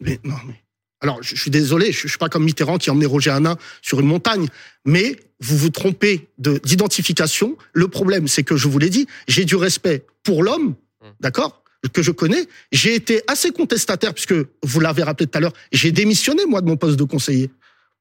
Mais 0.00 0.18
non, 0.24 0.34
mais. 0.46 0.54
Alors, 1.00 1.22
je, 1.22 1.34
je 1.36 1.40
suis 1.40 1.50
désolé, 1.50 1.92
je, 1.92 2.02
je 2.02 2.08
suis 2.08 2.18
pas 2.18 2.28
comme 2.28 2.44
Mitterrand 2.44 2.78
qui 2.78 2.90
emmenait 2.90 3.06
Roger 3.06 3.30
Hanin 3.30 3.56
sur 3.82 4.00
une 4.00 4.06
montagne, 4.06 4.48
mais 4.84 5.16
vous 5.42 5.56
vous 5.56 5.70
trompez 5.70 6.28
de 6.38 6.60
d'identification. 6.64 7.56
Le 7.72 7.88
problème, 7.88 8.28
c'est 8.28 8.42
que 8.44 8.56
je 8.56 8.68
vous 8.68 8.78
l'ai 8.78 8.90
dit, 8.90 9.06
j'ai 9.28 9.44
du 9.44 9.56
respect 9.56 10.04
pour 10.22 10.42
l'homme, 10.42 10.74
Mm. 11.02 11.06
d'accord, 11.20 11.62
que 11.92 12.00
je 12.00 12.12
connais. 12.12 12.46
J'ai 12.70 12.94
été 12.94 13.22
assez 13.26 13.50
contestataire 13.50 14.14
puisque 14.14 14.34
vous 14.62 14.80
l'avez 14.80 15.02
rappelé 15.02 15.26
tout 15.26 15.36
à 15.36 15.40
l'heure. 15.40 15.52
J'ai 15.72 15.90
démissionné 15.90 16.46
moi 16.46 16.60
de 16.60 16.66
mon 16.66 16.76
poste 16.76 16.96
de 16.96 17.02
conseiller. 17.04 17.50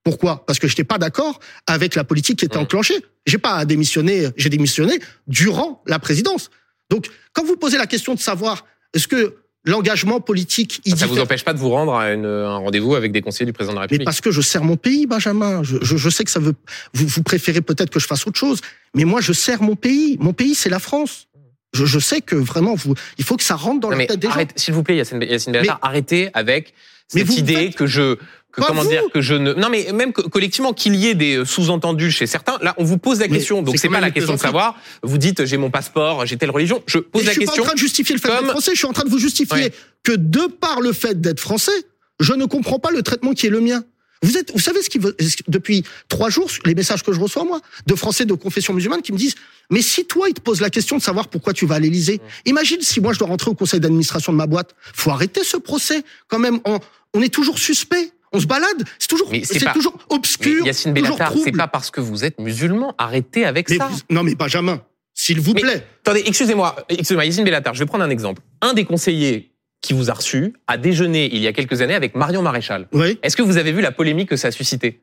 Pourquoi? 0.03 0.45
Parce 0.45 0.59
que 0.59 0.67
je 0.67 0.73
n'étais 0.73 0.83
pas 0.83 0.99
d'accord 0.99 1.39
avec 1.65 1.95
la 1.95 2.03
politique 2.03 2.37
qui 2.39 2.45
était 2.45 2.57
Mm. 2.59 2.61
enclenchée. 2.61 3.03
J'ai 3.25 3.39
pas 3.39 3.65
démissionné, 3.65 4.27
j'ai 4.37 4.49
démissionné 4.49 4.99
durant 5.27 5.81
la 5.87 5.97
présidence. 5.99 6.51
Donc, 6.91 7.07
quand 7.33 7.43
vous 7.43 7.55
posez 7.57 7.77
la 7.79 7.87
question 7.87 8.13
de 8.13 8.19
savoir 8.19 8.65
est-ce 8.93 9.07
que 9.07 9.35
l'engagement 9.63 10.19
politique, 10.19 10.81
il 10.85 10.97
Ça 10.97 11.05
vous 11.05 11.11
diffère- 11.11 11.23
empêche 11.23 11.43
pas 11.43 11.53
de 11.53 11.59
vous 11.59 11.69
rendre 11.69 11.93
à 11.95 12.11
une- 12.13 12.25
un 12.25 12.57
rendez-vous 12.57 12.95
avec 12.95 13.11
des 13.11 13.21
conseillers 13.21 13.45
du 13.45 13.53
président 13.53 13.73
de 13.73 13.77
la 13.77 13.81
mais 13.81 13.85
République 13.85 14.05
parce 14.05 14.21
que 14.21 14.31
je 14.31 14.41
sers 14.41 14.63
mon 14.63 14.75
pays, 14.77 15.05
Benjamin. 15.07 15.61
Je, 15.63 15.77
je, 15.81 15.97
je 15.97 16.09
sais 16.09 16.23
que 16.23 16.31
ça 16.31 16.39
veut. 16.39 16.55
Vous, 16.93 17.07
vous 17.07 17.23
préférez 17.23 17.61
peut-être 17.61 17.89
que 17.91 17.99
je 17.99 18.07
fasse 18.07 18.25
autre 18.25 18.39
chose, 18.39 18.61
mais 18.95 19.05
moi, 19.05 19.21
je 19.21 19.33
sers 19.33 19.61
mon 19.61 19.75
pays. 19.75 20.17
Mon 20.19 20.33
pays, 20.33 20.55
c'est 20.55 20.69
la 20.69 20.79
France. 20.79 21.27
Je, 21.73 21.85
je 21.85 21.99
sais 21.99 22.21
que 22.21 22.35
vraiment, 22.35 22.75
vous, 22.75 22.95
il 23.17 23.23
faut 23.23 23.37
que 23.37 23.43
ça 23.43 23.55
rentre 23.55 23.79
dans 23.81 23.87
Non, 23.89 23.91
la 23.91 23.97
mais 23.97 24.07
tête 24.07 24.19
des 24.19 24.27
gens. 24.29 24.35
s'il 24.55 24.73
vous 24.73 24.83
plaît, 24.83 24.97
Yacine, 24.97 25.21
Yacine 25.21 25.53
Bellatar, 25.53 25.79
arrêtez 25.81 26.29
avec 26.33 26.73
Mais 27.13 27.21
cette 27.21 27.27
vous 27.29 27.37
idée 27.39 27.53
faites- 27.55 27.75
que 27.75 27.85
je, 27.87 28.17
que 28.51 28.61
comment 28.61 28.81
vous. 28.83 28.89
dire, 28.89 29.03
que 29.13 29.21
je 29.21 29.33
ne, 29.33 29.53
non 29.53 29.69
mais 29.69 29.91
même 29.93 30.13
que- 30.13 30.21
collectivement 30.21 30.73
qu'il 30.73 30.95
y 30.95 31.07
ait 31.07 31.15
des 31.15 31.37
euh, 31.37 31.45
sous-entendus 31.45 32.11
chez 32.11 32.27
certains. 32.27 32.57
Là, 32.61 32.73
on 32.77 32.83
vous 32.83 32.97
pose 32.97 33.19
la 33.19 33.27
Mais 33.27 33.37
question, 33.37 33.61
donc 33.61 33.77
c'est 33.77 33.89
pas 33.89 34.01
la 34.01 34.11
question 34.11 34.33
de 34.33 34.39
savoir. 34.39 34.75
Vous 35.03 35.17
dites 35.17 35.45
j'ai 35.45 35.57
mon 35.57 35.69
passeport, 35.71 36.25
j'ai 36.25 36.37
telle 36.37 36.51
religion. 36.51 36.83
Je 36.87 36.99
pose 36.99 37.23
la 37.23 37.31
je 37.31 37.37
suis 37.37 37.45
question. 37.45 37.55
pas 37.57 37.61
en 37.61 37.65
train 37.67 37.73
de 37.75 37.79
justifier 37.79 38.15
le 38.15 38.21
fait 38.21 38.27
comme- 38.27 38.37
d'être 38.39 38.51
français. 38.51 38.71
Je 38.73 38.77
suis 38.77 38.87
en 38.87 38.93
train 38.93 39.03
de 39.05 39.09
vous 39.09 39.19
justifier 39.19 39.55
Ouais. 39.63 39.73
que 40.03 40.11
de 40.13 40.47
par 40.47 40.81
le 40.81 40.93
fait 40.93 41.19
d'être 41.21 41.39
français, 41.39 41.71
je 42.19 42.33
ne 42.33 42.45
comprends 42.45 42.79
pas 42.79 42.91
le 42.91 43.01
traitement 43.03 43.33
qui 43.33 43.47
est 43.47 43.49
le 43.51 43.61
mien. 43.61 43.83
Vous 44.23 44.37
êtes, 44.37 44.51
vous 44.51 44.59
savez 44.59 44.83
ce 44.83 44.89
qui 44.91 44.99
veut, 44.99 45.17
depuis 45.47 45.83
trois 46.07 46.29
jours, 46.29 46.47
les 46.65 46.75
messages 46.75 47.01
que 47.01 47.11
je 47.11 47.19
reçois 47.19 47.43
moi, 47.43 47.59
de 47.87 47.95
Français 47.95 48.25
de 48.25 48.35
confession 48.35 48.71
musulmane 48.71 49.01
qui 49.01 49.11
me 49.11 49.17
disent, 49.17 49.33
mais 49.71 49.81
si 49.81 50.05
toi 50.05 50.27
il 50.29 50.35
te 50.35 50.41
pose 50.41 50.61
la 50.61 50.69
question 50.69 50.95
de 50.95 51.01
savoir 51.01 51.27
pourquoi 51.27 51.53
tu 51.53 51.65
vas 51.65 51.75
à 51.75 51.79
l'Élysée, 51.79 52.21
imagine 52.45 52.77
si 52.81 53.01
moi 53.01 53.13
je 53.13 53.17
dois 53.19 53.27
rentrer 53.29 53.49
au 53.49 53.55
conseil 53.55 53.79
d'administration 53.79 54.31
de 54.31 54.37
ma 54.37 54.45
boîte, 54.45 54.75
faut 54.93 55.09
arrêter 55.09 55.43
ce 55.43 55.57
procès 55.57 56.03
quand 56.27 56.37
même. 56.37 56.59
On, 56.65 56.79
on 57.15 57.21
est 57.23 57.33
toujours 57.33 57.57
suspect, 57.57 58.11
on 58.31 58.39
se 58.39 58.45
balade, 58.45 58.83
c'est 58.99 59.07
toujours, 59.07 59.29
Mais 59.31 59.43
c'est 59.43 59.59
toujours 59.73 59.93
Mais 59.97 60.15
obscur, 60.15 60.65
Yacine 60.65 60.93
Bellatar, 60.93 61.33
c'est 61.43 61.51
pas 61.51 61.67
parce 61.67 61.91
que 61.91 61.99
vous 62.01 62.23
êtes 62.23 62.39
musulman. 62.39 62.93
Arrêtez 62.97 63.45
avec 63.45 63.69
Mais 63.69 63.77
ça. 63.77 63.87
vous- 63.87 63.99
non 64.09 64.23
mais 64.23 64.35
Benjamin, 64.35 64.81
s'il 65.13 65.39
vous 65.41 65.53
Mais- 65.53 65.61
plaît. 65.61 65.85
Attendez, 66.01 66.23
excusez-moi, 66.25 66.75
excusez-moi, 66.89 67.25
Yacine 67.25 67.43
Bellatar, 67.43 67.73
je 67.73 67.79
vais 67.79 67.85
prendre 67.85 68.03
un 68.03 68.09
exemple. 68.09 68.41
Un 68.61 68.73
des 68.73 68.85
conseillers 68.85 69.51
qui 69.81 69.93
vous 69.93 70.09
a 70.09 70.13
reçu 70.13 70.53
a 70.67 70.77
déjeuné 70.77 71.29
il 71.33 71.41
y 71.41 71.47
a 71.47 71.53
quelques 71.53 71.81
années 71.81 71.95
avec 71.95 72.15
Marion 72.15 72.41
Maréchal. 72.41 72.87
Oui. 72.93 73.19
Est-ce 73.23 73.35
que 73.35 73.41
vous 73.41 73.57
avez 73.57 73.71
vu 73.71 73.81
la 73.81 73.91
polémique 73.91 74.29
que 74.29 74.35
ça 74.37 74.49
a 74.49 74.51
suscité? 74.51 75.01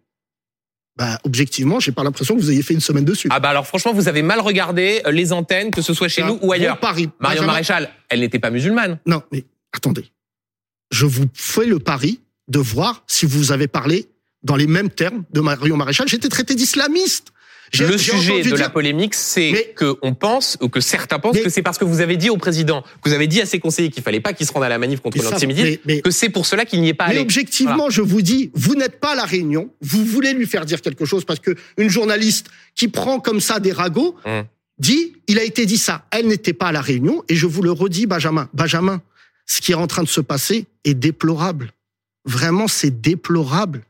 Bah 0.96 1.18
objectivement, 1.22 1.78
j'ai 1.78 1.92
pas 1.92 2.02
l'impression 2.02 2.34
que 2.34 2.40
vous 2.40 2.50
ayez 2.50 2.62
fait 2.62 2.74
une 2.74 2.80
semaine 2.80 3.04
dessus. 3.04 3.28
Ah 3.30 3.38
bah 3.38 3.50
alors 3.50 3.66
franchement, 3.66 3.92
vous 3.92 4.08
avez 4.08 4.22
mal 4.22 4.40
regardé 4.40 5.00
euh, 5.06 5.12
les 5.12 5.32
antennes, 5.32 5.70
que 5.70 5.80
ce 5.82 5.94
soit 5.94 6.08
chez 6.08 6.24
nous 6.24 6.38
ou 6.42 6.52
ailleurs. 6.52 6.74
bon 6.76 6.80
pari. 6.80 7.08
Marion 7.20 7.44
Maréchal, 7.44 7.88
elle 8.08 8.18
n'était 8.20 8.40
pas 8.40 8.50
musulmane. 8.50 8.98
Non, 9.06 9.22
mais 9.30 9.44
attendez. 9.72 10.10
Je 10.90 11.06
vous 11.06 11.26
fais 11.34 11.66
le 11.66 11.78
pari 11.78 12.20
de 12.48 12.58
voir 12.58 13.04
si 13.06 13.26
vous 13.26 13.52
avez 13.52 13.68
parlé 13.68 14.06
dans 14.42 14.56
les 14.56 14.66
mêmes 14.66 14.90
termes 14.90 15.24
de 15.32 15.40
Marion 15.40 15.76
Maréchal. 15.76 16.08
J'étais 16.08 16.28
traité 16.28 16.54
d'islamiste. 16.54 17.28
Le 17.78 17.98
sujet 17.98 18.42
de 18.42 18.54
la 18.56 18.70
polémique, 18.70 19.14
c'est 19.14 19.50
Mais- 19.52 19.72
que 19.76 19.96
on 20.00 20.14
pense, 20.14 20.56
ou 20.62 20.70
que 20.70 20.80
certains 20.80 21.18
pensent 21.18 21.34
Mais- 21.34 21.42
que 21.42 21.50
c'est 21.50 21.60
parce 21.60 21.76
que 21.76 21.84
vous 21.84 22.00
avez 22.00 22.16
dit 22.16 22.30
au 22.30 22.38
président, 22.38 22.80
que 23.02 23.10
vous 23.10 23.14
avez 23.14 23.26
dit 23.26 23.42
à 23.42 23.46
ses 23.46 23.58
conseillers 23.58 23.90
qu'il 23.90 24.02
fallait 24.02 24.20
pas 24.20 24.32
qu'ils 24.32 24.46
se 24.46 24.52
rendent 24.52 24.64
à 24.64 24.70
la 24.70 24.78
manif 24.78 25.00
contre 25.00 25.18
l'antisémitisme, 25.22 26.00
que 26.00 26.10
c'est 26.10 26.30
pour 26.30 26.46
cela 26.46 26.64
qu'il 26.64 26.80
n'y 26.80 26.88
est 26.88 26.94
pas 26.94 27.04
Mais 27.08 27.10
allé. 27.14 27.20
objectivement, 27.20 27.90
je 27.90 28.00
vous 28.00 28.22
dis, 28.22 28.50
vous 28.54 28.74
n'êtes 28.74 29.00
pas 29.00 29.12
à 29.12 29.14
la 29.16 29.26
Réunion. 29.26 29.68
Vous 29.82 30.02
voulez 30.02 30.32
lui 30.32 30.46
faire 30.46 30.64
dire 30.64 30.80
quelque 30.80 31.04
chose 31.04 31.26
parce 31.26 31.40
que 31.40 31.54
une 31.76 31.90
journaliste 31.90 32.46
qui 32.74 32.88
prend 32.88 33.20
comme 33.20 33.40
ça 33.40 33.60
des 33.60 33.72
ragots 33.72 34.16
Hum. 34.24 34.44
dit, 34.78 35.12
il 35.26 35.38
a 35.38 35.42
été 35.44 35.66
dit 35.66 35.76
ça. 35.76 36.06
Elle 36.10 36.26
n'était 36.28 36.54
pas 36.54 36.68
à 36.68 36.72
la 36.72 36.80
Réunion 36.80 37.22
et 37.28 37.34
je 37.36 37.46
vous 37.46 37.60
le 37.60 37.70
redis, 37.72 38.06
Benjamin. 38.06 38.48
Benjamin, 38.54 39.02
ce 39.44 39.60
qui 39.60 39.72
est 39.72 39.74
en 39.74 39.86
train 39.86 40.04
de 40.04 40.08
se 40.08 40.22
passer 40.22 40.64
est 40.84 40.94
déplorable. 40.94 41.72
Vraiment, 42.28 42.68
c'est 42.68 43.00
déplorable. 43.00 43.84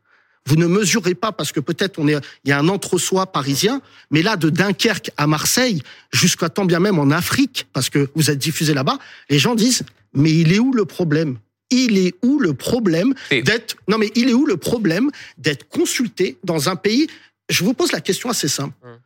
Vous 0.46 0.54
ne 0.54 0.66
mesurez 0.66 1.16
pas 1.16 1.32
parce 1.32 1.50
que 1.50 1.58
peut-être 1.58 1.98
on 1.98 2.06
est, 2.06 2.16
il 2.44 2.50
y 2.50 2.52
a 2.52 2.58
un 2.58 2.68
entre-soi 2.68 3.26
parisien, 3.26 3.82
mais 4.12 4.22
là 4.22 4.36
de 4.36 4.48
Dunkerque 4.48 5.10
à 5.16 5.26
Marseille, 5.26 5.82
jusqu'à 6.12 6.48
tant 6.48 6.64
bien 6.64 6.78
même 6.78 7.00
en 7.00 7.10
Afrique, 7.10 7.66
parce 7.72 7.90
que 7.90 8.08
vous 8.14 8.30
êtes 8.30 8.38
diffusé 8.38 8.74
là-bas, 8.74 8.98
les 9.28 9.40
gens 9.40 9.56
disent 9.56 9.82
mais 10.14 10.30
il 10.30 10.52
est 10.52 10.60
où 10.60 10.72
le 10.72 10.84
problème? 10.84 11.38
Il 11.70 11.98
est 11.98 12.14
où 12.22 12.38
le 12.38 12.54
problème 12.54 13.12
d'être 13.30 13.76
non 13.88 13.98
mais 13.98 14.10
il 14.14 14.30
est 14.30 14.34
où 14.34 14.46
le 14.46 14.56
problème 14.56 15.10
d'être 15.36 15.68
consulté 15.68 16.38
dans 16.44 16.68
un 16.68 16.76
pays? 16.76 17.08
Je 17.50 17.64
vous 17.64 17.74
pose 17.74 17.90
la 17.90 18.00
question 18.00 18.30
assez 18.30 18.48
simple. 18.48 18.74
Hum. 18.84 18.98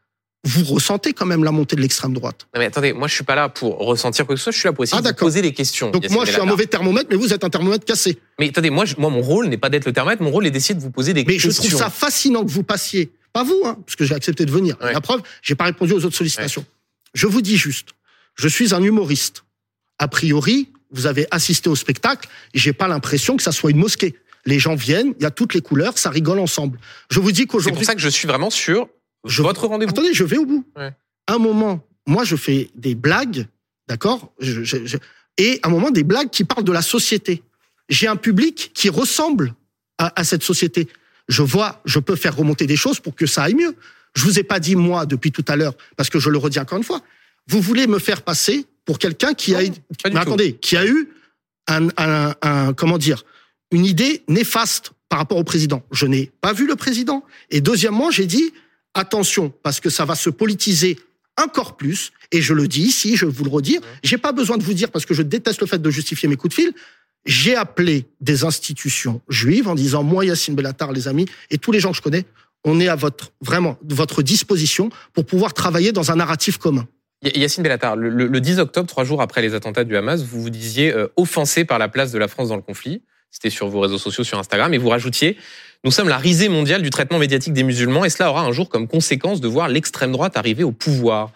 Vous 0.45 0.65
ressentez 0.65 1.13
quand 1.13 1.25
même 1.27 1.45
la 1.45 1.53
montée 1.53 1.77
de 1.77 1.81
l'extrême 1.81 2.13
droite. 2.15 2.49
Non 2.53 2.59
mais 2.61 2.67
attendez, 2.67 2.93
moi 2.93 3.07
je 3.07 3.15
suis 3.15 3.23
pas 3.23 3.37
là 3.37 3.49
pour 3.49 3.79
ressentir 3.79 4.27
quoi 4.27 4.35
que 4.35 4.39
ce 4.41 4.45
soit, 4.45 4.53
je 4.53 4.59
suis 4.59 4.67
là 4.67 4.73
pour 4.73 4.83
essayer 4.83 5.01
Ah, 5.05 5.13
de 5.13 5.17
poser 5.17 5.41
des 5.41 5.53
questions. 5.53 5.91
Donc 5.93 6.09
moi 6.11 6.25
je 6.25 6.33
suis 6.33 6.41
un 6.41 6.45
mauvais 6.47 6.67
thermomètre, 6.67 7.07
mais 7.11 7.17
vous 7.17 7.33
êtes 7.33 7.45
un 7.45 7.49
thermomètre 7.51 7.85
cassé. 7.85 8.19
Mais 8.41 8.49
attendez, 8.49 8.71
moi, 8.71 8.85
je- 8.85 8.97
moi 8.99 9.09
mon 9.09 9.21
rôle 9.21 9.47
n'est 9.47 9.57
pas 9.57 9.69
d'être 9.71 9.87
le 9.87 9.93
thermomètre, 9.93 10.21
mon 10.21 10.31
rôle 10.33 10.45
est 10.47 10.51
d'essayer 10.51 10.75
de 10.75 10.81
vous 10.81 10.91
poser 10.91 11.15
des 11.15 11.25
Mais 11.25 11.39
je 11.39 11.47
questions. 11.47 11.69
trouve 11.69 11.79
ça 11.79 11.91
fascinant 11.91 12.45
que 12.45 12.51
vous 12.51 12.65
passiez, 12.65 13.13
pas 13.33 13.45
vous, 13.45 13.63
hein, 13.65 13.79
parce 13.87 13.95
que 13.95 14.05
j'ai 14.05 14.17
accepté 14.17 14.45
de 14.45 14.51
venir. 14.51 14.77
Ouais. 14.83 14.93
La 14.93 15.01
preuve, 15.01 15.23
j'ai 15.43 15.55
pas 15.55 15.65
répondu 15.65 15.93
aux 15.93 16.05
autres 16.05 16.17
sollicitations. 16.17 16.65
Je 17.15 17.29
vous 17.29 17.41
dis 17.41 17.57
juste, 17.57 17.91
je 18.35 18.49
suis 18.49 18.75
un 18.75 18.83
humoriste. 18.83 19.45
A 20.01 20.09
priori, 20.09 20.71
vous 20.91 21.07
avez 21.07 21.27
assisté 21.31 21.69
au 21.69 21.77
spectacle, 21.77 22.29
et 22.53 22.59
j'ai 22.59 22.73
pas 22.73 22.89
l'impression 22.89 23.37
que 23.37 23.45
ça 23.45 23.53
soit 23.53 23.71
une 23.71 23.77
mosquée. 23.79 24.17
Les 24.45 24.59
gens 24.59 24.75
viennent, 24.75 25.15
il 25.21 25.23
y 25.23 25.27
a 25.27 25.31
toutes 25.31 25.55
les 25.55 25.61
couleurs, 25.61 25.99
ça 25.99 26.11
rigole 26.11 26.41
ensemble. 26.41 26.81
Je 27.13 27.21
vous 27.21 27.31
dis 27.31 27.43
C'est 27.43 27.47
pour 27.47 27.59
qu'aujourd'hui, 27.61 27.85
ça 27.85 27.95
que 27.95 28.01
je 28.01 28.09
suis 28.09 28.27
vraiment 28.27 28.51
sur 28.51 28.89
Je- 29.25 29.43
votre 29.43 29.67
rendez-vous. 29.67 29.91
attendez, 29.93 30.13
je 30.15 30.25
vais 30.25 30.37
au 30.39 30.47
bout. 30.47 30.65
Ouais. 30.77 30.93
Un 31.29 31.39
moment, 31.39 31.87
moi, 32.07 32.25
je 32.25 32.37
fais 32.37 32.71
des 32.75 32.95
blagues, 32.95 33.47
d'accord? 33.89 34.33
Je- 34.41 34.65
je- 34.65 34.85
je- 34.87 34.97
Et 35.39 35.61
à 35.63 35.69
un 35.69 35.71
moment, 35.71 35.91
des 35.91 36.05
blagues 36.05 36.29
qui 36.31 36.45
parlent 36.45 36.65
de 36.65 36.73
la 36.73 36.83
société. 36.83 37.43
J'ai 37.89 38.07
un 38.07 38.17
public 38.17 38.71
qui 38.75 38.89
ressemble 38.91 39.55
à, 39.99 40.13
à 40.21 40.25
cette 40.25 40.43
société. 40.43 40.89
Je 41.29 41.43
vois, 41.43 41.81
je 41.85 41.99
peux 42.01 42.17
faire 42.17 42.37
remonter 42.37 42.67
des 42.67 42.77
choses 42.77 43.01
pour 43.01 43.15
que 43.15 43.27
ça 43.27 43.45
aille 43.45 43.55
mieux. 43.55 43.75
Je 44.15 44.25
vous 44.25 44.39
ai 44.39 44.43
pas 44.43 44.61
dit 44.61 44.77
moi 44.77 45.07
depuis 45.07 45.33
tout 45.33 45.45
à 45.49 45.57
l'heure, 45.57 45.75
parce 45.97 46.11
que 46.11 46.19
je 46.19 46.29
le 46.29 46.37
redis 46.37 46.59
encore 46.59 46.77
une 46.79 46.85
fois. 46.85 47.01
Vous 47.49 47.61
voulez 47.63 47.87
me 47.87 47.99
faire 47.99 48.23
passer 48.23 48.67
pour 48.85 48.99
quelqu'un 48.99 49.33
qui 49.35 49.55
a, 49.55 49.63
Non, 49.63 49.71
mais 50.05 50.17
attendez, 50.19 50.53
qui 50.55 50.77
a 50.77 50.85
eu 50.87 51.09
un, 51.69 51.89
un, 51.97 52.35
un- 52.43 52.73
comment 52.75 52.99
dire, 52.99 53.25
une 53.71 53.87
idée 53.87 54.23
néfaste 54.29 54.93
par 55.09 55.19
rapport 55.21 55.39
au 55.39 55.45
président. 55.45 55.83
Je 55.93 56.05
n'ai 56.07 56.31
pas 56.41 56.53
vu 56.53 56.67
le 56.67 56.77
président. 56.77 57.25
Et 57.51 57.61
deuxièmement, 57.63 58.11
j'ai 58.11 58.27
dit 58.27 58.53
attention 58.95 59.53
parce 59.63 59.81
que 59.81 59.91
ça 59.91 60.05
va 60.05 60.15
se 60.15 60.31
politiser 60.31 60.99
encore 61.41 61.77
plus. 61.77 62.13
Et 62.31 62.41
je 62.41 62.55
le 62.55 62.69
dis 62.69 62.83
ici, 62.83 63.17
je 63.17 63.27
vais 63.27 63.33
vous 63.33 63.45
le 63.45 63.51
redire. 63.51 63.81
J'ai 64.03 64.19
pas 64.19 64.33
besoin 64.33 64.57
de 64.57 64.63
vous 64.63 64.75
dire 64.75 64.91
parce 64.91 65.07
que 65.07 65.15
je 65.15 65.23
déteste 65.23 65.61
le 65.61 65.67
fait 65.67 65.81
de 65.81 65.91
justifier 65.91 66.29
mes 66.29 66.37
coups 66.37 66.57
de 66.57 66.63
fil. 66.63 66.73
J'ai 67.25 67.55
appelé 67.55 68.07
des 68.21 68.45
institutions 68.45 69.21
juives 69.29 69.69
en 69.69 69.75
disant 69.75 70.03
moi 70.03 70.25
Yacine 70.25 70.55
Bellatar, 70.55 70.93
les 70.93 71.07
amis, 71.09 71.27
et 71.51 71.59
tous 71.59 71.71
les 71.71 71.79
gens 71.79 71.91
que 71.91 71.97
je 71.97 72.03
connais, 72.03 72.25
on 72.65 72.81
est 72.81 72.89
à 72.89 72.97
votre 72.97 73.33
vraiment 73.41 73.79
votre 73.89 74.23
disposition 74.23 74.91
pour 75.13 75.25
pouvoir 75.25 75.55
travailler 75.55 75.93
dans 75.93 76.11
un 76.11 76.17
narratif 76.17 76.59
commun. 76.59 76.87
Yacine 77.23 77.63
Bellatar, 77.63 77.95
le 77.95 78.41
10 78.41 78.59
octobre, 78.59 78.89
trois 78.89 79.05
jours 79.05 79.23
après 79.23 79.43
les 79.43 79.55
attentats 79.55 79.85
du 79.85 79.97
Hamas, 79.97 80.23
vous 80.23 80.43
vous 80.43 80.51
disiez 80.51 80.93
euh, 80.93 81.07
offensé 81.17 81.65
par 81.65 81.79
la 81.79 81.89
place 81.89 82.11
de 82.11 82.19
la 82.19 82.27
France 82.27 82.49
dans 82.49 82.57
le 82.57 82.63
conflit. 82.63 83.03
C'était 83.33 83.51
sur 83.51 83.67
vos 83.69 83.81
réseaux 83.81 83.99
sociaux, 83.99 84.23
sur 84.25 84.39
Instagram, 84.39 84.73
et 84.75 84.79
vous 84.79 84.91
rajoutiez 84.91 85.37
Nous 85.85 85.91
sommes 85.91 86.09
la 86.09 86.19
risée 86.19 86.49
mondiale 86.49 86.83
du 86.83 86.91
traitement 86.91 87.19
médiatique 87.19 87.55
des 87.55 87.65
musulmans, 87.65 88.05
et 88.05 88.11
cela 88.11 88.31
aura 88.31 88.43
un 88.43 88.53
jour 88.53 88.69
comme 88.69 88.87
conséquence 88.87 89.41
de 89.41 89.49
voir 89.49 89.69
l'extrême 89.69 90.13
droite 90.13 90.37
arriver 90.37 90.63
au 90.63 90.71
pouvoir. 90.71 91.33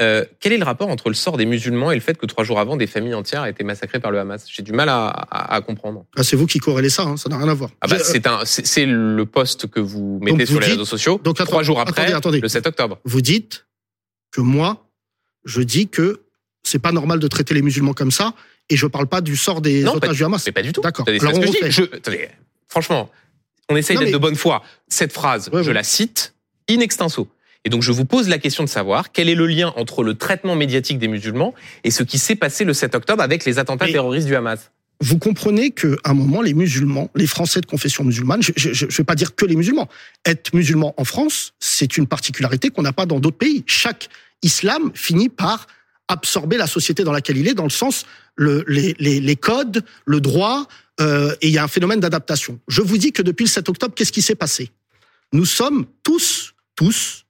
Euh, 0.00 0.24
quel 0.38 0.54
est 0.54 0.58
le 0.58 0.64
rapport 0.64 0.88
entre 0.88 1.08
le 1.10 1.14
sort 1.14 1.36
des 1.36 1.44
musulmans 1.44 1.90
et 1.90 1.94
le 1.96 2.00
fait 2.00 2.16
que 2.16 2.24
trois 2.24 2.42
jours 2.44 2.58
avant, 2.58 2.76
des 2.78 2.86
familles 2.86 3.12
entières 3.14 3.44
aient 3.44 3.50
été 3.50 3.64
massacrées 3.64 4.00
par 4.00 4.10
le 4.12 4.18
Hamas? 4.18 4.46
J'ai 4.50 4.62
du 4.62 4.72
mal 4.72 4.88
à, 4.88 5.08
à- 5.08 5.54
à 5.56 5.60
comprendre. 5.60 6.06
Ah, 6.16 6.22
c'est 6.22 6.36
vous 6.36 6.46
qui 6.46 6.58
corrélez 6.60 6.88
ça, 6.88 7.02
hein, 7.02 7.18
ça 7.18 7.28
n'a 7.28 7.36
rien 7.36 7.48
à 7.48 7.52
voir. 7.52 7.68
Ah 7.82 7.88
bah, 7.88 7.96
J'ai- 7.98 8.22
c'est 8.64 8.86
le 8.86 9.26
poste 9.26 9.66
que 9.66 9.80
vous 9.80 10.18
mettez 10.22 10.38
Donc, 10.38 10.46
sur 10.46 10.54
vous 10.54 10.60
les 10.60 10.66
dites- 10.66 10.72
réseaux 10.76 10.84
sociaux. 10.86 11.20
donc, 11.22 11.36
trois 11.36 11.62
jours 11.64 11.80
après, 11.80 12.02
attendez, 12.04 12.14
attendez. 12.16 12.40
le 12.40 12.48
7 12.48 12.66
octobre. 12.68 12.98
vous 13.04 13.20
dites 13.20 13.66
que 14.30 14.40
moi, 14.40 14.86
je 15.44 15.60
dis 15.60 15.88
que 15.88 16.22
c'est 16.62 16.78
pas 16.78 16.92
normal 16.92 17.18
de 17.18 17.28
traiter 17.28 17.52
les 17.52 17.62
musulmans 17.62 17.92
comme 17.92 18.10
ça, 18.12 18.32
et 18.70 18.76
je 18.76 18.86
parle 18.86 19.06
pas 19.06 19.20
du 19.20 19.36
sort 19.36 19.60
des 19.60 19.82
Non, 19.82 19.94
otages 19.94 20.16
du 20.16 20.24
Hamas. 20.24 20.42
Mais 20.46 20.52
pas 20.52 20.62
du 20.62 20.72
tout. 20.72 20.80
D'accord. 20.80 21.06
Alors, 21.08 21.34
on 21.36 21.40
refait. 21.40 21.70
Je- 21.70 21.82
attendez, 21.82 22.28
franchement, 22.68 23.10
on 23.68 23.76
essaye 23.76 23.96
d'être 23.98 24.06
mais- 24.06 24.12
de 24.12 24.18
bonne 24.18 24.36
foi. 24.36 24.62
Cette 24.88 25.12
phrase, 25.12 25.50
Ouais, 25.52 25.62
je 25.62 25.68
ouais. 25.68 25.74
la 25.74 25.82
cite 25.82 26.34
in 26.70 26.80
extenso. 26.80 27.28
Et 27.64 27.68
donc, 27.68 27.82
je 27.82 27.92
vous 27.92 28.06
pose 28.06 28.28
la 28.28 28.38
question 28.38 28.64
de 28.64 28.68
savoir 28.68 29.12
quel 29.12 29.28
est 29.28 29.34
le 29.34 29.46
lien 29.46 29.72
entre 29.76 30.02
le 30.02 30.14
traitement 30.14 30.56
médiatique 30.56 30.98
des 30.98 31.08
musulmans 31.08 31.52
et 31.84 31.90
ce 31.90 32.02
qui 32.02 32.18
s'est 32.18 32.34
passé 32.36 32.64
le 32.64 32.72
7 32.72 32.94
octobre 32.94 33.22
avec 33.22 33.44
les 33.44 33.58
attentats 33.58 33.84
Mais- 33.86 33.92
terroristes 33.92 34.26
du 34.26 34.34
Hamas. 34.34 34.70
Vous 35.02 35.18
comprenez 35.18 35.70
que 35.70 35.96
à 36.04 36.10
un 36.10 36.14
moment, 36.14 36.42
les 36.42 36.52
musulmans, 36.54 37.10
les 37.14 37.26
Français 37.26 37.60
de 37.62 37.66
confession 37.66 38.04
musulmane, 38.04 38.42
je 38.42 38.68
ne 38.84 38.90
vais 38.90 39.04
pas 39.04 39.14
dire 39.14 39.34
que 39.34 39.46
les 39.46 39.56
musulmans, 39.56 39.88
être 40.26 40.52
musulman 40.54 40.94
en 40.98 41.04
France, 41.04 41.52
c'est 41.58 41.96
une 41.96 42.06
particularité 42.06 42.68
qu'on 42.68 42.82
n'a 42.82 42.92
pas 42.92 43.06
dans 43.06 43.18
d'autres 43.18 43.38
pays. 43.38 43.64
Chaque 43.66 44.08
islam 44.42 44.90
finit 44.94 45.28
par 45.30 45.66
absorber 46.10 46.56
la 46.56 46.66
société 46.66 47.04
dans 47.04 47.12
laquelle 47.12 47.36
il 47.36 47.48
est, 47.48 47.54
dans 47.54 47.64
le 47.64 47.70
sens 47.70 48.04
le, 48.36 48.64
les, 48.66 48.94
les, 48.98 49.20
les 49.20 49.36
codes, 49.36 49.84
le 50.04 50.20
droit, 50.20 50.66
euh, 51.00 51.34
et 51.40 51.48
il 51.48 51.54
y 51.54 51.58
a 51.58 51.64
un 51.64 51.68
phénomène 51.68 52.00
d'adaptation. 52.00 52.58
Je 52.68 52.82
vous 52.82 52.98
dis 52.98 53.12
que 53.12 53.22
depuis 53.22 53.44
le 53.44 53.48
7 53.48 53.68
octobre, 53.68 53.94
qu'est-ce 53.94 54.12
qui 54.12 54.22
s'est 54.22 54.34
passé? 54.34 54.70
Nous 55.32 55.46
sommes 55.46 55.86
tous, 56.02 56.54
tous, 56.74 57.24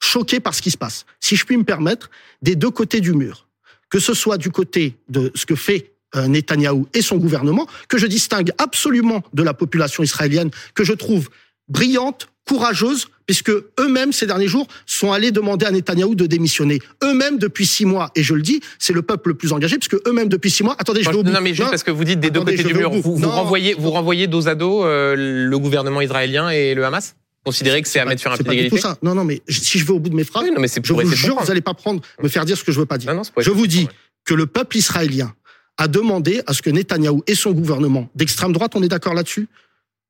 choqués 0.00 0.40
par 0.40 0.54
ce 0.54 0.62
qui 0.62 0.70
se 0.70 0.76
passe. 0.76 1.06
Si 1.20 1.36
je 1.36 1.44
puis 1.44 1.56
me 1.56 1.64
permettre, 1.64 2.10
des 2.42 2.56
deux 2.56 2.70
côtés 2.70 3.00
du 3.00 3.12
mur. 3.12 3.46
Que 3.88 4.00
ce 4.00 4.12
soit 4.12 4.36
du 4.36 4.50
côté 4.50 4.96
de 5.08 5.32
ce 5.34 5.46
que 5.46 5.54
fait 5.54 5.92
euh, 6.14 6.26
Netanyahou 6.26 6.88
et 6.92 7.02
son 7.02 7.16
gouvernement, 7.16 7.66
que 7.88 7.98
je 7.98 8.06
distingue 8.06 8.52
absolument 8.58 9.22
de 9.32 9.42
la 9.42 9.54
population 9.54 10.02
israélienne, 10.02 10.50
que 10.74 10.84
je 10.84 10.92
trouve 10.92 11.30
brillante, 11.68 12.28
courageuse, 12.48 13.08
puisque 13.26 13.50
eux-mêmes, 13.50 14.12
ces 14.12 14.26
derniers 14.26 14.48
jours, 14.48 14.66
sont 14.86 15.12
allés 15.12 15.30
demander 15.30 15.66
à 15.66 15.70
Netanyahou 15.70 16.14
de 16.14 16.26
démissionner. 16.26 16.80
Eux-mêmes, 17.04 17.38
depuis 17.38 17.66
six 17.66 17.84
mois, 17.84 18.10
et 18.16 18.22
je 18.22 18.34
le 18.34 18.42
dis, 18.42 18.60
c'est 18.78 18.94
le 18.94 19.02
peuple 19.02 19.28
le 19.28 19.34
plus 19.34 19.52
engagé, 19.52 19.76
puisque 19.76 19.96
eux-mêmes, 20.08 20.28
depuis 20.28 20.50
six 20.50 20.62
mois, 20.64 20.74
attendez, 20.78 21.02
je 21.02 21.10
vais 21.10 21.16
au 21.16 21.22
bout. 21.22 21.30
non, 21.30 21.40
mais 21.42 21.50
juste 21.50 21.64
Non, 21.64 21.70
parce 21.70 21.82
que 21.82 21.90
vous 21.90 22.04
dites 22.04 22.20
des 22.20 22.30
deux 22.30 22.40
côtés 22.40 22.64
du 22.64 22.74
mur, 22.74 22.90
vous, 22.90 23.28
renvoyez, 23.28 23.74
vous 23.78 23.90
renvoyez 23.90 24.26
dos 24.26 24.48
à 24.48 24.54
dos 24.54 24.82
euh, 24.84 25.14
le 25.16 25.58
gouvernement 25.58 26.00
israélien 26.00 26.48
et 26.50 26.74
le 26.74 26.84
Hamas? 26.84 27.14
Considérez 27.44 27.82
que 27.82 27.88
c'est 27.88 28.00
à 28.00 28.04
mettre 28.04 28.20
sur 28.20 28.32
un 28.32 28.34
pied 28.36 28.44
tout 28.44 28.50
d'égalité? 28.50 28.78
ça. 28.78 28.98
Non, 29.02 29.14
non, 29.14 29.24
mais 29.24 29.42
si 29.48 29.78
je 29.78 29.84
vais 29.84 29.92
au 29.92 30.00
bout 30.00 30.10
de 30.10 30.16
mes 30.16 30.24
phrases, 30.24 30.44
Oui, 30.44 30.50
non, 30.50 30.60
mais 30.60 30.68
je 30.68 30.92
vous 30.92 31.12
jure, 31.12 31.38
vous 31.38 31.46
n'allez 31.46 31.60
pas 31.60 31.74
prendre, 31.74 32.02
me 32.22 32.28
faire 32.28 32.44
dire 32.44 32.56
ce 32.58 32.64
que 32.64 32.72
je 32.72 32.80
veux 32.80 32.86
pas 32.86 32.98
dire. 32.98 33.14
Non, 33.14 33.22
Je 33.36 33.50
vous 33.50 33.66
dis 33.66 33.88
que 34.24 34.34
le 34.34 34.46
peuple 34.46 34.76
israélien 34.76 35.32
a 35.78 35.86
demandé 35.86 36.42
à 36.46 36.52
ce 36.52 36.60
que 36.60 36.70
Netanyahou 36.70 37.22
et 37.26 37.34
son 37.34 37.52
gouvernement 37.52 38.08
d'extrême 38.14 38.52
droite, 38.52 38.72
on 38.74 38.82
est 38.82 38.88
d'accord 38.88 39.14
là-dessus, 39.14 39.48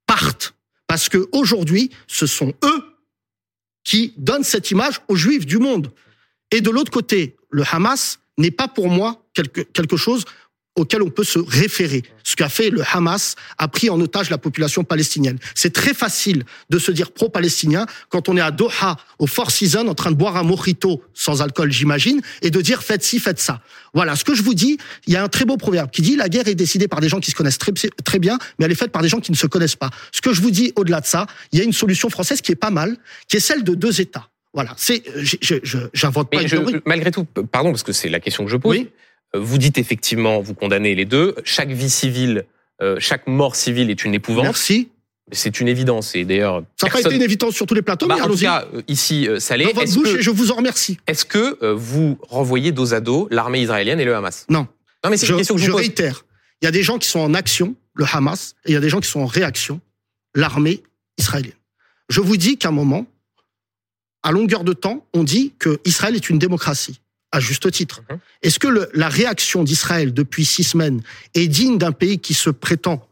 partent. 0.06 0.54
Parce 0.88 1.08
que 1.08 1.28
aujourd'hui, 1.30 1.90
ce 2.08 2.26
sont 2.26 2.52
eux 2.64 2.82
qui 3.84 4.14
donnent 4.16 4.42
cette 4.42 4.72
image 4.72 5.00
aux 5.06 5.14
juifs 5.14 5.46
du 5.46 5.58
monde. 5.58 5.92
Et 6.50 6.60
de 6.60 6.70
l'autre 6.70 6.90
côté, 6.90 7.36
le 7.50 7.62
Hamas 7.70 8.18
n'est 8.38 8.50
pas 8.50 8.66
pour 8.66 8.88
moi 8.88 9.24
quelque, 9.34 9.60
quelque 9.60 9.96
chose 9.96 10.24
auquel 10.78 11.02
on 11.02 11.10
peut 11.10 11.24
se 11.24 11.38
référer. 11.38 12.02
Ce 12.24 12.36
qu'a 12.36 12.48
fait 12.48 12.70
le 12.70 12.82
Hamas 12.92 13.36
a 13.58 13.68
pris 13.68 13.90
en 13.90 14.00
otage 14.00 14.30
la 14.30 14.38
population 14.38 14.84
palestinienne. 14.84 15.38
C'est 15.54 15.72
très 15.72 15.94
facile 15.94 16.44
de 16.70 16.78
se 16.78 16.92
dire 16.92 17.10
pro-palestinien 17.10 17.86
quand 18.10 18.28
on 18.28 18.36
est 18.36 18.40
à 18.40 18.50
Doha, 18.50 18.96
au 19.18 19.26
Four 19.26 19.50
Seasons, 19.50 19.88
en 19.88 19.94
train 19.94 20.10
de 20.10 20.16
boire 20.16 20.36
un 20.36 20.42
mojito 20.42 21.02
sans 21.14 21.42
alcool, 21.42 21.72
j'imagine, 21.72 22.20
et 22.42 22.50
de 22.50 22.60
dire 22.60 22.82
faites 22.82 23.02
ci, 23.02 23.18
faites 23.18 23.40
ça. 23.40 23.60
Voilà, 23.94 24.14
ce 24.16 24.24
que 24.24 24.34
je 24.34 24.42
vous 24.42 24.54
dis, 24.54 24.78
il 25.06 25.14
y 25.14 25.16
a 25.16 25.22
un 25.22 25.28
très 25.28 25.44
beau 25.44 25.56
proverbe 25.56 25.90
qui 25.90 26.02
dit 26.02 26.16
la 26.16 26.28
guerre 26.28 26.48
est 26.48 26.54
décidée 26.54 26.88
par 26.88 27.00
des 27.00 27.08
gens 27.08 27.20
qui 27.20 27.30
se 27.30 27.36
connaissent 27.36 27.58
très, 27.58 27.72
très 28.04 28.18
bien, 28.18 28.38
mais 28.58 28.66
elle 28.66 28.72
est 28.72 28.76
faite 28.76 28.92
par 28.92 29.02
des 29.02 29.08
gens 29.08 29.20
qui 29.20 29.32
ne 29.32 29.36
se 29.36 29.46
connaissent 29.46 29.76
pas. 29.76 29.90
Ce 30.12 30.20
que 30.20 30.32
je 30.32 30.40
vous 30.42 30.50
dis 30.50 30.72
au-delà 30.76 31.00
de 31.00 31.06
ça, 31.06 31.26
il 31.52 31.58
y 31.58 31.62
a 31.62 31.64
une 31.64 31.72
solution 31.72 32.10
française 32.10 32.40
qui 32.40 32.52
est 32.52 32.56
pas 32.56 32.70
mal, 32.70 32.96
qui 33.28 33.36
est 33.36 33.40
celle 33.40 33.64
de 33.64 33.74
deux 33.74 34.00
États. 34.00 34.28
Voilà, 34.54 34.74
c'est, 34.76 35.02
j'invente 35.92 36.30
pas 36.30 36.42
une 36.42 36.48
je- 36.48 36.56
malgré 36.86 37.10
tout, 37.10 37.24
pardon, 37.24 37.70
parce 37.70 37.82
que 37.82 37.92
c'est 37.92 38.08
la 38.08 38.18
question 38.18 38.44
que 38.44 38.50
je 38.50 38.56
pose. 38.56 38.76
Oui. 38.76 38.88
Vous 39.34 39.58
dites 39.58 39.78
effectivement, 39.78 40.40
vous 40.40 40.54
condamnez 40.54 40.94
les 40.94 41.04
deux. 41.04 41.34
Chaque 41.44 41.70
vie 41.70 41.90
civile, 41.90 42.46
euh, 42.82 42.96
chaque 42.98 43.26
mort 43.26 43.56
civile 43.56 43.90
est 43.90 44.04
une 44.04 44.14
épouvante. 44.14 44.44
Merci. 44.44 44.88
C'est 45.30 45.60
une 45.60 45.68
évidence. 45.68 46.14
Et 46.14 46.24
d'ailleurs, 46.24 46.62
Ça 46.76 46.86
n'a 46.86 46.92
pas 46.92 47.00
été 47.00 47.14
une 47.14 47.22
évidence 47.22 47.54
sur 47.54 47.66
tous 47.66 47.74
les 47.74 47.82
plateaux, 47.82 48.06
Bah, 48.06 48.14
mais 48.16 48.22
en 48.22 48.28
tout 48.28 48.38
cas, 48.38 48.66
euh, 48.74 48.80
ici, 48.88 49.28
euh, 49.28 49.38
ça 49.38 49.58
l'est. 49.58 49.64
Dans 49.66 49.72
votre 49.74 49.92
bouche, 49.94 50.12
que, 50.14 50.18
et 50.18 50.22
je 50.22 50.30
vous 50.30 50.50
en 50.52 50.54
remercie. 50.54 50.98
est-ce 51.06 51.26
que 51.26 51.72
vous 51.74 52.18
renvoyez 52.22 52.72
dos 52.72 52.94
à 52.94 53.00
dos 53.00 53.28
l'armée 53.30 53.60
israélienne 53.60 54.00
et 54.00 54.04
le 54.06 54.14
Hamas? 54.16 54.46
Non. 54.48 54.66
Non, 55.04 55.10
mais 55.10 55.16
c'est 55.18 55.28
une 55.28 55.36
question 55.36 55.54
que 55.54 55.60
je 55.60 55.66
je 55.66 55.70
vous 55.70 55.76
pose. 55.76 55.84
réitère. 55.86 56.24
Il 56.62 56.64
y 56.64 56.68
a 56.68 56.72
des 56.72 56.82
gens 56.82 56.98
qui 56.98 57.08
sont 57.08 57.20
en 57.20 57.34
action, 57.34 57.76
le 57.94 58.06
Hamas, 58.10 58.54
et 58.64 58.70
il 58.70 58.74
y 58.74 58.76
a 58.76 58.80
des 58.80 58.88
gens 58.88 59.00
qui 59.00 59.08
sont 59.08 59.20
en 59.20 59.26
réaction, 59.26 59.80
l'armée 60.34 60.82
israélienne. 61.18 61.52
Je 62.08 62.20
vous 62.20 62.36
dis 62.38 62.56
qu'à 62.56 62.68
un 62.68 62.72
moment, 62.72 63.06
à 64.22 64.32
longueur 64.32 64.64
de 64.64 64.72
temps, 64.72 65.06
on 65.14 65.24
dit 65.24 65.52
que 65.58 65.78
Israël 65.84 66.16
est 66.16 66.30
une 66.30 66.38
démocratie, 66.38 67.00
à 67.38 67.40
juste 67.40 67.70
titre. 67.70 68.02
Mhm. 68.10 68.18
Est-ce 68.42 68.58
que 68.58 68.68
le- 68.68 68.90
la 68.94 69.08
réaction 69.08 69.64
d'Israël 69.64 70.12
depuis 70.12 70.44
six 70.44 70.64
semaines 70.64 71.00
est 71.34 71.48
digne 71.48 71.78
d'un 71.78 71.92
pays 71.92 72.18
qui 72.18 72.34
se 72.34 72.50
prétend 72.50 73.06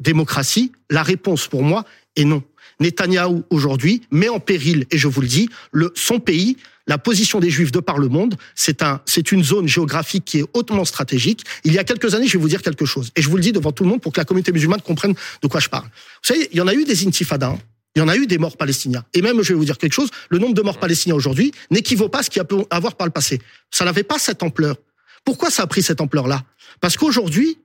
démocratie? 0.00 0.72
La 0.90 1.02
réponse 1.02 1.46
pour 1.48 1.62
moi 1.62 1.84
est 2.16 2.24
non. 2.24 2.42
Netanyahou 2.80 3.44
aujourd'hui 3.50 4.02
met 4.10 4.28
en 4.28 4.40
péril, 4.40 4.86
et 4.90 4.98
je 4.98 5.06
vous 5.08 5.20
le 5.20 5.28
dis, 5.28 5.48
le, 5.72 5.92
son 5.94 6.18
pays, 6.18 6.56
la 6.86 6.98
position 6.98 7.38
des 7.40 7.48
Juifs 7.48 7.70
de 7.72 7.78
par 7.80 7.98
le 7.98 8.08
monde. 8.08 8.34
C'est 8.56 8.82
un, 8.82 9.00
c'est 9.06 9.30
une 9.32 9.44
zone 9.44 9.68
géographique 9.68 10.24
qui 10.24 10.38
est 10.40 10.44
hautement 10.54 10.84
stratégique. 10.84 11.44
Il 11.64 11.72
y 11.72 11.78
a 11.78 11.84
quelques 11.84 12.14
années, 12.14 12.26
je 12.26 12.32
vais 12.36 12.42
vous 12.42 12.48
dire 12.48 12.62
quelque 12.62 12.84
chose, 12.84 13.10
et 13.16 13.22
je 13.22 13.28
vous 13.28 13.36
le 13.36 13.42
dis 13.42 13.52
devant 13.52 13.70
tout 13.72 13.84
le 13.84 13.90
monde 13.90 14.00
pour 14.00 14.12
que 14.12 14.20
la 14.20 14.24
communauté 14.24 14.50
musulmane 14.52 14.80
comprenne 14.82 15.14
de 15.42 15.46
quoi 15.48 15.60
je 15.60 15.68
parle. 15.68 15.84
Vous 15.84 16.28
savez, 16.34 16.48
il 16.52 16.58
y 16.58 16.60
en 16.60 16.66
a 16.68 16.74
eu 16.74 16.84
des 16.84 17.06
intifadas. 17.06 17.50
hein. 17.52 17.58
Il 17.94 18.00
y 18.00 18.02
en 18.02 18.08
a 18.08 18.16
eu 18.16 18.26
des 18.26 18.38
morts 18.38 18.56
palestiniens. 18.56 19.04
Et 19.14 19.22
même, 19.22 19.42
je 19.42 19.52
vais 19.52 19.58
vous 19.58 19.64
dire 19.64 19.78
quelque 19.78 19.92
chose, 19.92 20.10
le 20.28 20.38
nombre 20.38 20.54
de 20.54 20.62
morts 20.62 20.78
palestiniens 20.78 21.14
aujourd'hui 21.14 21.52
n'équivaut 21.70 22.08
pas 22.08 22.20
à 22.20 22.22
ce 22.22 22.30
qu'il 22.30 22.38
y 22.38 22.42
a 22.42 22.44
pu 22.44 22.56
avoir 22.70 22.96
par 22.96 23.06
le 23.06 23.12
passé. 23.12 23.40
Ça 23.70 23.84
n'avait 23.84 24.02
pas 24.02 24.18
cette 24.18 24.42
ampleur. 24.42 24.76
Pourquoi 25.24 25.50
ça 25.50 25.62
a 25.62 25.66
pris 25.66 25.82
cette 25.82 26.00
ampleur-là? 26.00 26.42
Parce 26.80 26.96
qu'aujourd'hui, 26.96 27.58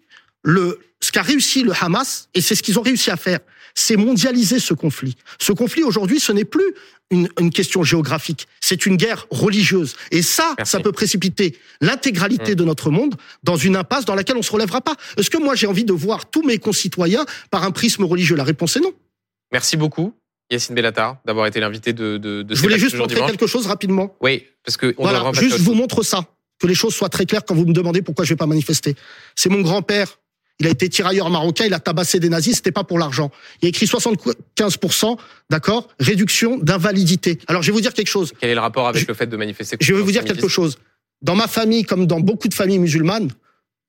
le, 0.43 0.79
ce 1.01 1.11
qu'a 1.11 1.23
réussi 1.23 1.63
le 1.63 1.73
Hamas, 1.79 2.29
et 2.33 2.41
c'est 2.41 2.55
ce 2.55 2.63
qu'ils 2.63 2.77
ont 2.79 2.83
réussi 2.83 3.09
à 3.09 3.17
faire, 3.17 3.39
c'est 3.73 3.95
mondialiser 3.95 4.59
ce 4.59 4.73
conflit. 4.73 5.15
Ce 5.39 5.51
conflit 5.51 5.83
aujourd'hui, 5.83 6.19
ce 6.19 6.31
n'est 6.31 6.45
plus 6.45 6.73
une, 7.11 7.27
une, 7.39 7.49
question 7.49 7.83
géographique, 7.83 8.47
c'est 8.61 8.85
une 8.85 8.97
guerre 8.97 9.25
religieuse. 9.31 9.95
Et 10.11 10.21
ça, 10.21 10.53
Merci. 10.57 10.71
ça 10.71 10.79
peut 10.79 10.91
précipiter 10.91 11.57
l'intégralité 11.81 12.53
de 12.53 12.63
notre 12.63 12.91
monde 12.91 13.15
dans 13.43 13.55
une 13.55 13.75
impasse 13.75 14.05
dans 14.05 14.15
laquelle 14.15 14.37
on 14.37 14.43
se 14.43 14.51
relèvera 14.51 14.81
pas. 14.81 14.95
Est-ce 15.17 15.29
que 15.29 15.37
moi 15.37 15.55
j'ai 15.55 15.65
envie 15.65 15.85
de 15.85 15.93
voir 15.93 16.29
tous 16.29 16.43
mes 16.43 16.59
concitoyens 16.59 17.25
par 17.49 17.63
un 17.63 17.71
prisme 17.71 18.03
religieux? 18.03 18.35
La 18.35 18.43
réponse 18.43 18.75
est 18.77 18.81
non. 18.81 18.93
Merci 19.51 19.77
beaucoup, 19.77 20.13
Yacine 20.51 20.75
Bellatar, 20.75 21.17
d'avoir 21.25 21.45
été 21.47 21.59
l'invité 21.59 21.93
de, 21.93 22.17
de, 22.17 22.43
de 22.43 22.55
Je 22.55 22.61
voulais 22.61 22.79
juste 22.79 22.95
montrer 22.97 23.21
quelque 23.21 23.47
chose 23.47 23.67
rapidement. 23.67 24.15
Oui, 24.21 24.45
parce 24.63 24.77
que 24.77 24.93
on 24.97 25.03
doit 25.03 25.11
Voilà, 25.19 25.29
à 25.29 25.33
juste 25.33 25.59
vous 25.59 25.73
montre 25.73 26.03
ça, 26.03 26.25
que 26.59 26.67
les 26.67 26.75
choses 26.75 26.93
soient 26.93 27.09
très 27.09 27.25
claires 27.25 27.43
quand 27.45 27.55
vous 27.55 27.65
me 27.65 27.73
demandez 27.73 28.01
pourquoi 28.01 28.25
je 28.25 28.29
vais 28.29 28.37
pas 28.37 28.45
manifester. 28.47 28.95
C'est 29.35 29.49
mon 29.49 29.61
grand-père. 29.61 30.19
Il 30.61 30.67
a 30.67 30.71
été 30.71 30.89
tirailleur 30.89 31.29
marocain, 31.29 31.63
il 31.65 31.73
a 31.73 31.79
tabassé 31.79 32.19
des 32.19 32.27
nazis, 32.27 32.57
c'était 32.57 32.73
pas 32.73 32.83
pour 32.83 32.99
l'argent. 32.99 33.31
Il 33.61 33.67
a 33.67 33.69
écrit 33.69 33.85
75%, 33.85 35.17
d'accord, 35.49 35.87
réduction 36.01 36.57
d'invalidité. 36.57 37.39
Alors 37.47 37.61
je 37.61 37.67
vais 37.67 37.73
vous 37.73 37.79
dire 37.81 37.93
quelque 37.93 38.09
chose. 38.09 38.33
Quel 38.41 38.49
est 38.49 38.55
le 38.55 38.59
rapport 38.59 38.87
avec 38.87 39.01
Je- 39.03 39.07
le 39.07 39.13
fait 39.13 39.27
de 39.27 39.37
manifester 39.37 39.77
Je 39.79 39.93
vais 39.93 40.01
vous 40.01 40.11
dire 40.11 40.25
quelque 40.25 40.49
chose. 40.49 40.77
Dans 41.21 41.35
ma 41.35 41.47
famille, 41.47 41.83
comme 41.83 42.07
dans 42.07 42.19
beaucoup 42.19 42.49
de 42.49 42.53
familles 42.53 42.79
musulmanes, 42.79 43.31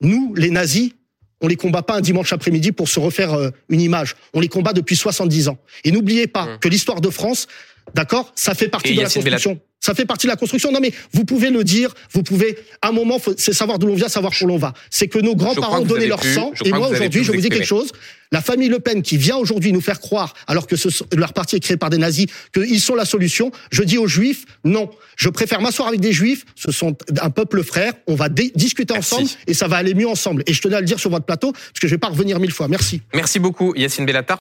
nous, 0.00 0.32
les 0.36 0.50
nazis, 0.50 0.92
on 1.40 1.48
les 1.48 1.56
combat 1.56 1.82
pas 1.82 1.96
un 1.96 2.00
dimanche 2.00 2.32
après-midi 2.32 2.72
pour 2.72 2.88
se 2.88 3.00
refaire 3.00 3.32
euh, 3.34 3.50
une 3.68 3.80
image. 3.80 4.16
On 4.34 4.40
les 4.40 4.48
combat 4.48 4.72
depuis 4.72 4.96
70 4.96 5.48
ans. 5.48 5.58
Et 5.84 5.90
n'oubliez 5.90 6.26
pas 6.26 6.44
Hum. 6.44 6.58
que 6.58 6.68
l'histoire 6.68 7.00
de 7.00 7.10
France, 7.10 7.46
d'accord, 7.94 8.32
ça 8.34 8.54
fait 8.54 8.68
partie 8.68 8.92
Et 8.92 8.96
de 8.96 9.00
la 9.02 9.08
construction. 9.10 9.60
Ça 9.82 9.94
fait 9.94 10.04
partie 10.04 10.26
de 10.26 10.30
la 10.30 10.36
construction. 10.36 10.70
Non, 10.72 10.78
mais 10.80 10.92
vous 11.14 11.24
pouvez 11.24 11.48
le 11.48 11.64
dire, 11.64 11.94
vous 12.12 12.22
pouvez. 12.22 12.58
À 12.82 12.88
un 12.88 12.92
moment, 12.92 13.16
c'est 13.38 13.54
savoir 13.54 13.78
d'où 13.78 13.86
l'on 13.86 13.94
vient, 13.94 14.10
savoir 14.10 14.30
où 14.42 14.46
l'on 14.46 14.58
va. 14.58 14.74
C'est 14.90 15.08
que 15.08 15.18
nos 15.18 15.34
grands-parents 15.34 15.82
avez 15.82 16.06
leur 16.06 16.20
pu- 16.20 16.34
sang. 16.34 16.52
Et 16.66 16.70
moi, 16.70 16.88
aujourd'hui, 16.90 17.24
je 17.24 17.32
vous 17.32 17.40
dis 17.40 17.48
quelque 17.48 17.64
chose. 17.64 17.90
La 18.32 18.42
famille 18.42 18.68
Le 18.68 18.78
Pen 18.78 19.00
qui 19.02 19.16
vient 19.16 19.36
aujourd'hui 19.38 19.72
nous 19.72 19.80
faire 19.80 19.98
croire, 19.98 20.34
alors 20.46 20.66
que 20.68 20.76
ce- 20.76 20.88
leur 21.16 21.32
parti 21.32 21.56
est 21.56 21.60
créé 21.60 21.76
par 21.78 21.88
des 21.90 21.96
nazis, 21.96 22.26
qu'ils 22.52 22.80
sont 22.80 22.94
la 22.94 23.04
solution. 23.06 23.50
Je 23.72 23.82
dis 23.82 23.96
aux 23.98 24.06
Juifs, 24.06 24.44
non. 24.64 24.90
Je 25.16 25.30
préfère 25.30 25.60
m'asseoir 25.62 25.88
avec 25.88 26.00
des 26.00 26.12
Juifs. 26.12 26.44
Ce 26.54 26.70
sont 26.70 26.94
un 27.20 27.30
peuple 27.30 27.64
frère. 27.64 27.94
On 28.06 28.14
va 28.14 28.28
discuter 28.28 28.92
Merci. 28.94 29.14
ensemble 29.14 29.30
et 29.46 29.54
ça 29.54 29.66
va 29.66 29.76
aller 29.78 29.94
mieux 29.94 30.06
ensemble. 30.08 30.42
Et 30.46 30.52
je 30.52 30.60
tenais 30.60 30.76
à 30.76 30.80
le 30.80 30.86
dire 30.86 31.00
sur 31.00 31.10
votre 31.10 31.24
plateau 31.24 31.52
parce 31.52 31.80
que 31.80 31.88
je 31.88 31.94
vais 31.94 31.98
pas 31.98 32.08
revenir 32.08 32.38
mille 32.38 32.52
fois. 32.52 32.68
Merci. 32.68 33.00
Merci 33.14 33.38
beaucoup, 33.40 33.74
Yacine 33.74 34.04
Bellatar. 34.04 34.28